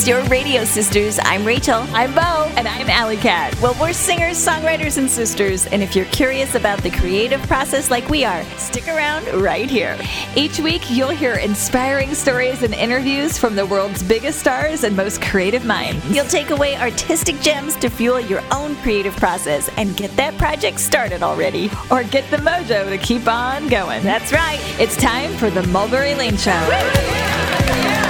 It's 0.00 0.08
your 0.08 0.24
radio 0.28 0.64
sisters. 0.64 1.18
I'm 1.24 1.44
Rachel. 1.44 1.84
I'm 1.92 2.14
Bo. 2.14 2.50
And 2.56 2.66
I'm 2.66 2.88
Alley 2.88 3.18
Cat. 3.18 3.54
Well, 3.60 3.76
we're 3.78 3.92
singers, 3.92 4.38
songwriters, 4.38 4.96
and 4.96 5.10
sisters. 5.10 5.66
And 5.66 5.82
if 5.82 5.94
you're 5.94 6.06
curious 6.06 6.54
about 6.54 6.82
the 6.82 6.90
creative 6.90 7.42
process 7.42 7.90
like 7.90 8.08
we 8.08 8.24
are, 8.24 8.42
stick 8.56 8.88
around 8.88 9.26
right 9.42 9.68
here. 9.68 9.98
Each 10.34 10.58
week, 10.58 10.90
you'll 10.90 11.10
hear 11.10 11.34
inspiring 11.34 12.14
stories 12.14 12.62
and 12.62 12.72
interviews 12.72 13.36
from 13.36 13.54
the 13.54 13.66
world's 13.66 14.02
biggest 14.02 14.38
stars 14.38 14.84
and 14.84 14.96
most 14.96 15.20
creative 15.20 15.66
minds. 15.66 16.02
You'll 16.08 16.24
take 16.24 16.48
away 16.48 16.76
artistic 16.78 17.38
gems 17.40 17.76
to 17.76 17.90
fuel 17.90 18.20
your 18.20 18.42
own 18.52 18.76
creative 18.76 19.14
process 19.16 19.68
and 19.76 19.94
get 19.98 20.16
that 20.16 20.38
project 20.38 20.80
started 20.80 21.22
already. 21.22 21.70
Or 21.90 22.04
get 22.04 22.24
the 22.30 22.38
mojo 22.38 22.88
to 22.88 22.96
keep 22.96 23.28
on 23.28 23.68
going. 23.68 24.02
That's 24.02 24.32
right. 24.32 24.60
It's 24.80 24.96
time 24.96 25.36
for 25.36 25.50
the 25.50 25.66
Mulberry 25.66 26.14
Lane 26.14 26.38
Show. 26.38 28.09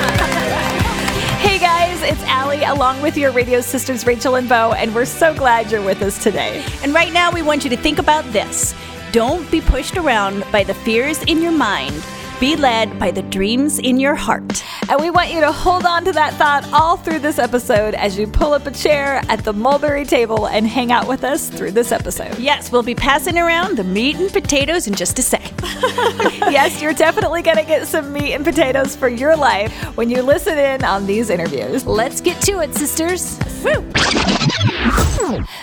Hey 1.40 1.58
guys, 1.58 2.02
it's 2.02 2.22
Allie 2.24 2.64
along 2.64 3.00
with 3.00 3.16
your 3.16 3.32
radio 3.32 3.62
sisters 3.62 4.04
Rachel 4.04 4.34
and 4.34 4.46
Bo, 4.46 4.72
and 4.72 4.94
we're 4.94 5.06
so 5.06 5.34
glad 5.34 5.70
you're 5.72 5.82
with 5.82 6.02
us 6.02 6.22
today. 6.22 6.62
And 6.82 6.92
right 6.92 7.14
now, 7.14 7.32
we 7.32 7.40
want 7.40 7.64
you 7.64 7.70
to 7.70 7.78
think 7.78 7.98
about 7.98 8.24
this 8.26 8.74
don't 9.10 9.50
be 9.50 9.62
pushed 9.62 9.96
around 9.96 10.44
by 10.52 10.64
the 10.64 10.74
fears 10.74 11.22
in 11.22 11.40
your 11.40 11.50
mind 11.50 12.04
be 12.40 12.56
led 12.56 12.98
by 12.98 13.10
the 13.10 13.20
dreams 13.22 13.78
in 13.78 14.00
your 14.00 14.14
heart. 14.14 14.64
And 14.90 15.00
we 15.00 15.08
want 15.08 15.32
you 15.32 15.38
to 15.38 15.52
hold 15.52 15.86
on 15.86 16.04
to 16.06 16.12
that 16.14 16.34
thought 16.34 16.68
all 16.72 16.96
through 16.96 17.20
this 17.20 17.38
episode 17.38 17.94
as 17.94 18.18
you 18.18 18.26
pull 18.26 18.52
up 18.52 18.66
a 18.66 18.72
chair 18.72 19.22
at 19.28 19.44
the 19.44 19.52
mulberry 19.52 20.04
table 20.04 20.48
and 20.48 20.66
hang 20.66 20.90
out 20.90 21.06
with 21.06 21.22
us 21.22 21.48
through 21.48 21.70
this 21.70 21.92
episode. 21.92 22.36
Yes, 22.40 22.72
we'll 22.72 22.82
be 22.82 22.96
passing 22.96 23.38
around 23.38 23.76
the 23.76 23.84
meat 23.84 24.16
and 24.16 24.32
potatoes 24.32 24.88
in 24.88 24.94
just 24.96 25.16
a 25.20 25.22
sec. 25.22 25.52
yes, 26.50 26.82
you're 26.82 26.92
definitely 26.92 27.40
going 27.40 27.58
to 27.58 27.62
get 27.62 27.86
some 27.86 28.12
meat 28.12 28.34
and 28.34 28.44
potatoes 28.44 28.96
for 28.96 29.08
your 29.08 29.36
life 29.36 29.72
when 29.96 30.10
you 30.10 30.22
listen 30.22 30.58
in 30.58 30.82
on 30.82 31.06
these 31.06 31.30
interviews. 31.30 31.86
Let's 31.86 32.20
get 32.20 32.42
to 32.42 32.58
it, 32.58 32.74
sisters. 32.74 33.38
Woo. 33.62 33.80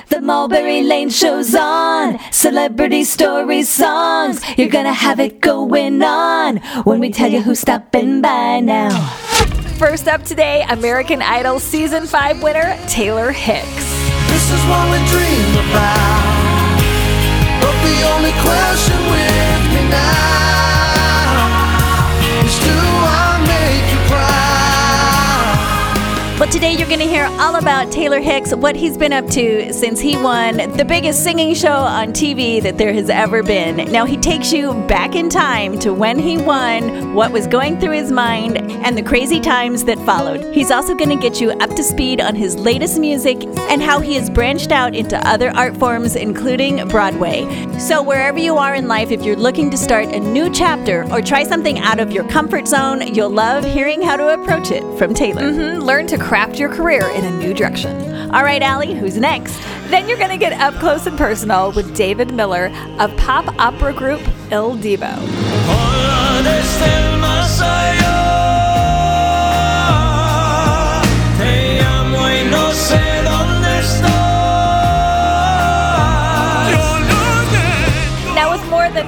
The 0.08 0.22
Mulberry 0.22 0.84
Lane 0.84 1.10
show's 1.10 1.54
on. 1.54 2.18
Celebrity 2.32 3.04
stories, 3.04 3.68
songs. 3.68 4.42
You're 4.58 4.70
gonna 4.70 4.94
have 4.94 5.20
it 5.20 5.42
going 5.42 6.02
on 6.02 6.58
when 6.86 7.00
we 7.00 7.10
tell 7.10 7.30
you 7.30 7.42
who's 7.42 7.60
stopping 7.60 8.22
by 8.22 8.62
now. 8.62 9.17
First 9.78 10.08
up 10.08 10.24
today, 10.24 10.66
American 10.70 11.22
Idol 11.22 11.60
Season 11.60 12.08
5 12.08 12.42
winner, 12.42 12.76
Taylor 12.88 13.32
Hicks. 13.32 13.68
This 14.28 14.52
is 14.52 14.66
what 14.66 14.90
we 14.90 14.98
dream 15.08 15.52
about. 15.70 16.82
But 17.62 17.78
the 17.86 18.02
only 18.10 18.32
question 18.42 18.98
with 19.12 19.74
me 19.76 19.88
now 19.92 20.47
well, 26.40 26.48
today 26.52 26.74
you're 26.74 26.88
going 26.88 27.00
to 27.00 27.08
hear 27.08 27.26
all 27.40 27.56
about 27.56 27.92
Taylor 27.92 28.20
Hicks, 28.20 28.54
what 28.54 28.76
he's 28.76 28.96
been 28.96 29.12
up 29.12 29.26
to 29.32 29.74
since 29.74 30.00
he 30.00 30.16
won 30.22 30.58
the 30.78 30.86
biggest 30.86 31.24
singing 31.24 31.56
show 31.56 31.68
on 31.72 32.10
TV 32.10 32.62
that 32.62 32.78
there 32.78 32.94
has 32.94 33.10
ever 33.10 33.42
been. 33.42 33.92
Now, 33.92 34.06
he 34.06 34.18
takes 34.18 34.54
you 34.54 34.76
back 34.88 35.16
in 35.16 35.30
time 35.30 35.80
to 35.80 35.96
when 35.96 36.20
he 36.20 36.38
won, 36.38 37.16
what 37.16 37.32
was 37.32 37.48
going 37.48 37.80
through 37.80 37.94
his 37.94 38.12
mind, 38.12 38.56
and 38.58 38.96
the 38.96 39.02
crazy 39.02 39.40
times 39.40 39.86
that 39.86 39.98
followed. 40.06 40.54
He's 40.54 40.70
also 40.70 40.94
going 40.94 41.10
to 41.10 41.16
get 41.16 41.42
you 41.42 41.54
up 41.54 41.72
to 41.72 41.84
speed 41.84 42.22
on 42.22 42.36
his 42.36 42.56
latest 42.56 43.00
music 43.00 43.44
and 43.72 43.82
how 43.82 44.00
he 44.00 44.14
has 44.14 44.30
branched 44.30 44.72
out 44.72 44.94
into 44.94 45.18
other 45.28 45.50
art 45.56 45.76
forms, 45.76 46.16
including 46.16 46.88
Broadway. 46.88 47.48
So, 47.80 48.04
wherever 48.04 48.38
you 48.38 48.58
are 48.58 48.76
in 48.76 48.88
life, 48.88 49.10
if 49.10 49.24
you're 49.24 49.36
looking 49.36 49.72
to 49.72 49.78
start 49.78 50.10
a 50.10 50.20
new 50.20 50.52
chapter 50.52 51.12
or 51.12 51.20
try 51.20 51.44
something 51.44 51.80
out 51.80 52.00
of 52.00 52.12
your 52.12 52.28
comfort 52.30 52.68
zone, 52.68 53.12
you'll 53.16 53.32
love 53.32 53.66
hearing 53.66 54.04
how 54.04 54.18
to 54.18 54.36
approach 54.36 54.70
it 54.70 54.84
from 55.00 55.16
Taylor. 55.16 55.42
Mm-hmm. 55.42 55.82
Learn 55.82 56.06
to 56.06 56.27
craft 56.28 56.60
your 56.60 56.68
career 56.68 57.08
in 57.12 57.24
a 57.24 57.32
new 57.38 57.54
direction. 57.54 57.96
All 58.36 58.44
right, 58.44 58.62
Allie, 58.62 58.94
who's 58.94 59.18
next? 59.18 59.58
Then 59.90 60.10
you're 60.10 60.18
going 60.18 60.30
to 60.30 60.38
get 60.38 60.52
up 60.60 60.74
close 60.76 61.08
and 61.08 61.18
personal 61.18 61.72
with 61.72 61.96
David 61.96 62.34
Miller 62.34 62.70
of 63.00 63.16
pop 63.16 63.48
opera 63.58 63.94
group 63.94 64.20
Il 64.52 64.76
Divo. 64.76 65.16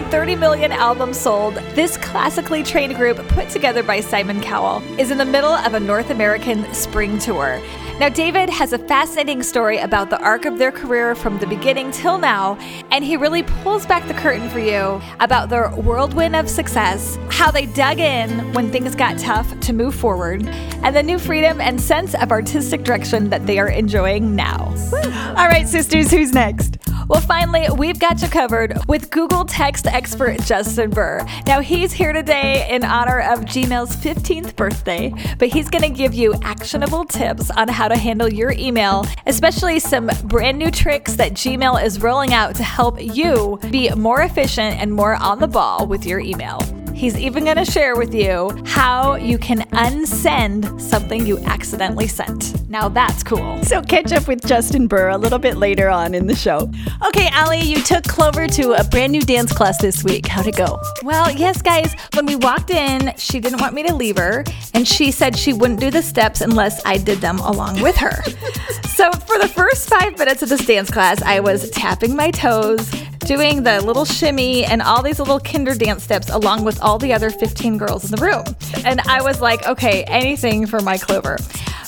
Than 0.09 0.19
30 0.19 0.35
million 0.35 0.71
albums 0.71 1.17
sold, 1.17 1.55
this 1.75 1.97
classically 1.97 2.63
trained 2.63 2.95
group, 2.95 3.17
put 3.29 3.49
together 3.49 3.83
by 3.83 3.99
Simon 3.99 4.41
Cowell, 4.41 4.81
is 4.99 5.11
in 5.11 5.17
the 5.17 5.25
middle 5.25 5.51
of 5.51 5.73
a 5.73 5.79
North 5.79 6.09
American 6.09 6.71
spring 6.73 7.19
tour. 7.19 7.61
Now, 7.99 8.09
David 8.09 8.49
has 8.49 8.71
a 8.71 8.79
fascinating 8.79 9.43
story 9.43 9.77
about 9.77 10.09
the 10.09 10.21
arc 10.21 10.45
of 10.45 10.57
their 10.57 10.71
career 10.71 11.15
from 11.15 11.37
the 11.37 11.47
beginning 11.47 11.91
till 11.91 12.17
now, 12.17 12.57
and 12.91 13.03
he 13.03 13.17
really 13.17 13.43
pulls 13.43 13.85
back 13.85 14.07
the 14.07 14.13
curtain 14.13 14.49
for 14.49 14.59
you 14.59 15.01
about 15.19 15.49
their 15.49 15.69
whirlwind 15.69 16.35
of 16.35 16.49
success, 16.49 17.19
how 17.29 17.51
they 17.51 17.65
dug 17.67 17.99
in 17.99 18.53
when 18.53 18.71
things 18.71 18.95
got 18.95 19.19
tough 19.19 19.59
to 19.59 19.73
move 19.73 19.93
forward, 19.93 20.47
and 20.81 20.95
the 20.95 21.03
new 21.03 21.19
freedom 21.19 21.59
and 21.59 21.79
sense 21.79 22.15
of 22.15 22.31
artistic 22.31 22.83
direction 22.83 23.29
that 23.29 23.45
they 23.45 23.59
are 23.59 23.69
enjoying 23.69 24.35
now. 24.35 24.73
All 25.37 25.47
right, 25.47 25.67
sisters, 25.67 26.09
who's 26.09 26.31
next? 26.31 26.77
Well, 27.09 27.21
finally, 27.21 27.65
we've 27.75 27.99
got 27.99 28.21
you 28.21 28.27
covered 28.27 28.77
with 28.87 29.09
Google 29.09 29.43
text 29.43 29.87
expert 29.87 30.39
Justin 30.41 30.91
Burr. 30.91 31.25
Now, 31.47 31.59
he's 31.59 31.91
here 31.91 32.13
today 32.13 32.69
in 32.69 32.83
honor 32.83 33.21
of 33.21 33.39
Gmail's 33.45 33.95
15th 33.95 34.55
birthday, 34.55 35.11
but 35.39 35.47
he's 35.47 35.71
going 35.71 35.81
to 35.81 35.89
give 35.89 36.13
you 36.13 36.35
actionable 36.43 37.05
tips 37.05 37.49
on 37.49 37.67
how 37.67 37.87
to 37.87 37.97
handle 37.97 38.31
your 38.31 38.51
email, 38.51 39.07
especially 39.25 39.79
some 39.79 40.11
brand 40.25 40.59
new 40.59 40.69
tricks 40.69 41.15
that 41.15 41.33
Gmail 41.33 41.83
is 41.83 41.99
rolling 41.99 42.31
out 42.31 42.53
to 42.57 42.63
help 42.63 43.01
you 43.01 43.57
be 43.71 43.89
more 43.95 44.21
efficient 44.21 44.79
and 44.79 44.93
more 44.93 45.15
on 45.15 45.39
the 45.39 45.47
ball 45.47 45.87
with 45.87 46.05
your 46.05 46.19
email. 46.19 46.59
He's 46.99 47.17
even 47.17 47.45
going 47.45 47.55
to 47.55 47.63
share 47.63 47.95
with 47.95 48.13
you 48.13 48.61
how 48.65 49.15
you 49.15 49.37
can 49.37 49.59
unsend 49.71 50.81
something 50.81 51.25
you 51.25 51.39
accidentally 51.45 52.09
sent. 52.09 52.69
Now 52.69 52.89
that's 52.89 53.23
cool. 53.23 53.63
So 53.63 53.81
catch 53.81 54.11
up 54.11 54.27
with 54.27 54.45
Justin 54.45 54.85
Burr 54.85 55.07
a 55.07 55.17
little 55.17 55.39
bit 55.39 55.55
later 55.55 55.87
on 55.87 56.13
in 56.13 56.27
the 56.27 56.35
show. 56.35 56.69
Okay, 57.07 57.29
Allie, 57.31 57.61
you 57.61 57.81
took 57.81 58.03
Clover 58.03 58.47
to 58.47 58.73
a 58.73 58.83
brand 58.83 59.13
new 59.13 59.21
dance 59.21 59.53
class 59.53 59.81
this 59.81 60.03
week. 60.03 60.27
How'd 60.27 60.47
it 60.47 60.57
go? 60.57 60.77
Well, 61.01 61.31
yes, 61.31 61.61
guys. 61.61 61.95
When 62.15 62.25
we 62.25 62.35
walked 62.35 62.69
in, 62.69 63.13
she 63.15 63.39
didn't 63.39 63.61
want 63.61 63.75
me 63.75 63.83
to 63.83 63.95
leave 63.95 64.17
her, 64.17 64.43
and 64.73 64.85
she 64.85 65.11
said 65.11 65.37
she 65.37 65.53
wouldn't 65.53 65.79
do 65.79 65.91
the 65.91 66.01
steps 66.01 66.41
unless 66.41 66.85
I 66.85 66.97
did 66.97 67.19
them 67.19 67.39
along 67.39 67.81
with 67.81 67.95
her. 67.95 68.21
so 68.89 69.09
for 69.11 69.39
the 69.39 69.47
first 69.47 69.87
five 69.87 70.17
minutes 70.17 70.43
of 70.43 70.49
this 70.49 70.65
dance 70.65 70.91
class, 70.91 71.21
I 71.21 71.39
was 71.39 71.69
tapping 71.69 72.13
my 72.13 72.29
toes, 72.29 72.91
doing 73.29 73.61
the 73.61 73.79
little 73.81 74.05
shimmy 74.05 74.65
and 74.65 74.81
all 74.81 75.03
these 75.03 75.19
little 75.19 75.39
kinder 75.39 75.75
dance 75.75 76.03
steps 76.03 76.31
along 76.31 76.63
with 76.63 76.81
all 76.81 76.88
the 76.97 77.13
other 77.13 77.29
15 77.29 77.77
girls 77.77 78.05
in 78.05 78.17
the 78.17 78.23
room. 78.23 78.43
And 78.85 79.01
I 79.01 79.21
was 79.21 79.41
like, 79.41 79.67
okay, 79.67 80.03
anything 80.05 80.65
for 80.65 80.79
my 80.79 80.97
Clover. 80.97 81.37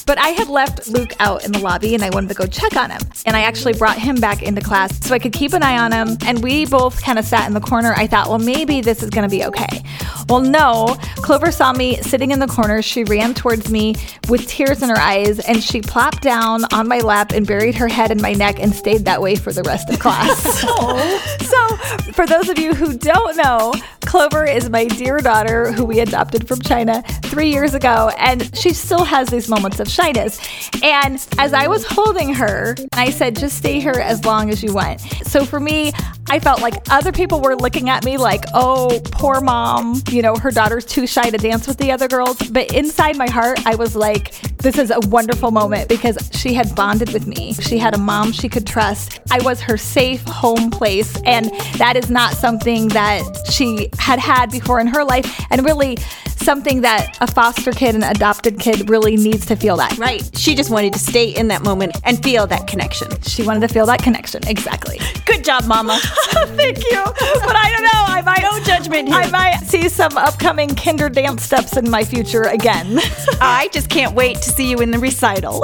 But 0.06 0.18
I 0.18 0.30
had 0.30 0.50
left 0.50 0.88
Luke 0.88 1.14
out 1.20 1.46
in 1.46 1.52
the 1.52 1.60
lobby 1.60 1.94
and 1.94 2.04
I 2.04 2.10
wanted 2.10 2.30
to 2.30 2.34
go 2.34 2.46
check 2.46 2.76
on 2.76 2.92
him. 2.92 3.02
And 3.26 3.36
I 3.36 3.42
actually 3.42 3.74
brought 3.74 3.98
him 3.98 4.16
back 4.16 4.42
into 4.44 4.62
class 4.62 5.06
so 5.06 5.14
I 5.14 5.20
could 5.20 5.34
keep 5.34 5.54
an 5.54 5.64
eye 5.64 5.78
on 5.78 5.92
him. 5.92 6.18
And 6.26 6.44
we 6.44 6.66
both 6.66 7.02
kind 7.02 7.20
of 7.20 7.26
sat 7.26 7.48
in 7.48 7.54
the 7.54 7.62
corner. 7.62 7.94
I 7.94 8.08
thought, 8.08 8.28
well, 8.28 8.40
maybe 8.40 8.82
this 8.82 9.04
is 9.04 9.10
going 9.10 9.30
to 9.30 9.34
be 9.34 9.46
okay. 9.46 9.84
Well, 10.32 10.40
no. 10.40 10.96
Clover 11.18 11.52
saw 11.52 11.74
me 11.74 11.98
sitting 11.98 12.32
in 12.32 12.40
the 12.40 12.48
corner. 12.48 12.82
She 12.82 13.04
ran 13.04 13.34
towards 13.34 13.70
me 13.70 13.96
with 14.30 14.48
tears 14.48 14.82
in 14.82 14.88
her 14.88 14.98
eyes 14.98 15.42
and 15.42 15.62
she 15.62 15.82
plopped 15.82 16.22
down 16.22 16.64
on 16.72 16.88
my 16.88 17.00
lap 17.00 17.34
and 17.34 17.46
buried 17.46 17.76
her 17.76 17.90
head 17.90 18.12
in 18.12 18.22
my 18.22 18.32
neck 18.32 18.58
and 18.58 18.74
stayed 18.74 19.04
that 19.04 19.22
way 19.22 19.36
for 19.36 19.52
the 19.52 19.62
rest 19.64 19.90
of 19.90 20.00
class. 20.00 20.42
so, 21.50 22.12
for 22.14 22.26
those 22.26 22.48
of 22.48 22.58
you 22.58 22.74
who 22.74 22.98
don't 22.98 23.36
know, 23.36 23.74
Clover 24.06 24.46
is 24.46 24.70
my 24.70 24.86
dear 24.86 25.20
daughter 25.20 25.72
who 25.72 25.86
we 25.86 26.00
adopted 26.00 26.48
from 26.48 26.62
China 26.62 27.02
three 27.24 27.50
years 27.50 27.74
ago, 27.74 28.12
and 28.18 28.56
she 28.58 28.74
still 28.74 29.04
has 29.04 29.30
these 29.30 29.48
moments 29.48 29.80
of 29.80 29.88
shyness. 29.88 30.40
And 30.84 31.16
as 31.38 31.54
I 31.54 31.68
was 31.68 31.86
holding 31.86 32.34
her, 32.34 32.76
I 32.94 33.10
said, 33.10 33.38
just 33.38 33.58
stay 33.58 33.80
here 33.80 33.92
as 33.92 34.26
long 34.26 34.50
as 34.50 34.64
you 34.64 34.74
want. 34.74 35.00
So 35.26 35.46
for 35.46 35.60
me, 35.60 35.94
I 36.30 36.40
felt 36.40 36.62
like 36.62 36.76
other 36.90 37.12
people 37.12 37.42
were 37.42 37.56
looking 37.56 37.90
at 37.90 38.04
me 38.04 38.18
like, 38.18 38.44
oh, 38.54 39.00
poor 39.12 39.40
mom, 39.40 40.02
you 40.10 40.21
know, 40.22 40.36
her 40.36 40.52
daughter's 40.52 40.86
too 40.86 41.08
shy 41.08 41.30
to 41.30 41.38
dance 41.38 41.68
with 41.68 41.78
the 41.78 41.92
other 41.92 42.08
girls. 42.08 42.38
But 42.50 42.74
inside 42.74 43.18
my 43.18 43.30
heart, 43.30 43.60
I 43.66 43.76
was 43.76 43.96
like, 43.96 44.34
this 44.58 44.78
is 44.78 44.92
a 44.92 45.00
wonderful 45.08 45.52
moment 45.52 45.90
because 45.90 46.30
she 46.34 46.54
had 46.54 46.74
bonded 46.76 47.14
with 47.14 47.28
me. 47.28 47.54
She 47.54 47.78
had 47.78 47.96
a 47.96 47.98
mom 47.98 48.32
she 48.32 48.50
could 48.50 48.68
trust. 48.68 49.20
I 49.32 49.42
was 49.44 49.62
her 49.62 49.78
safe 49.78 50.24
home 50.24 50.70
place. 50.70 51.20
And 51.26 51.52
that 51.78 51.96
is 51.96 52.10
not 52.10 52.34
something 52.34 52.88
that 52.90 53.24
she 53.52 53.90
had 53.98 54.20
had 54.20 54.52
before 54.52 54.80
in 54.80 54.88
her 54.88 55.04
life. 55.04 55.46
And 55.50 55.66
really, 55.66 55.98
something 56.42 56.82
that 56.82 57.18
a 57.22 57.28
foster 57.28 57.72
kid 57.72 57.96
and 57.96 58.04
adopted 58.04 58.60
kid 58.60 58.90
really 58.90 59.16
needs 59.16 59.46
to 59.46 59.56
feel 59.56 59.78
that. 59.78 59.98
Right. 59.98 60.28
She 60.36 60.56
just 60.56 60.70
wanted 60.70 60.94
to 60.94 61.00
stay 61.00 61.30
in 61.30 61.48
that 61.50 61.64
moment 61.64 61.98
and 62.04 62.22
feel 62.22 62.48
that 62.48 62.68
connection. 62.68 63.10
She 63.22 63.44
wanted 63.44 63.62
to 63.62 63.68
feel 63.68 63.86
that 63.86 64.02
connection. 64.02 64.46
Exactly. 64.48 65.00
Good 65.26 65.44
job, 65.44 65.66
Mama. 65.66 66.00
Thank 66.04 66.80
you. 66.80 67.04
But 67.04 67.56
I 67.56 67.72
don't 67.72 67.84
know. 67.84 67.90
I 67.94 68.22
might 68.26 68.42
No 68.42 68.60
judgment 68.64 69.08
here. 69.08 69.18
I 69.18 69.30
might 69.30 69.60
see 69.66 69.88
some 69.88 70.11
upcoming 70.18 70.76
kinder 70.76 71.10
dance 71.10 71.44
steps 71.44 71.78
in 71.78 71.90
my 71.90 72.04
future 72.04 72.44
again. 72.44 73.00
I 73.42 73.70
just 73.72 73.90
can't 73.90 74.16
wait 74.16 74.38
to 74.38 74.50
see 74.50 74.70
you 74.70 74.78
in 74.78 74.92
the 74.92 75.00
recital. 75.00 75.54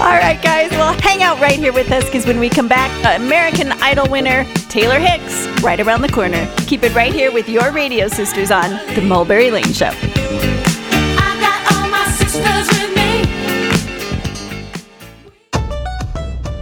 All 0.00 0.10
right, 0.10 0.40
guys. 0.42 0.70
Well, 0.72 0.92
hang 1.00 1.22
out 1.22 1.40
right 1.40 1.58
here 1.58 1.72
with 1.72 1.90
us 1.90 2.04
because 2.04 2.26
when 2.26 2.38
we 2.40 2.48
come 2.48 2.68
back, 2.68 2.90
American 3.20 3.72
Idol 3.72 4.08
winner 4.08 4.44
Taylor 4.68 4.98
Hicks 4.98 5.46
right 5.62 5.80
around 5.80 6.02
the 6.02 6.08
corner. 6.08 6.52
Keep 6.66 6.82
it 6.82 6.94
right 6.94 7.12
here 7.12 7.32
with 7.32 7.48
your 7.48 7.70
radio 7.70 8.08
sisters 8.08 8.50
on 8.50 8.70
The 8.94 9.02
Mulberry 9.02 9.50
Lane 9.50 9.72
Show. 9.72 9.92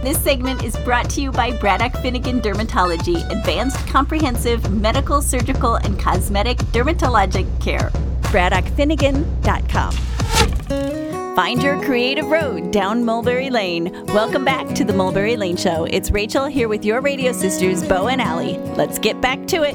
This 0.03 0.21
segment 0.21 0.65
is 0.65 0.75
brought 0.79 1.09
to 1.11 1.21
you 1.21 1.31
by 1.31 1.53
Braddock 1.53 1.93
Finnegan 2.01 2.41
Dermatology, 2.41 3.25
advanced 3.31 3.87
comprehensive 3.87 4.69
medical, 4.69 5.21
surgical, 5.21 5.75
and 5.75 5.97
cosmetic 5.97 6.57
dermatologic 6.73 7.47
care. 7.61 7.89
BraddockFinnegan.com. 8.23 9.93
Find 11.37 11.63
your 11.63 11.81
creative 11.85 12.25
road 12.25 12.71
down 12.71 13.05
Mulberry 13.05 13.49
Lane. 13.49 14.05
Welcome 14.07 14.43
back 14.43 14.75
to 14.75 14.83
the 14.83 14.91
Mulberry 14.91 15.37
Lane 15.37 15.55
Show. 15.55 15.85
It's 15.85 16.11
Rachel 16.11 16.47
here 16.47 16.67
with 16.67 16.83
your 16.83 16.99
radio 16.99 17.31
sisters, 17.31 17.81
Bo 17.81 18.09
and 18.09 18.21
Allie. 18.21 18.57
Let's 18.75 18.99
get 18.99 19.21
back 19.21 19.47
to 19.47 19.63
it. 19.63 19.73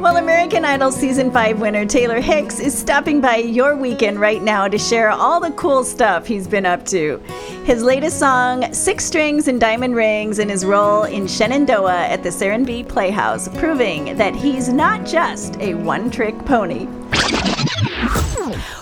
Well, 0.00 0.16
American 0.16 0.64
Idol 0.64 0.92
Season 0.92 1.30
5 1.30 1.60
winner 1.60 1.84
Taylor 1.84 2.22
Hicks 2.22 2.58
is 2.58 2.76
stopping 2.76 3.20
by 3.20 3.36
your 3.36 3.76
weekend 3.76 4.18
right 4.18 4.40
now 4.40 4.66
to 4.66 4.78
share 4.78 5.10
all 5.10 5.40
the 5.40 5.50
cool 5.50 5.84
stuff 5.84 6.26
he's 6.26 6.48
been 6.48 6.64
up 6.64 6.86
to. 6.86 7.18
His 7.66 7.82
latest 7.82 8.18
song, 8.18 8.72
Six 8.72 9.04
Strings 9.04 9.46
and 9.46 9.60
Diamond 9.60 9.94
Rings, 9.94 10.38
and 10.38 10.50
his 10.50 10.64
role 10.64 11.02
in 11.02 11.26
Shenandoah 11.26 12.06
at 12.06 12.22
the 12.22 12.30
Serenbe 12.30 12.88
Playhouse, 12.88 13.48
proving 13.58 14.16
that 14.16 14.34
he's 14.34 14.70
not 14.70 15.04
just 15.04 15.58
a 15.58 15.74
one 15.74 16.10
trick 16.10 16.38
pony. 16.46 16.86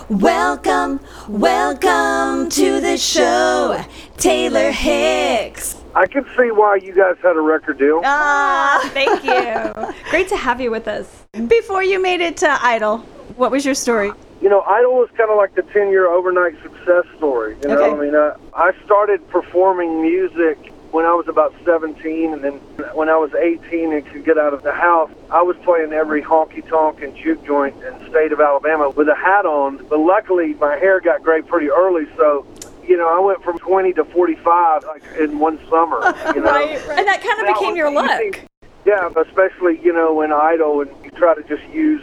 Welcome, 0.09 1.01
welcome 1.27 2.49
to 2.51 2.81
the 2.81 2.97
show, 2.97 3.85
Taylor 4.19 4.71
Hicks. 4.71 5.78
I 5.99 6.07
can 6.07 6.25
see 6.37 6.53
why 6.53 6.77
you 6.77 6.95
guys 6.95 7.17
had 7.25 7.37
a 7.37 7.41
record 7.41 7.77
deal. 7.79 8.01
Ah, 8.05 8.89
Thank 8.95 9.25
you. 9.25 9.93
Great 10.11 10.29
to 10.29 10.37
have 10.37 10.61
you 10.61 10.71
with 10.71 10.87
us. 10.87 11.25
before 11.49 11.83
you 11.83 12.01
made 12.01 12.21
it 12.21 12.37
to 12.37 12.65
Idol, 12.65 12.99
what 13.37 13.51
was 13.51 13.65
your 13.65 13.75
story? 13.75 14.13
You 14.41 14.49
know, 14.49 14.61
Idol 14.61 14.95
was 14.95 15.09
kind 15.17 15.29
of 15.29 15.37
like 15.37 15.57
the 15.57 15.63
10 15.63 15.91
year 15.91 16.07
overnight 16.07 16.55
success 16.63 17.05
story. 17.17 17.57
You 17.63 17.69
know, 17.71 17.79
Okay. 17.83 17.91
I 17.91 17.99
mean, 17.99 18.15
I, 18.15 18.35
I 18.55 18.71
started 18.85 19.29
performing 19.29 20.01
music 20.01 20.73
when 20.93 21.05
I 21.05 21.13
was 21.15 21.27
about 21.27 21.53
17, 21.65 22.33
and 22.33 22.43
then 22.45 22.55
when 22.95 23.09
I 23.11 23.17
was 23.17 23.35
18 23.35 23.93
and 23.93 24.07
could 24.07 24.25
get 24.25 24.39
out 24.39 24.55
of 24.55 24.63
the 24.63 24.73
house, 24.73 25.11
I 25.31 25.43
was 25.43 25.57
playing 25.65 25.93
every 25.93 26.23
honky 26.23 26.67
tonk 26.67 27.03
and 27.03 27.15
juke 27.17 27.45
joint 27.45 27.75
in 27.83 27.99
the 27.99 28.09
state 28.09 28.31
of 28.31 28.41
Alabama 28.41 28.89
with 28.91 29.09
a 29.09 29.17
hat 29.17 29.45
on. 29.47 29.85
But 29.89 29.99
luckily, 29.99 30.55
my 30.55 30.77
hair 30.77 31.01
got 31.01 31.25
gray 31.25 31.43
pretty 31.43 31.71
early, 31.71 32.07
so. 32.17 32.47
You 32.89 32.97
know, 32.97 33.09
I 33.15 33.21
went 33.21 33.45
from 33.45 33.59
20 33.59 33.93
to 33.95 34.05
45 34.07 34.85
like 34.85 35.03
in 35.21 35.39
one 35.39 35.59
summer. 35.69 35.99
You 36.35 36.43
know? 36.43 36.55
And 36.55 37.07
that 37.07 37.21
kind 37.23 37.41
of 37.41 37.47
That 37.47 37.55
became 37.59 37.77
your 37.77 37.91
look. 37.91 38.41
Yeah, 38.85 39.11
especially 39.17 39.79
you 39.83 39.93
know 39.93 40.15
when 40.15 40.33
idol 40.33 40.81
and 40.81 40.91
you 41.05 41.11
try 41.11 41.35
to 41.35 41.43
just 41.43 41.63
use 41.73 42.03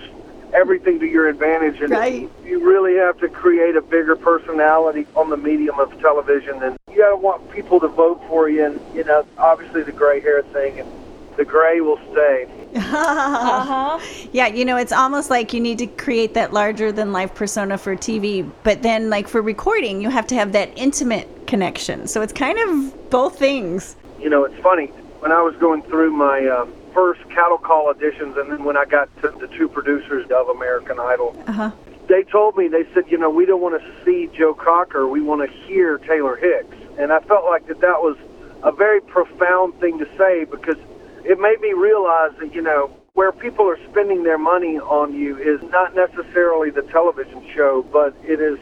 everything 0.54 1.00
to 1.00 1.06
your 1.08 1.28
advantage, 1.28 1.82
and 1.82 1.90
Right. 1.92 2.30
you 2.44 2.66
really 2.66 2.96
have 2.96 3.20
to 3.20 3.28
create 3.28 3.76
a 3.76 3.82
bigger 3.82 4.16
personality 4.16 5.08
on 5.16 5.30
the 5.30 5.38
medium 5.38 5.80
of 5.80 6.00
television, 6.00 6.62
and 6.62 6.78
you 6.92 6.98
gotta 6.98 7.16
want 7.16 7.50
people 7.52 7.80
to 7.80 7.88
vote 7.88 8.22
for 8.30 8.50
you, 8.50 8.66
and 8.66 8.80
you 8.94 9.04
know 9.04 9.26
obviously 9.38 9.84
the 9.84 9.92
gray 9.92 10.20
hair 10.20 10.44
thing, 10.54 10.80
and 10.80 10.90
the 11.38 11.46
gray 11.46 11.82
will 11.82 12.00
stay. 12.12 12.48
Uh-huh. 12.76 14.00
Yeah, 14.32 14.48
you 14.48 14.66
know, 14.66 14.78
it's 14.78 14.92
almost 14.92 15.30
like 15.30 15.54
you 15.54 15.60
need 15.62 15.78
to 15.80 15.88
create 15.88 16.34
that 16.34 16.52
larger 16.54 16.92
than 16.92 17.14
life 17.14 17.34
persona 17.34 17.78
for 17.78 17.96
TV, 17.96 18.50
but 18.64 18.82
then, 18.84 19.10
like, 19.10 19.28
for 19.28 19.42
recording, 19.42 20.02
you 20.02 20.10
have 20.10 20.28
to 20.28 20.36
have 20.36 20.52
that 20.52 20.72
intimate 20.76 21.48
connection. 21.48 22.08
So 22.08 22.22
it's 22.22 22.34
kind 22.34 22.60
of 22.60 23.10
both 23.10 23.40
things. 23.40 23.96
You 24.20 24.30
know, 24.30 24.44
it's 24.44 24.62
funny 24.62 24.88
when 25.20 25.32
I 25.32 25.42
was 25.42 25.56
going 25.56 25.84
through 25.84 26.12
my 26.12 26.46
uh, 26.46 26.68
first 26.94 27.22
cattle 27.30 27.58
call 27.58 27.94
auditions, 27.94 28.38
and 28.40 28.52
then 28.52 28.64
when 28.64 28.78
I 28.78 28.86
got 28.86 29.10
to 29.22 29.30
the 29.30 29.48
two 29.48 29.70
producers 29.70 30.30
of 30.32 30.50
American 30.50 31.00
Idol. 31.00 31.36
Uh-huh. 31.48 31.72
they 32.08 32.24
told 32.24 32.56
me 32.58 32.68
they 32.68 32.86
said 32.94 33.04
you 33.10 33.18
know 33.18 33.30
we 33.30 33.46
don't 33.46 33.62
want 33.62 33.82
to 33.82 34.06
see 34.06 34.30
joe 34.38 34.54
cocker 34.54 35.08
we 35.08 35.22
want 35.22 35.42
to 35.42 35.58
hear 35.66 35.98
taylor 35.98 36.36
hicks 36.36 36.78
and 37.00 37.12
i 37.12 37.20
felt 37.22 37.46
like 37.46 37.66
that 37.66 37.82
that 37.82 38.00
was 38.00 38.16
a 38.62 38.72
very 38.72 39.02
profound 39.02 39.74
thing 39.80 39.98
to 39.98 40.08
say 40.16 40.44
because 40.44 40.78
it 41.26 41.40
made 41.40 41.60
me 41.62 41.74
realize 41.74 42.32
that 42.40 42.54
you 42.54 42.62
know 42.62 42.92
where 43.14 43.32
people 43.32 43.66
are 43.68 43.80
spending 43.90 44.24
their 44.24 44.38
money 44.38 44.78
on 44.78 45.14
you 45.14 45.38
is 45.38 45.62
not 45.72 45.96
necessarily 45.96 46.70
the 46.70 46.84
television 46.84 47.46
show 47.54 47.86
but 47.92 48.16
it 48.24 48.40
is 48.40 48.58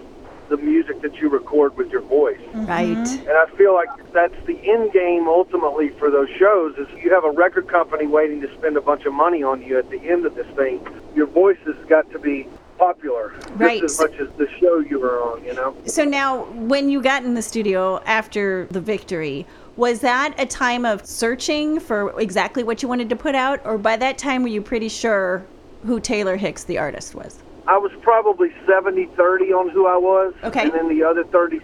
the 0.50 0.58
music 0.58 1.02
that 1.02 1.16
you 1.16 1.30
record 1.30 1.76
with 1.78 1.90
your 1.90 2.02
voice 2.02 2.40
mm-hmm. 2.40 2.66
Right. 2.66 3.08
and 3.08 3.30
I 3.30 3.46
feel 3.58 3.74
like 3.74 3.90
that's 4.12 4.36
the 4.46 4.60
end 4.70 4.92
game 4.94 5.28
ultimately 5.28 5.90
for 5.90 6.12
those 6.12 6.30
shows 6.38 6.78
is 6.78 6.88
you 7.04 7.12
have 7.14 7.24
a 7.24 7.32
record 7.32 7.68
company 7.68 8.08
waiting 8.08 8.42
to 8.42 8.54
spend 8.58 8.78
a 8.78 8.82
bunch 8.82 9.06
of 9.06 9.14
money 9.14 9.42
on 9.44 9.62
you 9.62 9.78
at 9.80 9.90
the 9.90 10.00
end 10.00 10.26
of 10.26 10.36
this 10.36 10.48
thing. 10.56 10.86
Your 11.16 11.28
voice 11.28 11.58
has 11.66 11.76
got 11.88 12.10
to 12.12 12.20
be 12.20 12.48
popular 12.78 13.34
Right. 13.56 13.82
just 13.82 14.02
as 14.02 14.10
much 14.12 14.20
as 14.20 14.28
the 14.38 14.48
show 14.60 14.80
you 14.80 15.00
were 15.00 15.22
on, 15.22 15.44
you 15.46 15.54
know? 15.54 15.76
So 15.86 16.04
now, 16.04 16.46
when 16.54 16.90
you 16.90 17.02
got 17.02 17.24
in 17.24 17.34
the 17.36 17.42
studio 17.42 18.02
after 18.06 18.68
the 18.72 18.82
victory, 18.82 19.46
was 19.76 20.02
that 20.02 20.40
a 20.40 20.46
time 20.46 20.86
of 20.86 21.06
searching 21.06 21.80
for 21.80 22.20
exactly 22.20 22.64
what 22.64 22.82
you 22.82 22.88
wanted 22.88 23.10
to 23.10 23.16
put 23.16 23.36
out, 23.36 23.60
or 23.66 23.78
by 23.78 23.98
that 23.98 24.18
time 24.18 24.44
were 24.44 24.50
you 24.50 24.62
pretty 24.62 24.90
sure 24.90 25.46
who 25.86 26.00
Taylor 26.00 26.38
Hicks, 26.38 26.64
the 26.64 26.78
artist, 26.78 27.16
was? 27.16 27.40
I 27.68 27.78
was 27.78 27.92
probably 28.02 28.54
70 28.68 29.06
30 29.18 29.54
on 29.54 29.70
who 29.70 29.88
I 29.88 29.98
was. 29.98 30.34
Okay. 30.44 30.64
And 30.64 30.74
then 30.74 30.90
the 30.90 31.04
other 31.04 31.24
30%. 31.24 31.62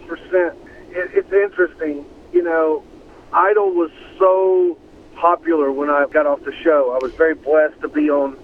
It, 0.92 1.12
it's 1.14 1.32
interesting. 1.32 2.06
You 2.34 2.44
know, 2.44 2.84
Idol 3.34 3.74
was 3.74 3.92
so 4.18 4.78
popular 5.16 5.72
when 5.72 5.90
I 5.90 6.06
got 6.08 6.26
off 6.26 6.44
the 6.44 6.54
show. 6.64 6.98
I 7.00 7.04
was 7.04 7.14
very 7.14 7.36
blessed 7.36 7.80
to 7.82 7.90
be 7.90 8.10
on 8.10 8.38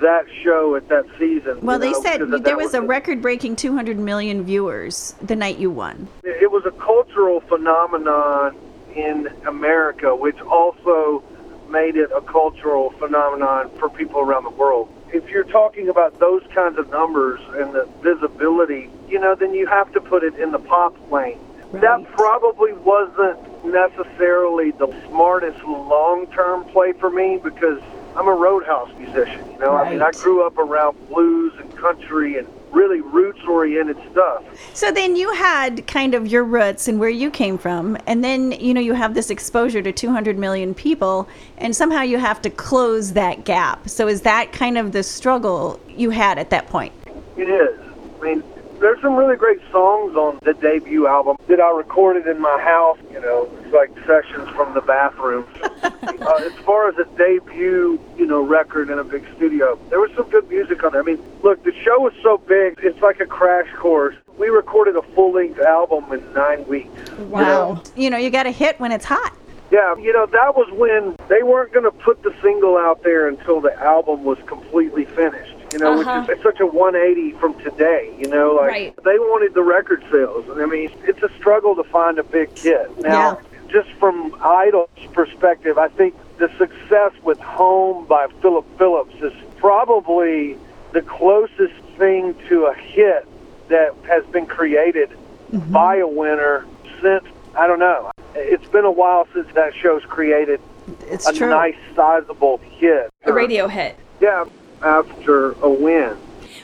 that 0.00 0.26
show 0.42 0.74
at 0.76 0.88
that 0.88 1.06
season. 1.18 1.60
Well, 1.60 1.78
they 1.78 1.92
know, 1.92 2.02
said 2.02 2.20
there 2.20 2.38
that 2.38 2.56
was 2.56 2.74
a 2.74 2.82
record-breaking 2.82 3.56
200 3.56 3.98
million 3.98 4.44
viewers 4.44 5.14
the 5.22 5.36
night 5.36 5.58
you 5.58 5.70
won. 5.70 6.08
it 6.24 6.50
was 6.50 6.64
a 6.66 6.72
cultural 6.72 7.40
phenomenon 7.42 8.56
in 8.94 9.28
America, 9.46 10.14
which 10.14 10.40
also 10.40 11.22
made 11.68 11.96
it 11.96 12.10
a 12.14 12.20
cultural 12.20 12.90
phenomenon 12.98 13.70
for 13.78 13.88
people 13.88 14.20
around 14.20 14.44
the 14.44 14.50
world. 14.50 14.92
If 15.12 15.28
you're 15.28 15.44
talking 15.44 15.88
about 15.88 16.18
those 16.20 16.42
kinds 16.54 16.78
of 16.78 16.90
numbers 16.90 17.40
and 17.54 17.74
the 17.74 17.88
visibility, 18.02 18.90
you 19.08 19.18
know, 19.18 19.34
then 19.34 19.54
you 19.54 19.66
have 19.66 19.92
to 19.92 20.00
put 20.00 20.22
it 20.22 20.36
in 20.36 20.52
the 20.52 20.58
pop 20.58 20.94
lane. 21.10 21.38
That 21.72 22.04
probably 22.12 22.74
wasn't 22.74 23.64
necessarily 23.64 24.72
the 24.72 24.94
smartest 25.08 25.62
long-term 25.64 26.64
play 26.66 26.92
for 26.92 27.10
me 27.10 27.40
because 27.42 27.80
I'm 28.14 28.28
a 28.28 28.34
roadhouse 28.34 28.90
musician. 28.98 29.50
You 29.52 29.58
know, 29.58 29.74
I 29.74 29.90
mean, 29.90 30.02
I 30.02 30.10
grew 30.10 30.46
up 30.46 30.58
around 30.58 30.96
blues 31.08 31.54
and 31.58 31.74
country 31.76 32.36
and 32.36 32.46
really 32.72 33.00
roots-oriented 33.00 33.96
stuff. 34.10 34.44
So 34.74 34.90
then 34.90 35.16
you 35.16 35.32
had 35.34 35.86
kind 35.86 36.14
of 36.14 36.26
your 36.26 36.44
roots 36.44 36.88
and 36.88 36.98
where 36.98 37.10
you 37.10 37.30
came 37.30 37.58
from, 37.58 37.96
and 38.06 38.24
then 38.24 38.52
you 38.52 38.74
know 38.74 38.80
you 38.80 38.94
have 38.94 39.14
this 39.14 39.30
exposure 39.30 39.82
to 39.82 39.92
200 39.92 40.38
million 40.38 40.74
people, 40.74 41.28
and 41.58 41.74
somehow 41.76 42.02
you 42.02 42.18
have 42.18 42.42
to 42.42 42.50
close 42.50 43.12
that 43.12 43.44
gap. 43.44 43.88
So 43.88 44.08
is 44.08 44.22
that 44.22 44.52
kind 44.52 44.78
of 44.78 44.92
the 44.92 45.02
struggle 45.02 45.78
you 45.88 46.10
had 46.10 46.38
at 46.38 46.50
that 46.50 46.66
point? 46.68 46.92
It 47.36 47.48
is. 47.48 47.78
I 48.20 48.24
mean, 48.24 48.42
there's 48.82 49.00
some 49.00 49.14
really 49.14 49.36
great 49.36 49.60
songs 49.70 50.16
on 50.16 50.38
the 50.42 50.54
debut 50.54 51.06
album 51.06 51.36
that 51.46 51.60
I 51.60 51.70
recorded 51.70 52.26
in 52.26 52.40
my 52.40 52.60
house. 52.60 52.98
You 53.12 53.20
know, 53.20 53.48
it's 53.60 53.72
like 53.72 53.90
sessions 54.06 54.48
from 54.56 54.74
the 54.74 54.80
bathroom. 54.80 55.46
uh, 55.62 56.40
as 56.40 56.52
far 56.64 56.88
as 56.88 56.96
a 56.98 57.04
debut, 57.16 58.00
know, 58.32 58.42
record 58.42 58.90
in 58.90 58.98
a 58.98 59.04
big 59.04 59.24
studio, 59.36 59.78
there 59.90 60.00
was 60.00 60.10
some 60.16 60.28
good 60.30 60.48
music 60.48 60.82
on 60.82 60.92
there. 60.92 61.02
I 61.02 61.04
mean, 61.04 61.22
look, 61.42 61.62
the 61.62 61.72
show 61.84 62.00
was 62.00 62.14
so 62.22 62.38
big, 62.38 62.80
it's 62.82 63.00
like 63.00 63.20
a 63.20 63.26
crash 63.26 63.70
course. 63.74 64.16
We 64.38 64.48
recorded 64.48 64.96
a 64.96 65.02
full-length 65.14 65.60
album 65.60 66.10
in 66.12 66.32
nine 66.32 66.66
weeks. 66.66 67.10
Wow. 67.18 67.82
You 67.94 68.10
know, 68.10 68.16
you 68.16 68.30
got 68.30 68.46
a 68.46 68.50
hit 68.50 68.80
when 68.80 68.90
it's 68.90 69.04
hot. 69.04 69.34
Yeah, 69.70 69.96
you 69.96 70.12
know, 70.12 70.26
that 70.26 70.56
was 70.56 70.70
when 70.72 71.16
they 71.28 71.42
weren't 71.42 71.72
going 71.72 71.84
to 71.84 71.90
put 71.90 72.22
the 72.22 72.34
single 72.42 72.76
out 72.76 73.02
there 73.02 73.28
until 73.28 73.60
the 73.60 73.74
album 73.80 74.24
was 74.24 74.38
completely 74.46 75.04
finished. 75.04 75.54
You 75.72 75.78
know, 75.78 75.96
which 75.96 76.06
uh-huh. 76.06 76.24
is 76.24 76.28
it's 76.28 76.42
such 76.42 76.60
a 76.60 76.66
180 76.66 77.32
from 77.38 77.54
today. 77.62 78.14
You 78.18 78.28
know, 78.28 78.52
like 78.52 78.68
Right. 78.70 78.96
they 79.04 79.18
wanted 79.18 79.54
the 79.54 79.62
record 79.62 80.04
sales. 80.10 80.44
I 80.58 80.66
mean, 80.66 80.90
it's 81.04 81.22
a 81.22 81.30
struggle 81.38 81.74
to 81.76 81.84
find 81.84 82.18
a 82.18 82.22
big 82.22 82.50
hit. 82.58 83.00
Now, 83.00 83.40
just 83.72 83.90
from 83.92 84.36
Idol's 84.40 84.90
perspective, 85.12 85.78
I 85.78 85.88
think 85.88 86.14
the 86.38 86.48
success 86.58 87.12
with 87.22 87.40
Home 87.40 88.06
by 88.06 88.28
Philip 88.40 88.66
Phillips 88.78 89.14
is 89.22 89.32
probably 89.56 90.58
the 90.92 91.02
closest 91.02 91.74
thing 91.96 92.34
to 92.48 92.66
a 92.66 92.74
hit 92.74 93.26
that 93.68 93.94
has 94.06 94.24
been 94.26 94.46
created 94.46 95.10
mm-hmm. 95.50 95.72
by 95.72 95.96
a 95.96 96.06
winner 96.06 96.66
since 97.00 97.24
I 97.56 97.66
don't 97.66 97.78
know. 97.78 98.10
It's 98.34 98.66
been 98.68 98.84
a 98.84 98.90
while 98.90 99.26
since 99.34 99.52
that 99.54 99.74
show's 99.74 100.04
created 100.04 100.60
It's 101.02 101.26
a 101.26 101.34
true. 101.34 101.50
nice 101.50 101.76
sizable 101.94 102.58
hit. 102.58 103.10
A 103.24 103.32
radio 103.32 103.68
hit. 103.68 103.96
Yeah, 104.20 104.44
after 104.82 105.52
a 105.62 105.68
win. 105.68 106.16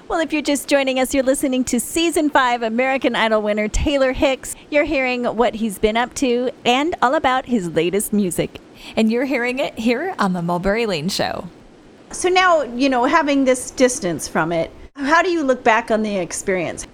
Well, 0.09 0.21
if 0.21 0.33
you're 0.33 0.41
just 0.43 0.69
joining 0.69 0.99
us, 0.99 1.13
you're 1.13 1.23
listening 1.23 1.65
to 1.65 1.79
season 1.79 2.31
five 2.31 2.63
American 2.63 3.15
Idol 3.15 3.43
winner 3.43 3.69
Taylor 3.69 4.13
Hicks. 4.13 4.57
You're 4.71 4.85
hearing 4.85 5.25
what 5.25 5.55
he's 5.55 5.79
been 5.79 5.99
up 5.99 6.15
to 6.15 6.51
and 6.65 6.95
all 7.03 7.15
about 7.15 7.45
his 7.45 7.69
latest 7.71 8.13
music. 8.15 8.59
And 8.97 9.13
you're 9.13 9.27
hearing 9.27 9.59
it 9.59 9.79
here 9.79 10.15
on 10.19 10.33
the 10.33 10.41
Mulberry 10.41 10.87
Lane 10.87 11.11
Show. 11.11 11.49
So 12.11 12.31
now, 12.31 12.63
you 12.63 12.89
know, 12.89 13.05
having 13.05 13.45
this 13.45 13.71
distance 13.71 14.27
from 14.27 14.51
it, 14.51 14.71
how 14.95 15.21
do 15.23 15.31
you 15.31 15.43
look 15.45 15.63
back 15.63 15.91
on 15.91 16.03
the 16.03 16.17
experience? 16.17 16.87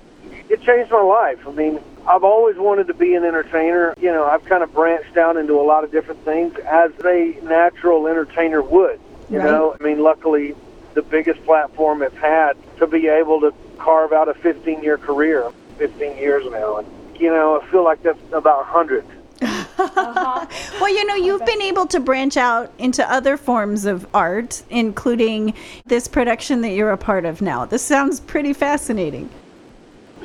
it 0.51 0.61
changed 0.63 0.91
my 0.91 1.01
life. 1.01 1.39
I 1.49 1.53
mean, 1.53 1.81
I've 2.07 2.23
always 2.23 2.57
wanted 2.57 2.87
to 2.89 2.95
be 2.95 3.15
an 3.15 3.25
entertainer. 3.25 3.95
You 3.99 4.11
know, 4.13 4.25
I've 4.27 4.45
kind 4.45 4.63
of 4.63 4.73
branched 4.75 5.17
out 5.17 5.37
into 5.39 5.55
a 5.59 5.63
lot 5.63 5.85
of 5.85 5.91
different 5.91 6.23
things 6.25 6.55
as 6.67 6.91
a 7.05 7.39
natural 7.43 8.07
entertainer 8.09 8.61
would. 8.61 9.01
You 9.31 9.39
Right. 9.39 9.45
know, 9.51 9.75
I 9.81 9.83
mean, 9.83 10.01
luckily, 10.03 10.55
the 10.95 11.03
biggest 11.03 11.45
platform 11.45 12.03
it's 12.03 12.17
had 12.17 12.57
to 12.79 12.87
be 12.87 13.09
able 13.09 13.41
to 13.41 13.53
carve 13.79 14.13
out 14.13 14.29
a 14.29 14.35
15 14.35 14.83
year 14.83 14.97
career, 14.99 15.51
15 15.79 16.17
years 16.17 16.45
now. 16.51 16.79
And, 16.79 16.89
you 17.21 17.31
know, 17.31 17.61
I 17.61 17.67
feel 17.71 17.85
like 17.85 18.03
that's 18.03 18.19
about 18.33 18.59
100. 18.73 19.05
Well, 20.81 20.89
you 20.89 21.05
know, 21.05 21.15
you've 21.15 21.45
been 21.45 21.63
able 21.63 21.87
to 21.87 22.01
branch 22.01 22.37
out 22.37 22.73
into 22.79 23.09
other 23.11 23.37
forms 23.37 23.85
of 23.87 24.07
art, 24.15 24.63
including 24.71 25.55
this 25.87 26.07
production 26.09 26.61
that 26.63 26.71
you're 26.71 26.91
a 26.91 26.97
part 26.97 27.25
of 27.25 27.41
now. 27.43 27.65
This 27.65 27.83
sounds 27.83 28.21
pretty 28.21 28.53
fascinating. 28.53 29.29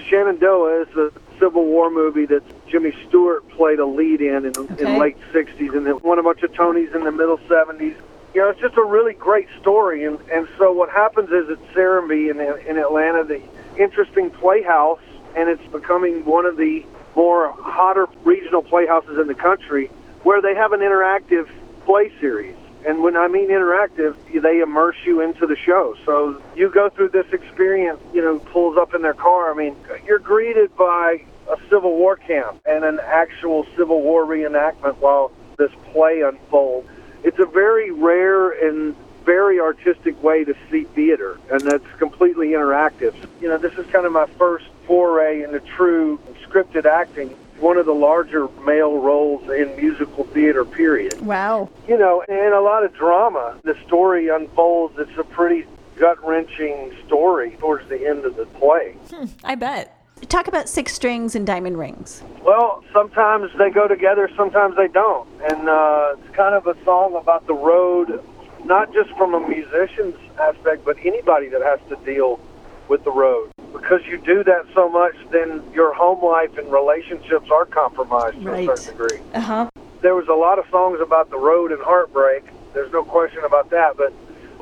Shenandoah 0.07 0.81
is 0.83 0.95
a 0.95 1.11
Civil 1.39 1.65
War 1.65 1.89
movie 1.89 2.25
that 2.27 2.43
Jimmy 2.67 2.93
Stewart 3.07 3.47
played 3.49 3.79
a 3.79 3.85
lead 3.85 4.21
in 4.21 4.45
in, 4.45 4.57
Okay. 4.57 4.93
in 4.93 4.99
late 4.99 5.17
60s 5.33 5.75
and 5.75 5.87
it 5.87 6.03
won 6.03 6.19
a 6.19 6.23
bunch 6.23 6.43
of 6.43 6.51
Tonys 6.53 6.93
in 6.93 7.03
the 7.03 7.11
middle 7.11 7.37
70s. 7.39 7.95
You 8.33 8.41
know, 8.41 8.49
it's 8.49 8.59
just 8.59 8.77
a 8.77 8.83
really 8.83 9.13
great 9.13 9.47
story. 9.59 10.05
And, 10.05 10.19
and 10.31 10.47
so 10.57 10.71
what 10.71 10.89
happens 10.89 11.29
is 11.29 11.49
at 11.49 11.73
Serenbe 11.73 12.29
in, 12.29 12.39
in 12.39 12.77
Atlanta, 12.77 13.23
the 13.23 13.41
interesting 13.77 14.29
playhouse, 14.29 15.01
and 15.35 15.49
it's 15.49 15.65
becoming 15.71 16.25
one 16.25 16.45
of 16.45 16.57
the 16.57 16.85
more 17.15 17.51
hotter 17.51 18.07
regional 18.23 18.61
playhouses 18.61 19.17
in 19.17 19.27
the 19.27 19.35
country 19.35 19.87
where 20.23 20.41
they 20.41 20.53
have 20.53 20.73
an 20.73 20.81
interactive 20.81 21.49
play 21.85 22.11
series. 22.19 22.55
And 22.87 23.03
when 23.03 23.17
I 23.17 23.27
mean 23.27 23.49
interactive, 23.49 24.15
they 24.41 24.59
immerse 24.59 24.95
you 25.05 25.21
into 25.21 25.45
the 25.45 25.57
show. 25.57 25.95
So 26.05 26.41
you 26.55 26.69
go 26.69 26.89
through 26.89 27.09
this 27.09 27.25
experience, 27.33 27.99
you 28.13 28.21
know, 28.21 28.39
pulls 28.39 28.77
up 28.77 28.93
in 28.93 29.01
their 29.01 29.13
car. 29.13 29.51
I 29.51 29.55
mean, 29.55 29.75
you're 30.05 30.19
greeted 30.19 30.75
by 30.77 31.25
a 31.49 31.57
Civil 31.69 31.97
War 31.97 32.15
camp 32.15 32.61
and 32.65 32.85
an 32.85 32.99
actual 33.03 33.65
Civil 33.75 34.01
War 34.01 34.23
reenactment 34.25 34.97
while 34.97 35.31
this 35.57 35.71
play 35.91 36.21
unfolds. 36.21 36.87
It's 37.23 37.39
a 37.39 37.45
very 37.45 37.91
rare 37.91 38.49
and 38.67 38.95
very 39.25 39.59
artistic 39.59 40.21
way 40.23 40.43
to 40.43 40.55
see 40.71 40.85
theater, 40.85 41.37
and 41.51 41.61
that's 41.61 41.85
completely 41.97 42.49
interactive. 42.49 43.13
You 43.41 43.49
know, 43.49 43.57
this 43.57 43.73
is 43.73 43.85
kind 43.87 44.05
of 44.05 44.11
my 44.11 44.25
first 44.37 44.65
foray 44.87 45.43
into 45.43 45.59
true 45.59 46.19
scripted 46.47 46.85
acting, 46.85 47.29
one 47.59 47.77
of 47.77 47.85
the 47.85 47.93
larger 47.93 48.47
male 48.65 48.97
roles 48.97 49.43
in 49.51 49.75
musical 49.75 50.23
theater, 50.25 50.63
period 50.65 51.19
Wow. 51.21 51.69
you 51.87 51.97
know, 51.97 52.23
and 52.27 52.53
a 52.53 52.61
lot 52.61 52.83
of 52.83 52.93
drama. 52.95 53.55
The 53.63 53.77
story 53.85 54.29
unfolds. 54.29 54.97
It's 54.97 55.17
a 55.17 55.23
pretty 55.23 55.65
gut 55.97 56.25
wrenching 56.25 56.95
story 57.05 57.51
towards 57.59 57.87
the 57.89 58.07
end 58.07 58.23
of 58.25 58.35
the 58.37 58.45
play. 58.45 58.95
I 59.43 59.55
bet. 59.55 59.98
Talk 60.27 60.47
about 60.47 60.67
six 60.69 60.93
strings 60.93 61.35
and 61.35 61.45
diamond 61.47 61.77
rings. 61.77 62.21
Well, 62.43 62.83
sometimes 62.93 63.51
they 63.57 63.69
go 63.69 63.87
together, 63.87 64.29
sometimes 64.35 64.75
they 64.75 64.87
don't. 64.87 65.27
And 65.49 65.69
uh, 65.69 66.15
it's 66.17 66.35
kind 66.35 66.53
of 66.55 66.67
a 66.67 66.75
song 66.83 67.15
about 67.15 67.47
the 67.47 67.53
road, 67.53 68.23
not 68.65 68.93
just 68.93 69.09
from 69.11 69.33
a 69.33 69.39
musician's 69.47 70.15
aspect, 70.39 70.83
but 70.85 70.97
anybody 71.05 71.47
that 71.49 71.61
has 71.61 71.79
to 71.89 71.95
deal 72.05 72.39
with 72.87 73.03
the 73.03 73.11
road. 73.11 73.49
Because 73.71 74.01
you 74.07 74.17
do 74.17 74.43
that 74.43 74.65
so 74.73 74.89
much, 74.89 75.15
then 75.31 75.63
your 75.73 75.93
home 75.93 76.23
life 76.23 76.57
and 76.57 76.71
relationships 76.71 77.49
are 77.51 77.65
compromised 77.65 78.41
to 78.41 78.49
Right. 78.51 78.69
a 78.69 78.77
certain 78.77 78.97
degree. 78.97 79.19
Uh 79.33 79.39
huh. 79.39 79.69
there 80.01 80.15
was 80.15 80.27
a 80.27 80.33
lot 80.33 80.59
of 80.59 80.65
songs 80.69 80.99
about 81.01 81.29
the 81.29 81.37
road 81.37 81.71
and 81.71 81.81
heartbreak. 81.81 82.43
There's 82.73 82.91
no 82.91 83.03
question 83.03 83.43
about 83.43 83.69
that. 83.71 83.95
But 83.97 84.13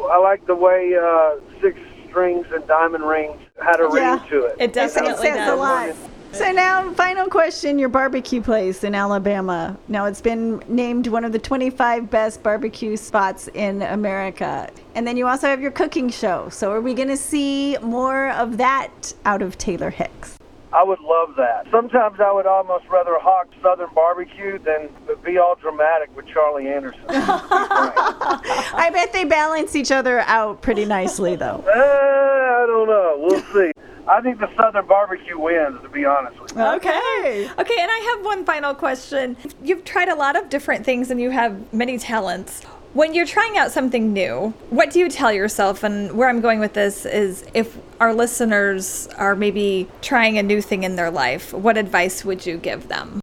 I 0.09 0.17
like 0.17 0.45
the 0.45 0.55
way 0.55 0.95
uh, 0.95 1.35
Six 1.61 1.79
Strings 2.09 2.47
and 2.51 2.65
Diamond 2.67 3.03
Rings 3.07 3.39
had 3.59 3.79
a 3.79 3.89
Yeah. 3.93 4.11
ring 4.11 4.29
to 4.29 4.45
it. 4.45 4.55
It 4.59 4.73
definitely 4.73 5.29
it 5.29 5.33
says 5.35 5.49
a 5.49 5.55
lot. 5.55 5.89
So 6.33 6.51
now, 6.51 6.91
final 6.93 7.27
question: 7.27 7.79
Your 7.79 7.89
barbecue 7.89 8.41
place 8.41 8.83
in 8.83 8.93
Alabama. 8.93 9.75
Now 9.87 10.05
it's 10.05 10.21
been 10.21 10.61
named 10.67 11.07
one 11.07 11.23
of 11.23 11.31
the 11.31 11.39
25 11.39 12.09
best 12.09 12.43
barbecue 12.43 12.97
spots 12.97 13.47
in 13.53 13.81
America. 13.81 14.69
And 14.93 15.07
then 15.07 15.17
you 15.17 15.25
also 15.27 15.47
have 15.47 15.61
your 15.61 15.71
cooking 15.71 16.09
show. 16.09 16.49
So 16.49 16.71
are 16.71 16.81
we 16.81 16.93
going 16.93 17.07
to 17.07 17.17
see 17.17 17.77
more 17.81 18.29
of 18.31 18.57
that 18.57 19.13
out 19.25 19.41
of 19.41 19.57
Taylor 19.57 19.89
Hicks? 19.89 20.36
I 20.77 20.83
would 20.83 20.99
love 20.99 21.35
that. 21.37 21.65
Sometimes 21.71 22.19
I 22.19 22.31
would 22.31 22.45
almost 22.45 22.85
rather 22.87 23.17
hawk 23.19 23.47
Southern 23.63 23.89
barbecue 23.95 24.59
than 24.59 24.89
be 25.25 25.39
all 25.39 25.55
dramatic 25.55 26.15
with 26.15 26.27
Charlie 26.27 26.67
Anderson. 26.67 27.01
I 27.09 28.91
bet 28.93 29.11
they 29.11 29.23
balance 29.23 29.75
each 29.75 29.91
other 29.91 30.19
out 30.19 30.61
pretty 30.61 30.85
nicely, 30.85 31.35
though. 31.35 31.65
Eh, 31.67 31.73
I 31.73 32.65
don't 32.67 32.87
know. 32.87 33.17
We'll 33.17 33.41
see. 33.53 33.71
I 34.07 34.21
think 34.21 34.39
the 34.39 34.55
Southern 34.55 34.85
barbecue 34.85 35.39
wins, 35.39 35.81
to 35.81 35.89
be 35.89 36.05
honest 36.05 36.39
with 36.39 36.55
you. 36.55 36.61
Okay. 36.61 37.49
Okay, 37.57 37.77
and 37.79 37.91
I 37.91 38.15
have 38.15 38.23
one 38.23 38.45
final 38.45 38.75
question. 38.75 39.35
You've 39.63 39.83
tried 39.83 40.09
a 40.09 40.15
lot 40.15 40.35
of 40.35 40.47
different 40.49 40.85
things 40.85 41.09
and 41.09 41.19
you 41.19 41.31
have 41.31 41.73
many 41.73 41.97
talents. 41.97 42.61
When 42.97 43.13
you're 43.13 43.27
trying 43.27 43.59
out 43.59 43.71
something 43.71 44.11
new, 44.11 44.55
what 44.71 44.89
do 44.89 44.97
you 44.97 45.07
tell 45.07 45.31
yourself? 45.31 45.83
And 45.83 46.13
where 46.13 46.27
I'm 46.29 46.41
going 46.41 46.59
with 46.59 46.73
this 46.73 47.05
is 47.05 47.45
if 47.53 47.77
our 47.99 48.11
listeners 48.11 49.05
are 49.17 49.35
maybe 49.35 49.87
trying 50.01 50.39
a 50.39 50.41
new 50.41 50.63
thing 50.63 50.81
in 50.81 50.95
their 50.95 51.11
life, 51.11 51.53
what 51.53 51.77
advice 51.77 52.25
would 52.25 52.43
you 52.43 52.57
give 52.57 52.87
them? 52.87 53.19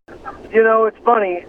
You 0.52 0.62
know, 0.62 0.84
it's 0.84 0.98
funny. 0.98 1.44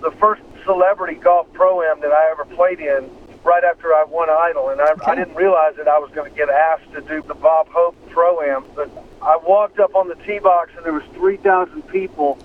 The 0.00 0.12
first 0.12 0.40
celebrity 0.64 1.16
golf 1.20 1.52
pro 1.52 1.82
am 1.82 2.00
that 2.00 2.10
I 2.10 2.30
ever 2.30 2.46
played 2.46 2.80
in, 2.80 3.10
right 3.44 3.64
after 3.64 3.88
I 3.88 4.04
won 4.08 4.30
Idol, 4.30 4.70
and 4.70 4.80
I, 4.80 4.94
I 5.04 5.14
didn't 5.14 5.34
realize 5.34 5.76
that 5.76 5.88
I 5.88 5.98
was 5.98 6.10
going 6.12 6.30
to 6.30 6.34
get 6.34 6.48
asked 6.48 6.90
to 6.94 7.02
do 7.02 7.20
the 7.20 7.34
Bob 7.34 7.68
Hope 7.68 7.94
pro 8.08 8.40
am. 8.40 8.64
But 8.74 8.88
I 9.22 9.36
walked 9.36 9.78
up 9.78 9.94
on 9.94 10.08
the 10.08 10.16
tee 10.16 10.40
box, 10.40 10.72
and 10.76 10.84
there 10.84 10.92
was 10.92 11.04
3,000 11.14 11.82
people, 11.82 12.38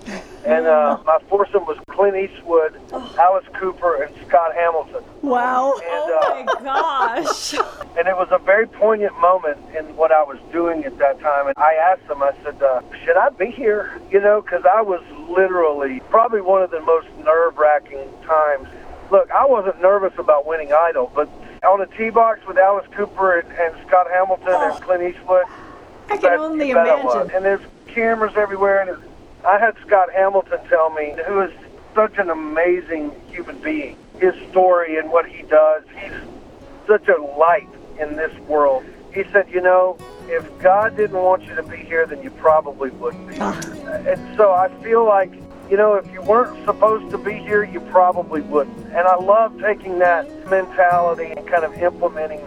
and 0.46 0.66
uh, 0.66 0.98
my 1.06 1.18
foursome 1.28 1.66
was 1.66 1.76
Clint 1.90 2.16
Eastwood, 2.16 2.80
Alice 2.92 3.46
Cooper, 3.54 4.02
and 4.02 4.14
Scott 4.28 4.54
Hamilton. 4.54 5.02
Wow. 5.22 5.74
And, 5.74 6.46
uh, 6.48 6.54
my 6.54 6.62
gosh. 6.62 7.54
and 7.98 8.06
it 8.06 8.16
was 8.16 8.28
a 8.30 8.38
very 8.38 8.68
poignant 8.68 9.18
moment 9.18 9.58
in 9.76 9.84
what 9.96 10.12
I 10.12 10.22
was 10.22 10.38
doing 10.52 10.84
at 10.84 10.96
that 10.98 11.18
time. 11.18 11.48
And 11.48 11.54
I 11.56 11.74
asked 11.74 12.06
them, 12.06 12.22
I 12.22 12.32
said, 12.44 12.62
uh, 12.62 12.82
should 13.04 13.16
I 13.16 13.30
be 13.30 13.50
here? 13.50 14.00
You 14.12 14.20
know, 14.20 14.40
because 14.40 14.64
I 14.64 14.80
was 14.80 15.02
literally 15.28 16.00
probably 16.08 16.42
one 16.42 16.62
of 16.62 16.70
the 16.70 16.80
most 16.80 17.08
nerve 17.24 17.58
wracking 17.58 18.08
times. 18.24 18.68
Look, 19.10 19.28
I 19.32 19.46
wasn't 19.46 19.80
nervous 19.82 20.12
about 20.16 20.46
winning 20.46 20.72
Idol, 20.72 21.10
but 21.12 21.28
on 21.66 21.80
a 21.80 21.86
tee 21.86 22.10
box 22.10 22.40
with 22.46 22.56
Alice 22.56 22.86
Cooper 22.94 23.40
and, 23.40 23.50
and 23.58 23.74
Scott 23.88 24.06
Hamilton 24.12 24.54
and 24.54 24.80
Clint 24.80 25.02
Eastwood, 25.02 25.44
I 26.10 26.16
can 26.16 26.38
only 26.38 26.68
you 26.68 26.74
bet 26.74 27.04
was. 27.04 27.14
imagine. 27.14 27.36
And 27.36 27.44
there's 27.44 27.60
cameras 27.86 28.32
everywhere, 28.36 28.80
and 28.82 29.02
I 29.44 29.58
had 29.58 29.76
Scott 29.86 30.08
Hamilton 30.12 30.58
tell 30.68 30.90
me, 30.90 31.14
who 31.26 31.40
is 31.40 31.52
such 31.94 32.18
an 32.18 32.30
amazing 32.30 33.12
human 33.28 33.58
being, 33.58 33.96
his 34.18 34.34
story 34.50 34.98
and 34.98 35.10
what 35.10 35.26
he 35.26 35.42
does. 35.42 35.82
He's 35.96 36.12
such 36.86 37.08
a 37.08 37.20
light 37.20 37.68
in 38.00 38.16
this 38.16 38.36
world. 38.40 38.84
He 39.12 39.24
said, 39.32 39.48
you 39.50 39.60
know, 39.60 39.98
if 40.28 40.46
God 40.60 40.96
didn't 40.96 41.16
want 41.16 41.44
you 41.44 41.54
to 41.54 41.62
be 41.62 41.76
here, 41.76 42.06
then 42.06 42.22
you 42.22 42.30
probably 42.30 42.90
wouldn't 42.90 43.28
be. 43.28 43.36
Ah. 43.40 43.58
And 44.06 44.36
so 44.36 44.52
I 44.52 44.68
feel 44.82 45.04
like, 45.04 45.32
you 45.70 45.76
know, 45.76 45.94
if 45.94 46.10
you 46.12 46.22
weren't 46.22 46.64
supposed 46.64 47.10
to 47.10 47.18
be 47.18 47.32
here, 47.32 47.64
you 47.64 47.80
probably 47.80 48.42
wouldn't. 48.42 48.78
And 48.88 48.98
I 48.98 49.16
love 49.16 49.58
taking 49.60 49.98
that 49.98 50.28
mentality 50.48 51.32
and 51.36 51.46
kind 51.48 51.64
of 51.64 51.74
implementing 51.74 52.40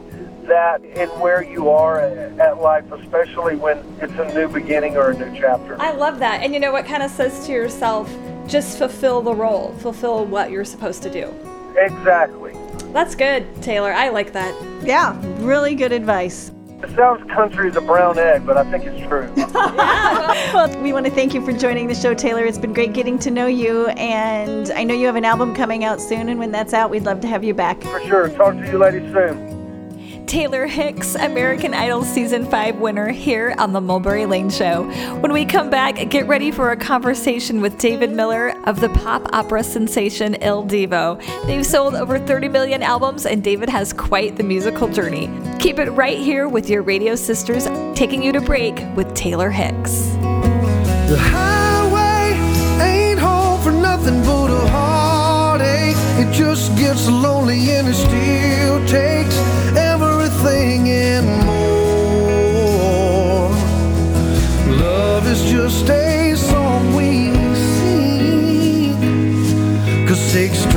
that 0.51 0.83
in 0.83 1.07
where 1.21 1.41
you 1.41 1.69
are 1.69 2.01
at, 2.01 2.39
at 2.39 2.61
life, 2.61 2.91
especially 2.91 3.55
when 3.55 3.77
it's 4.01 4.13
a 4.13 4.33
new 4.35 4.49
beginning 4.49 4.97
or 4.97 5.11
a 5.11 5.17
new 5.17 5.39
chapter. 5.39 5.81
I 5.81 5.93
love 5.93 6.19
that. 6.19 6.43
And 6.43 6.53
you 6.53 6.59
know 6.59 6.73
what 6.73 6.85
kind 6.85 7.01
of 7.01 7.09
says 7.09 7.45
to 7.47 7.53
yourself, 7.53 8.13
just 8.47 8.77
fulfill 8.77 9.21
the 9.21 9.33
role, 9.33 9.73
fulfill 9.79 10.25
what 10.25 10.51
you're 10.51 10.65
supposed 10.65 11.03
to 11.03 11.09
do. 11.09 11.33
Exactly. 11.77 12.53
That's 12.91 13.15
good, 13.15 13.45
Taylor. 13.61 13.93
I 13.93 14.09
like 14.09 14.33
that. 14.33 14.53
Yeah, 14.83 15.17
really 15.39 15.73
good 15.73 15.93
advice. 15.93 16.51
It 16.83 16.93
sounds 16.95 17.23
country 17.31 17.69
as 17.69 17.77
a 17.77 17.81
brown 17.81 18.19
egg, 18.19 18.45
but 18.45 18.57
I 18.57 18.69
think 18.69 18.83
it's 18.85 19.07
true. 19.07 19.31
Well, 20.53 20.81
we 20.81 20.91
want 20.91 21.05
to 21.05 21.11
thank 21.11 21.33
you 21.33 21.43
for 21.45 21.53
joining 21.53 21.87
the 21.87 21.95
show, 21.95 22.13
Taylor. 22.13 22.43
It's 22.43 22.57
been 22.57 22.73
great 22.73 22.91
getting 22.91 23.17
to 23.19 23.31
know 23.31 23.47
you, 23.47 23.87
and 23.87 24.69
I 24.71 24.83
know 24.83 24.93
you 24.93 25.05
have 25.05 25.15
an 25.15 25.23
album 25.23 25.55
coming 25.55 25.85
out 25.85 26.01
soon, 26.01 26.27
and 26.27 26.37
when 26.39 26.51
that's 26.51 26.73
out, 26.73 26.89
we'd 26.89 27.03
love 27.03 27.21
to 27.21 27.27
have 27.27 27.41
you 27.41 27.53
back. 27.53 27.81
For 27.83 28.01
sure. 28.01 28.27
Talk 28.29 28.55
to 28.55 28.65
you 28.65 28.77
ladies 28.77 29.09
soon. 29.13 29.60
Taylor 30.27 30.65
Hicks, 30.65 31.15
American 31.15 31.73
Idol 31.73 32.03
Season 32.03 32.45
5 32.45 32.77
winner, 32.77 33.09
here 33.09 33.53
on 33.57 33.73
The 33.73 33.81
Mulberry 33.81 34.25
Lane 34.25 34.49
Show. 34.49 34.83
When 35.19 35.33
we 35.33 35.45
come 35.45 35.69
back, 35.69 36.09
get 36.09 36.27
ready 36.27 36.51
for 36.51 36.71
a 36.71 36.77
conversation 36.77 37.61
with 37.61 37.77
David 37.77 38.11
Miller 38.11 38.53
of 38.65 38.79
the 38.79 38.89
pop 38.89 39.33
opera 39.33 39.63
sensation 39.63 40.35
Il 40.35 40.63
Divo. 40.65 41.21
They've 41.45 41.65
sold 41.65 41.95
over 41.95 42.17
30 42.19 42.49
million 42.49 42.81
albums, 42.81 43.25
and 43.25 43.43
David 43.43 43.69
has 43.69 43.93
quite 43.93 44.37
the 44.37 44.43
musical 44.43 44.87
journey. 44.87 45.29
Keep 45.59 45.79
it 45.79 45.89
right 45.91 46.17
here 46.17 46.47
with 46.47 46.69
your 46.69 46.81
radio 46.81 47.15
sisters, 47.15 47.65
taking 47.95 48.23
you 48.23 48.31
to 48.31 48.41
break 48.41 48.75
with 48.95 49.13
Taylor 49.13 49.49
Hicks. 49.49 50.09
The 51.09 51.17
highway 51.19 52.37
ain't 52.81 53.19
home 53.19 53.61
for 53.61 53.71
nothing 53.71 54.21
but 54.23 54.49
a 54.49 54.69
heartache. 54.69 55.97
It 56.25 56.31
just 56.33 56.75
gets 56.77 57.09
lonely 57.09 57.71
and 57.71 57.87
it 57.87 57.95
still 57.95 58.87
takes 58.87 59.50
six 70.31 70.70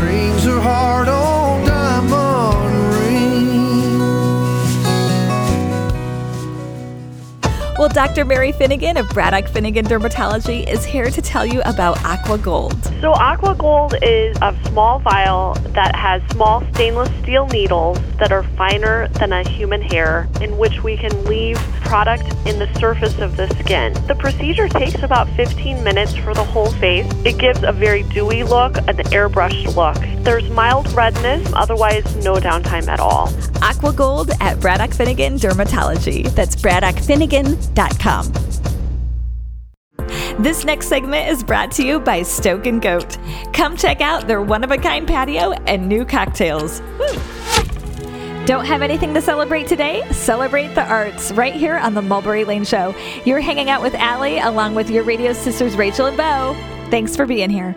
Dr. 7.95 8.25
Mary 8.25 8.51
Finnegan 8.51 8.97
of 8.97 9.09
Braddock 9.11 9.47
Finnegan 9.47 9.85
Dermatology 9.85 10.69
is 10.69 10.85
here 10.85 11.11
to 11.11 11.23
tell 11.23 11.47
you 11.47 11.63
about 11.63 12.05
Aqua 12.05 12.39
Gold. 12.39 12.85
So, 13.01 13.13
Aqua 13.13 13.55
Gold 13.55 13.95
is 14.03 14.37
a 14.43 14.53
small 14.67 14.99
vial 14.99 15.55
that 15.75 15.95
has 15.95 16.21
small 16.33 16.67
stainless 16.75 17.09
steel 17.23 17.47
needles 17.47 18.01
that 18.19 18.33
are 18.33 18.43
finer 18.57 19.07
than 19.21 19.33
a 19.33 19.49
human 19.49 19.81
hair, 19.81 20.29
in 20.41 20.59
which 20.59 20.83
we 20.83 20.97
can 20.97 21.25
leave 21.27 21.57
product 21.83 22.25
in 22.49 22.59
the 22.59 22.69
surface 22.81 23.17
of 23.21 23.37
the 23.37 23.47
skin. 23.61 23.93
The 24.09 24.17
procedure 24.17 24.69
takes 24.69 25.01
about 25.05 25.29
15 25.37 25.85
minutes 25.85 26.17
for 26.17 26.35
the 26.35 26.43
whole 26.43 26.73
face. 26.73 27.07
It 27.25 27.39
gives 27.39 27.63
a 27.63 27.71
very 27.71 28.03
dewy 28.03 28.43
look, 28.43 28.77
an 28.89 28.97
airbrushed 29.15 29.77
look. 29.77 29.97
There's 30.25 30.51
mild 30.51 30.91
redness, 30.95 31.49
otherwise, 31.55 32.17
no 32.25 32.37
downtime 32.37 32.89
at 32.89 32.99
all. 32.99 33.33
Aqua 33.63 33.93
Gold 33.93 34.33
at 34.41 34.59
Braddock 34.59 34.93
Finnegan 34.93 35.37
Dermatology. 35.37 36.29
That's 36.35 36.57
Braddock 36.57 36.97
braddockfinnegan.com. 36.97 37.84
This 40.39 40.65
next 40.65 40.89
segment 40.89 41.29
is 41.29 41.45
brought 41.45 41.71
to 41.73 41.87
you 41.87 42.01
by 42.01 42.23
Stoke 42.23 42.67
and 42.67 42.83
Goat. 42.83 43.19
Come 43.53 43.77
check 43.77 44.01
out 44.01 44.27
their 44.27 44.43
one 44.43 44.65
of 44.65 44.71
a 44.71 44.79
kind 44.79 45.07
patio 45.07 45.53
and 45.67 45.89
new 45.89 46.05
cocktails. 46.05 46.81
Woo. 46.99 47.07
Don't 48.47 48.67
have 48.67 48.83
anything 48.83 49.15
to 49.15 49.23
celebrate 49.23 49.69
today? 49.69 50.07
Celebrate 50.11 50.75
the 50.75 50.85
arts 50.85 51.33
right 51.33 51.55
here 51.55 51.79
on 51.79 51.95
the 51.95 52.03
Mulberry 52.03 52.45
Lane 52.45 52.65
Show. 52.65 52.95
You're 53.25 53.41
hanging 53.41 53.71
out 53.71 53.81
with 53.81 53.95
Allie 53.95 54.39
along 54.39 54.75
with 54.75 54.91
your 54.91 55.03
radio 55.05 55.33
sisters 55.33 55.77
Rachel 55.77 56.07
and 56.07 56.17
Bo. 56.17 56.55
Thanks 56.91 57.17
for 57.17 57.25
being 57.25 57.49
here. 57.49 57.75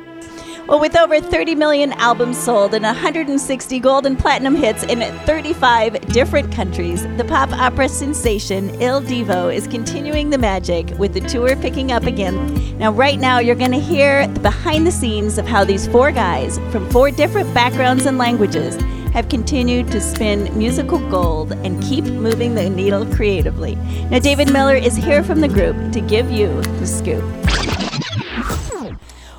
Well, 0.68 0.82
with 0.82 0.98
over 0.98 1.22
30 1.22 1.56
million 1.56 1.94
albums 1.94 2.38
sold 2.38 2.74
and 2.74 2.84
160 2.84 3.80
gold 3.80 4.06
and 4.06 4.20
platinum 4.20 4.54
hits 4.54 4.84
in 4.84 5.00
35 5.26 6.02
different 6.08 6.52
countries, 6.52 7.04
the 7.16 7.24
pop 7.24 7.54
opera 7.54 7.88
sensation 7.88 8.70
Il 8.82 9.02
Divo 9.02 9.54
is 9.54 9.66
continuing 9.66 10.30
the 10.30 10.38
magic 10.38 10.90
with 11.00 11.14
the 11.14 11.22
tour 11.22 11.56
picking 11.56 11.94
up 11.94 12.04
again. 12.04 12.78
Now, 12.78 12.92
right 12.92 13.18
now, 13.18 13.40
you're 13.40 13.56
going 13.56 13.72
to 13.72 13.80
hear 13.80 14.28
the 14.28 14.42
behind 14.42 14.86
the 14.86 14.92
scenes 14.92 15.38
of 15.38 15.48
how 15.48 15.64
these 15.64 15.88
four 15.88 16.12
guys 16.12 16.60
from 16.70 16.90
four 16.90 17.12
different 17.12 17.54
backgrounds 17.54 18.06
and 18.06 18.18
languages 18.18 18.76
have 19.14 19.30
continued 19.30 19.90
to 19.94 20.02
spin 20.02 20.56
musical 20.58 21.00
gold 21.10 21.54
and 21.54 21.82
keep 21.82 22.04
moving 22.04 22.56
the 22.56 22.70
needle 22.70 23.06
creatively. 23.16 23.76
Now, 24.12 24.20
David 24.20 24.52
Miller 24.52 24.76
is 24.76 24.98
here 24.98 25.24
from 25.24 25.40
the 25.40 25.48
group 25.48 25.94
to 25.94 26.02
give 26.02 26.30
you 26.30 26.62
the 26.62 26.86
scoop. 26.86 27.24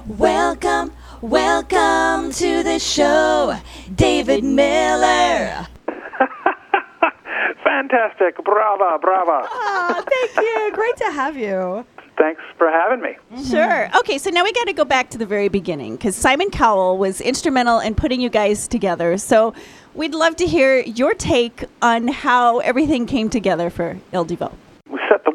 Welcome, 0.07 0.93
welcome 1.21 2.31
to 2.33 2.63
the 2.63 2.79
show, 2.79 3.57
David 3.95 4.45
Miller. 4.45 5.67
Fantastic. 7.65 8.43
Brava, 8.45 8.99
brava. 9.01 9.49
Oh, 9.91 10.05
thank 10.07 10.47
you. 10.47 10.71
Great 10.75 10.97
to 10.99 11.11
have 11.13 11.37
you. 11.37 11.85
Thanks 12.19 12.43
for 12.57 12.69
having 12.69 13.01
me. 13.01 13.17
Mm-hmm. 13.33 13.45
Sure. 13.45 13.89
Okay, 14.01 14.19
so 14.19 14.29
now 14.31 14.43
we 14.45 14.53
got 14.53 14.67
to 14.67 14.73
go 14.73 14.85
back 14.85 15.11
to 15.11 15.19
the 15.19 15.25
very 15.27 15.49
beginning 15.49 15.97
because 15.97 16.17
Simon 16.17 16.51
Cowell 16.51 16.99
was 16.99 17.21
instrumental 17.21 17.79
in 17.79 17.95
putting 17.95 18.21
you 18.21 18.29
guys 18.29 18.67
together. 18.69 19.17
So 19.19 19.55
we'd 19.95 20.15
love 20.15 20.37
to 20.37 20.47
hear 20.47 20.81
your 20.81 21.15
take 21.15 21.65
on 21.81 22.09
how 22.09 22.59
everything 22.59 23.07
came 23.07 23.31
together 23.31 23.71
for 23.71 23.99
Il. 24.13 24.27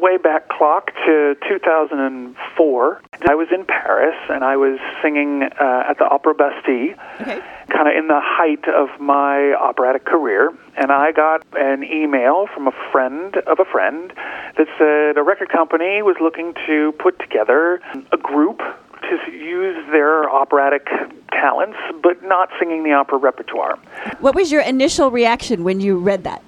We 0.04 0.10
set 0.12 0.22
the 0.22 0.28
way 0.28 0.38
back 0.38 0.48
clock 0.48 0.90
to 1.06 1.34
2004. 1.48 3.00
I 3.28 3.34
was 3.34 3.48
in 3.52 3.64
Paris 3.64 4.14
and 4.28 4.44
I 4.44 4.56
was 4.56 4.78
singing 5.02 5.42
uh, 5.42 5.84
at 5.88 5.98
the 5.98 6.04
Opera 6.04 6.34
Bastille, 6.34 6.94
Okay. 7.20 7.40
kind 7.70 7.88
of 7.88 7.96
in 7.96 8.08
the 8.08 8.20
height 8.22 8.64
of 8.68 8.88
my 9.00 9.54
operatic 9.54 10.04
career. 10.04 10.52
And 10.76 10.90
I 10.92 11.12
got 11.12 11.42
an 11.54 11.84
email 11.84 12.46
from 12.52 12.66
a 12.68 12.72
friend 12.92 13.36
of 13.46 13.58
a 13.60 13.64
friend 13.64 14.12
that 14.58 14.66
said 14.78 15.16
a 15.16 15.22
record 15.22 15.48
company 15.48 16.02
was 16.02 16.16
looking 16.20 16.54
to 16.66 16.92
put 16.98 17.18
together 17.18 17.80
a 18.12 18.16
group 18.16 18.58
to 18.58 19.32
use 19.32 19.76
their 19.92 20.28
operatic 20.30 20.86
talents, 21.30 21.76
but 22.02 22.22
not 22.22 22.48
singing 22.58 22.84
the 22.84 22.92
opera 22.92 23.18
repertoire. 23.18 23.78
What 24.20 24.34
was 24.34 24.50
your 24.50 24.62
initial 24.62 25.10
reaction 25.10 25.62
when 25.64 25.80
you 25.80 25.98
read 25.98 26.24
that? 26.24 26.42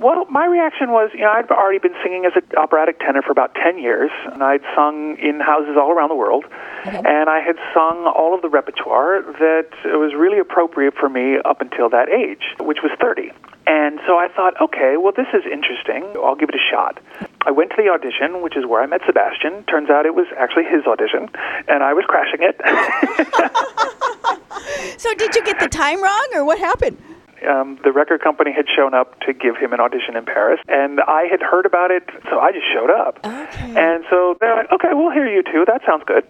Well, 0.00 0.26
my 0.30 0.46
reaction 0.46 0.90
was, 0.90 1.10
you 1.12 1.20
know, 1.20 1.30
I'd 1.30 1.50
already 1.50 1.78
been 1.78 1.96
singing 2.02 2.24
as 2.24 2.32
an 2.36 2.42
operatic 2.56 3.00
tenor 3.00 3.22
for 3.22 3.32
about 3.32 3.54
10 3.54 3.78
years, 3.78 4.10
and 4.32 4.42
I'd 4.42 4.62
sung 4.74 5.16
in 5.18 5.40
houses 5.40 5.76
all 5.76 5.90
around 5.90 6.10
the 6.10 6.14
world, 6.14 6.44
and 6.84 7.28
I 7.28 7.40
had 7.40 7.56
sung 7.74 8.06
all 8.06 8.34
of 8.34 8.42
the 8.42 8.48
repertoire 8.48 9.22
that 9.22 9.70
was 9.84 10.14
really 10.14 10.38
appropriate 10.38 10.94
for 10.94 11.08
me 11.08 11.38
up 11.44 11.60
until 11.60 11.88
that 11.90 12.08
age, 12.08 12.54
which 12.60 12.78
was 12.82 12.92
30. 13.00 13.32
And 13.66 13.98
so 14.06 14.16
I 14.16 14.28
thought, 14.28 14.54
okay, 14.62 14.96
well, 14.96 15.12
this 15.12 15.28
is 15.34 15.42
interesting. 15.44 16.04
I'll 16.16 16.36
give 16.36 16.48
it 16.48 16.54
a 16.54 16.64
shot. 16.70 17.02
I 17.42 17.50
went 17.50 17.70
to 17.70 17.76
the 17.76 17.90
audition, 17.90 18.40
which 18.40 18.56
is 18.56 18.64
where 18.64 18.82
I 18.82 18.86
met 18.86 19.02
Sebastian. 19.04 19.64
Turns 19.64 19.90
out 19.90 20.06
it 20.06 20.14
was 20.14 20.26
actually 20.38 20.64
his 20.64 20.86
audition, 20.86 21.28
and 21.66 21.82
I 21.82 21.92
was 21.92 22.04
crashing 22.06 22.40
it. 22.40 22.56
So 24.98 25.14
did 25.14 25.34
you 25.34 25.44
get 25.44 25.60
the 25.60 25.68
time 25.68 26.02
wrong 26.02 26.28
or 26.34 26.44
what 26.44 26.58
happened? 26.58 26.98
Um, 27.46 27.78
the 27.84 27.92
record 27.92 28.22
company 28.22 28.52
had 28.52 28.66
shown 28.74 28.94
up 28.94 29.18
to 29.20 29.32
give 29.32 29.56
him 29.56 29.72
an 29.72 29.80
audition 29.80 30.16
in 30.16 30.24
Paris, 30.24 30.60
and 30.68 31.00
I 31.00 31.24
had 31.30 31.40
heard 31.40 31.66
about 31.66 31.90
it, 31.90 32.02
so 32.30 32.38
I 32.40 32.52
just 32.52 32.66
showed 32.72 32.90
up. 32.90 33.18
Okay. 33.24 33.74
And 33.76 34.04
so 34.10 34.36
they're 34.40 34.56
like, 34.56 34.72
okay, 34.72 34.88
we'll 34.92 35.12
hear 35.12 35.26
you 35.28 35.42
too. 35.42 35.64
That 35.66 35.82
sounds 35.86 36.02
good. 36.06 36.24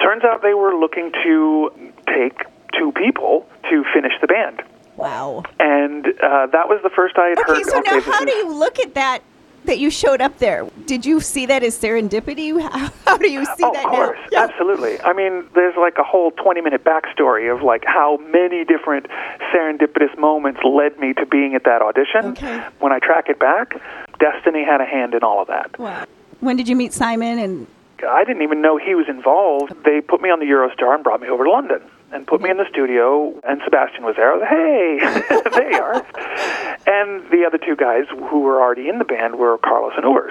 Turns 0.00 0.24
out 0.24 0.42
they 0.42 0.54
were 0.54 0.74
looking 0.76 1.12
to 1.24 1.70
take 2.06 2.44
two 2.78 2.92
people 2.92 3.46
to 3.70 3.84
finish 3.94 4.12
the 4.20 4.26
band. 4.26 4.62
Wow. 4.96 5.42
And 5.58 6.06
uh, 6.06 6.46
that 6.52 6.68
was 6.68 6.80
the 6.82 6.90
first 6.94 7.16
I 7.18 7.30
had 7.30 7.38
Okay, 7.40 7.52
heard. 7.54 7.64
so 7.66 7.78
now 7.80 7.94
this 7.94 8.04
how 8.06 8.20
is- 8.20 8.26
do 8.26 8.32
you 8.32 8.52
look 8.54 8.78
at 8.78 8.94
that 8.94 9.22
that 9.64 9.78
you 9.78 9.90
showed 9.90 10.20
up 10.20 10.38
there? 10.38 10.66
Did 10.86 11.04
you 11.06 11.20
see 11.20 11.46
that 11.46 11.62
as 11.62 11.78
serendipity? 11.78 12.60
How, 12.74 12.90
how 13.06 13.16
do 13.16 13.30
you 13.30 13.44
see 13.44 13.62
Oh, 13.62 13.72
that 13.72 13.84
of 13.84 13.90
course, 13.90 14.18
now? 14.32 14.44
absolutely. 14.44 15.00
I 15.00 15.12
mean, 15.12 15.44
there's 15.54 15.76
like 15.76 15.96
a 15.98 16.02
whole 16.04 16.30
20 16.32 16.60
minute 16.60 16.84
backstory 16.84 17.54
of 17.54 17.62
like 17.62 17.84
how 17.86 18.18
many 18.32 18.64
different 18.64 19.06
serendipitous 19.54 20.16
moments 20.18 20.60
led 20.64 20.98
me 20.98 21.12
to 21.14 21.26
being 21.26 21.54
at 21.54 21.64
that 21.64 21.82
audition. 21.82 22.32
Okay. 22.32 22.64
When 22.80 22.92
I 22.92 22.98
track 22.98 23.28
it 23.28 23.38
back, 23.38 23.74
destiny 24.18 24.64
had 24.64 24.80
a 24.80 24.86
hand 24.86 25.14
in 25.14 25.22
all 25.22 25.40
of 25.40 25.48
that. 25.48 25.78
Wow. 25.78 26.04
When 26.40 26.56
did 26.56 26.68
you 26.68 26.76
meet 26.76 26.92
Simon 26.92 27.38
and 27.38 27.66
I 28.06 28.24
didn't 28.24 28.42
even 28.42 28.60
know 28.60 28.76
he 28.76 28.94
was 28.94 29.06
involved. 29.08 29.72
They 29.84 30.00
put 30.00 30.20
me 30.20 30.28
on 30.28 30.38
the 30.40 30.46
Eurostar 30.46 30.94
and 30.94 31.02
brought 31.02 31.20
me 31.22 31.28
over 31.28 31.44
to 31.44 31.50
London 31.50 31.80
and 32.14 32.26
put 32.26 32.40
me 32.40 32.48
in 32.48 32.56
the 32.56 32.66
studio, 32.70 33.34
and 33.42 33.60
Sebastian 33.64 34.04
was 34.04 34.14
there. 34.14 34.30
I 34.30 34.36
was 34.38 34.42
like, 34.46 34.54
hey, 34.54 35.50
there 35.58 35.70
you 35.72 35.82
are. 35.82 35.98
And 36.86 37.28
the 37.30 37.44
other 37.44 37.58
two 37.58 37.74
guys 37.74 38.04
who 38.30 38.40
were 38.40 38.62
already 38.62 38.88
in 38.88 38.98
the 38.98 39.04
band 39.04 39.36
were 39.36 39.58
Carlos 39.58 39.94
and 39.96 40.06
Urs. 40.06 40.30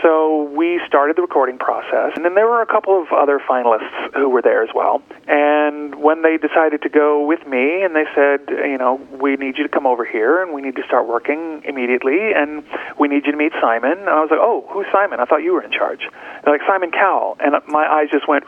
So 0.00 0.44
we 0.54 0.80
started 0.86 1.16
the 1.16 1.22
recording 1.22 1.58
process, 1.58 2.12
and 2.14 2.24
then 2.24 2.34
there 2.34 2.46
were 2.46 2.62
a 2.62 2.66
couple 2.66 3.02
of 3.02 3.08
other 3.10 3.40
finalists 3.40 4.14
who 4.14 4.28
were 4.28 4.42
there 4.42 4.62
as 4.62 4.70
well. 4.74 5.02
And 5.26 5.96
when 5.96 6.22
they 6.22 6.38
decided 6.38 6.82
to 6.82 6.88
go 6.88 7.26
with 7.26 7.44
me, 7.46 7.82
and 7.82 7.96
they 7.96 8.06
said, 8.14 8.46
you 8.48 8.78
know, 8.78 9.00
we 9.10 9.34
need 9.34 9.58
you 9.58 9.64
to 9.64 9.72
come 9.72 9.86
over 9.86 10.04
here, 10.04 10.40
and 10.40 10.54
we 10.54 10.62
need 10.62 10.76
to 10.76 10.84
start 10.86 11.08
working 11.08 11.62
immediately, 11.64 12.30
and 12.32 12.62
we 12.98 13.08
need 13.08 13.26
you 13.26 13.32
to 13.32 13.38
meet 13.38 13.52
Simon. 13.60 13.98
And 13.98 14.08
I 14.08 14.20
was 14.20 14.30
like, 14.30 14.40
oh, 14.40 14.64
who's 14.70 14.86
Simon? 14.92 15.18
I 15.18 15.24
thought 15.24 15.42
you 15.42 15.52
were 15.52 15.62
in 15.62 15.72
charge. 15.72 16.06
They're 16.44 16.54
like, 16.54 16.66
Simon 16.66 16.92
Cowell. 16.92 17.36
And 17.40 17.56
my 17.66 17.86
eyes 17.90 18.08
just 18.12 18.28
went, 18.28 18.44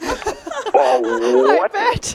oh, 0.74 1.56
what? 1.58 2.14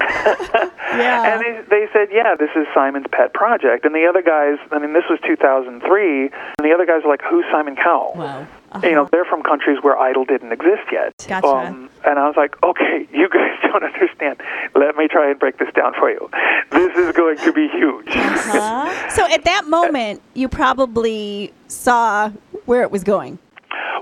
Yeah. 0.94 1.34
And 1.34 1.42
they, 1.42 1.62
they 1.70 1.86
said, 1.92 2.10
yeah, 2.12 2.36
this 2.38 2.52
is 2.56 2.68
Simon's 2.74 3.08
pet 3.12 3.34
project. 3.34 3.84
And 3.84 3.96
the 3.96 4.06
other 4.06 4.22
guys, 4.22 4.60
I 4.72 4.78
mean, 4.78 4.94
this 4.94 5.06
was 5.10 5.18
2003, 5.26 6.22
and 6.26 6.32
the 6.60 6.72
other 6.72 6.86
guys 6.86 7.02
were 7.04 7.10
like, 7.10 7.24
who's 7.24 7.46
Simon 7.52 7.76
Cowell? 7.76 8.14
Wow. 8.16 8.48
You 8.84 8.92
know, 8.92 9.08
they're 9.12 9.26
from 9.26 9.44
countries 9.44 9.78
where 9.82 9.98
Idol 9.98 10.26
didn't 10.26 10.52
exist 10.52 10.84
yet. 10.92 11.14
Um, 11.32 11.42
Gotcha. 11.42 11.90
and 12.10 12.20
I 12.20 12.28
was 12.28 12.36
like, 12.38 12.62
okay, 12.64 13.08
you 13.14 13.30
guys 13.30 13.58
don't 13.64 13.84
understand. 13.84 14.40
Let 14.76 14.96
me 14.96 15.08
try 15.08 15.30
and 15.30 15.40
break 15.40 15.58
this 15.58 15.74
down 15.76 15.94
for 15.94 16.10
you. 16.10 16.30
This 16.72 16.96
is 16.96 17.16
going 17.16 17.38
to 17.38 17.54
be 17.54 17.68
huge. 17.70 18.08
Uh-huh. 18.10 19.10
So 19.10 19.26
at 19.32 19.44
that 19.46 19.68
moment, 19.68 20.22
you 20.34 20.48
probably 20.48 21.54
saw 21.68 22.30
where 22.66 22.82
it 22.84 22.92
was 22.92 23.04
going. 23.04 23.40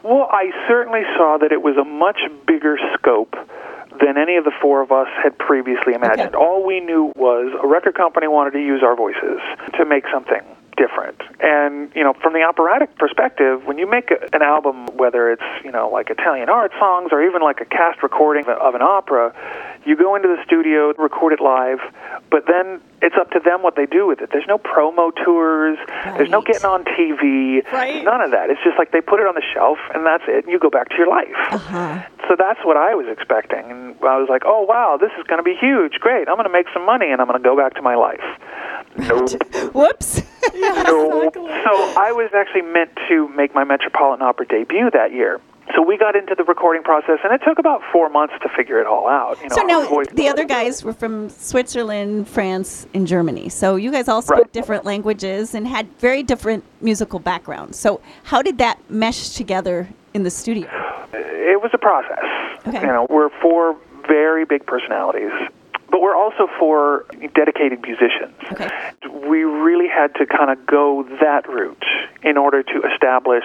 Well, 0.04 0.28
I 0.32 0.52
certainly 0.68 1.04
saw 1.16 1.38
that 1.40 1.52
it 1.52 1.62
was 1.62 1.78
a 1.78 1.84
much 1.84 2.20
bigger 2.48 2.78
scope 2.96 3.36
than 4.02 4.18
any 4.18 4.36
of 4.36 4.44
the 4.44 4.52
four 4.62 4.82
of 4.82 4.92
us 4.92 5.08
had 5.24 5.38
previously 5.38 5.94
imagined. 5.94 6.36
Okay. 6.36 6.38
All 6.38 6.66
we 6.66 6.80
knew 6.80 7.12
was 7.16 7.54
a 7.62 7.68
record 7.68 7.96
company 7.96 8.28
wanted 8.28 8.52
to 8.52 8.60
use 8.60 8.82
our 8.84 8.96
voices 8.96 9.40
to 9.78 9.86
make 9.86 10.06
something 10.12 10.42
different. 10.78 11.22
And, 11.40 11.92
you 11.96 12.04
know, 12.04 12.14
from 12.14 12.34
the 12.34 12.42
operatic 12.42 12.98
perspective, 12.98 13.66
when 13.66 13.78
you 13.78 13.90
make 13.90 14.10
a, 14.10 14.18
an 14.34 14.42
album, 14.42 14.88
whether 14.98 15.32
it's, 15.32 15.44
you 15.64 15.72
know, 15.72 15.90
like 15.90 16.10
Italian 16.10 16.50
art 16.50 16.72
songs 16.80 17.10
or 17.12 17.22
even 17.24 17.42
like 17.42 17.62
a 17.62 17.66
cast 17.66 18.02
recording 18.02 18.46
of 18.48 18.74
an 18.74 18.82
opera, 18.82 19.34
you 19.86 19.96
go 19.96 20.16
into 20.16 20.28
the 20.28 20.38
studio, 20.46 20.94
record 20.98 21.34
it 21.34 21.40
live, 21.42 21.80
but 22.30 22.46
then 22.48 22.82
it's 23.02 23.16
up 23.20 23.32
to 23.32 23.40
them 23.40 23.64
what 23.64 23.76
they 23.76 23.86
do 23.86 24.06
with 24.08 24.22
it. 24.22 24.30
There's 24.32 24.48
no 24.48 24.58
promo 24.58 25.12
tours, 25.26 25.78
there's 26.18 26.30
no 26.30 26.42
getting 26.42 26.66
on 26.66 26.86
TV, 26.86 27.66
Right. 27.72 28.04
none 28.04 28.22
of 28.22 28.32
that. 28.32 28.50
It's 28.50 28.62
just 28.64 28.78
like 28.78 28.92
they 28.92 29.02
put 29.02 29.20
it 29.20 29.28
on 29.28 29.36
the 29.36 29.44
shelf 29.54 29.80
and 29.94 30.06
that's 30.06 30.24
it, 30.28 30.46
and 30.46 30.52
you 30.54 30.60
go 30.60 30.70
back 30.70 30.90
to 30.90 30.96
your 30.98 31.08
life. 31.08 31.34
Uh-huh. 31.52 32.04
So 32.30 32.36
that's 32.38 32.60
what 32.64 32.78
I 32.78 32.96
was 32.96 33.08
expecting. 33.10 33.70
And 33.72 33.96
I 34.04 34.18
was 34.18 34.30
like, 34.30 34.44
oh, 34.46 34.62
wow, 34.64 34.98
this 35.00 35.12
is 35.20 35.26
going 35.28 35.40
to 35.40 35.44
be 35.44 35.56
huge. 35.60 35.94
Great. 36.00 36.30
I'm 36.30 36.36
going 36.36 36.48
to 36.48 36.54
make 36.54 36.68
some 36.74 36.86
money 36.86 37.12
and 37.12 37.20
I'm 37.20 37.28
going 37.28 37.42
to 37.42 37.44
go 37.44 37.58
back 37.58 37.74
to 37.76 37.82
my 37.82 37.96
life. 37.96 38.24
Nope. 38.96 39.30
Whoops. 39.74 40.22
nope. 40.56 41.34
So 41.36 41.74
I 41.98 42.12
was 42.16 42.30
actually 42.36 42.62
meant 42.64 42.92
to 43.10 43.28
make 43.30 43.54
my 43.54 43.64
Metropolitan 43.64 44.22
Opera 44.26 44.46
debut 44.48 44.90
that 44.92 45.12
year. 45.12 45.42
So 45.76 45.82
we 45.82 45.98
got 45.98 46.16
into 46.16 46.36
the 46.36 46.44
recording 46.44 46.84
process, 46.84 47.20
and 47.24 47.34
it 47.34 47.42
took 47.46 47.58
about 47.60 47.82
four 47.92 48.10
months 48.10 48.34
to 48.42 48.50
figure 48.50 48.80
it 48.80 48.88
all 48.88 49.08
out. 49.08 49.38
You 49.42 49.50
know, 49.50 49.56
So 49.56 49.62
now 49.64 50.04
the 50.14 50.28
other 50.28 50.44
guys 50.46 50.84
were 50.84 50.94
from 50.94 51.30
Switzerland, 51.30 52.28
France, 52.28 52.88
and 52.94 53.08
Germany. 53.08 53.50
So 53.50 53.76
you 53.76 53.92
guys 53.92 54.08
all 54.08 54.22
spoke 54.22 54.38
Right. 54.38 54.52
different 54.54 54.86
languages 54.86 55.56
and 55.56 55.68
had 55.68 55.88
very 56.00 56.24
different 56.24 56.64
musical 56.82 57.20
backgrounds. 57.20 57.78
So 57.78 58.02
how 58.24 58.42
did 58.42 58.58
that 58.58 58.80
mesh 58.90 59.30
together 59.30 59.88
in 60.14 60.24
the 60.24 60.30
studio? 60.32 60.68
it 61.14 61.62
was 61.62 61.72
a 61.74 61.78
process. 61.78 62.24
Okay. 62.68 62.80
You 62.82 62.88
know, 62.88 63.08
we're 63.10 63.30
four 63.42 63.76
very 64.08 64.46
big 64.46 64.66
personalities, 64.66 65.32
but 65.90 66.02
we're 66.02 66.16
also 66.16 66.48
four 66.60 67.06
dedicated 67.36 67.82
musicians. 67.82 68.34
Okay. 68.52 68.70
We 70.02 70.08
really 70.08 70.20
had 70.20 70.28
to 70.28 70.38
kind 70.38 70.50
of 70.52 70.66
go 70.66 71.04
that 71.22 71.48
route 71.48 71.84
in 72.24 72.38
order 72.38 72.64
to 72.64 72.82
establish 72.94 73.44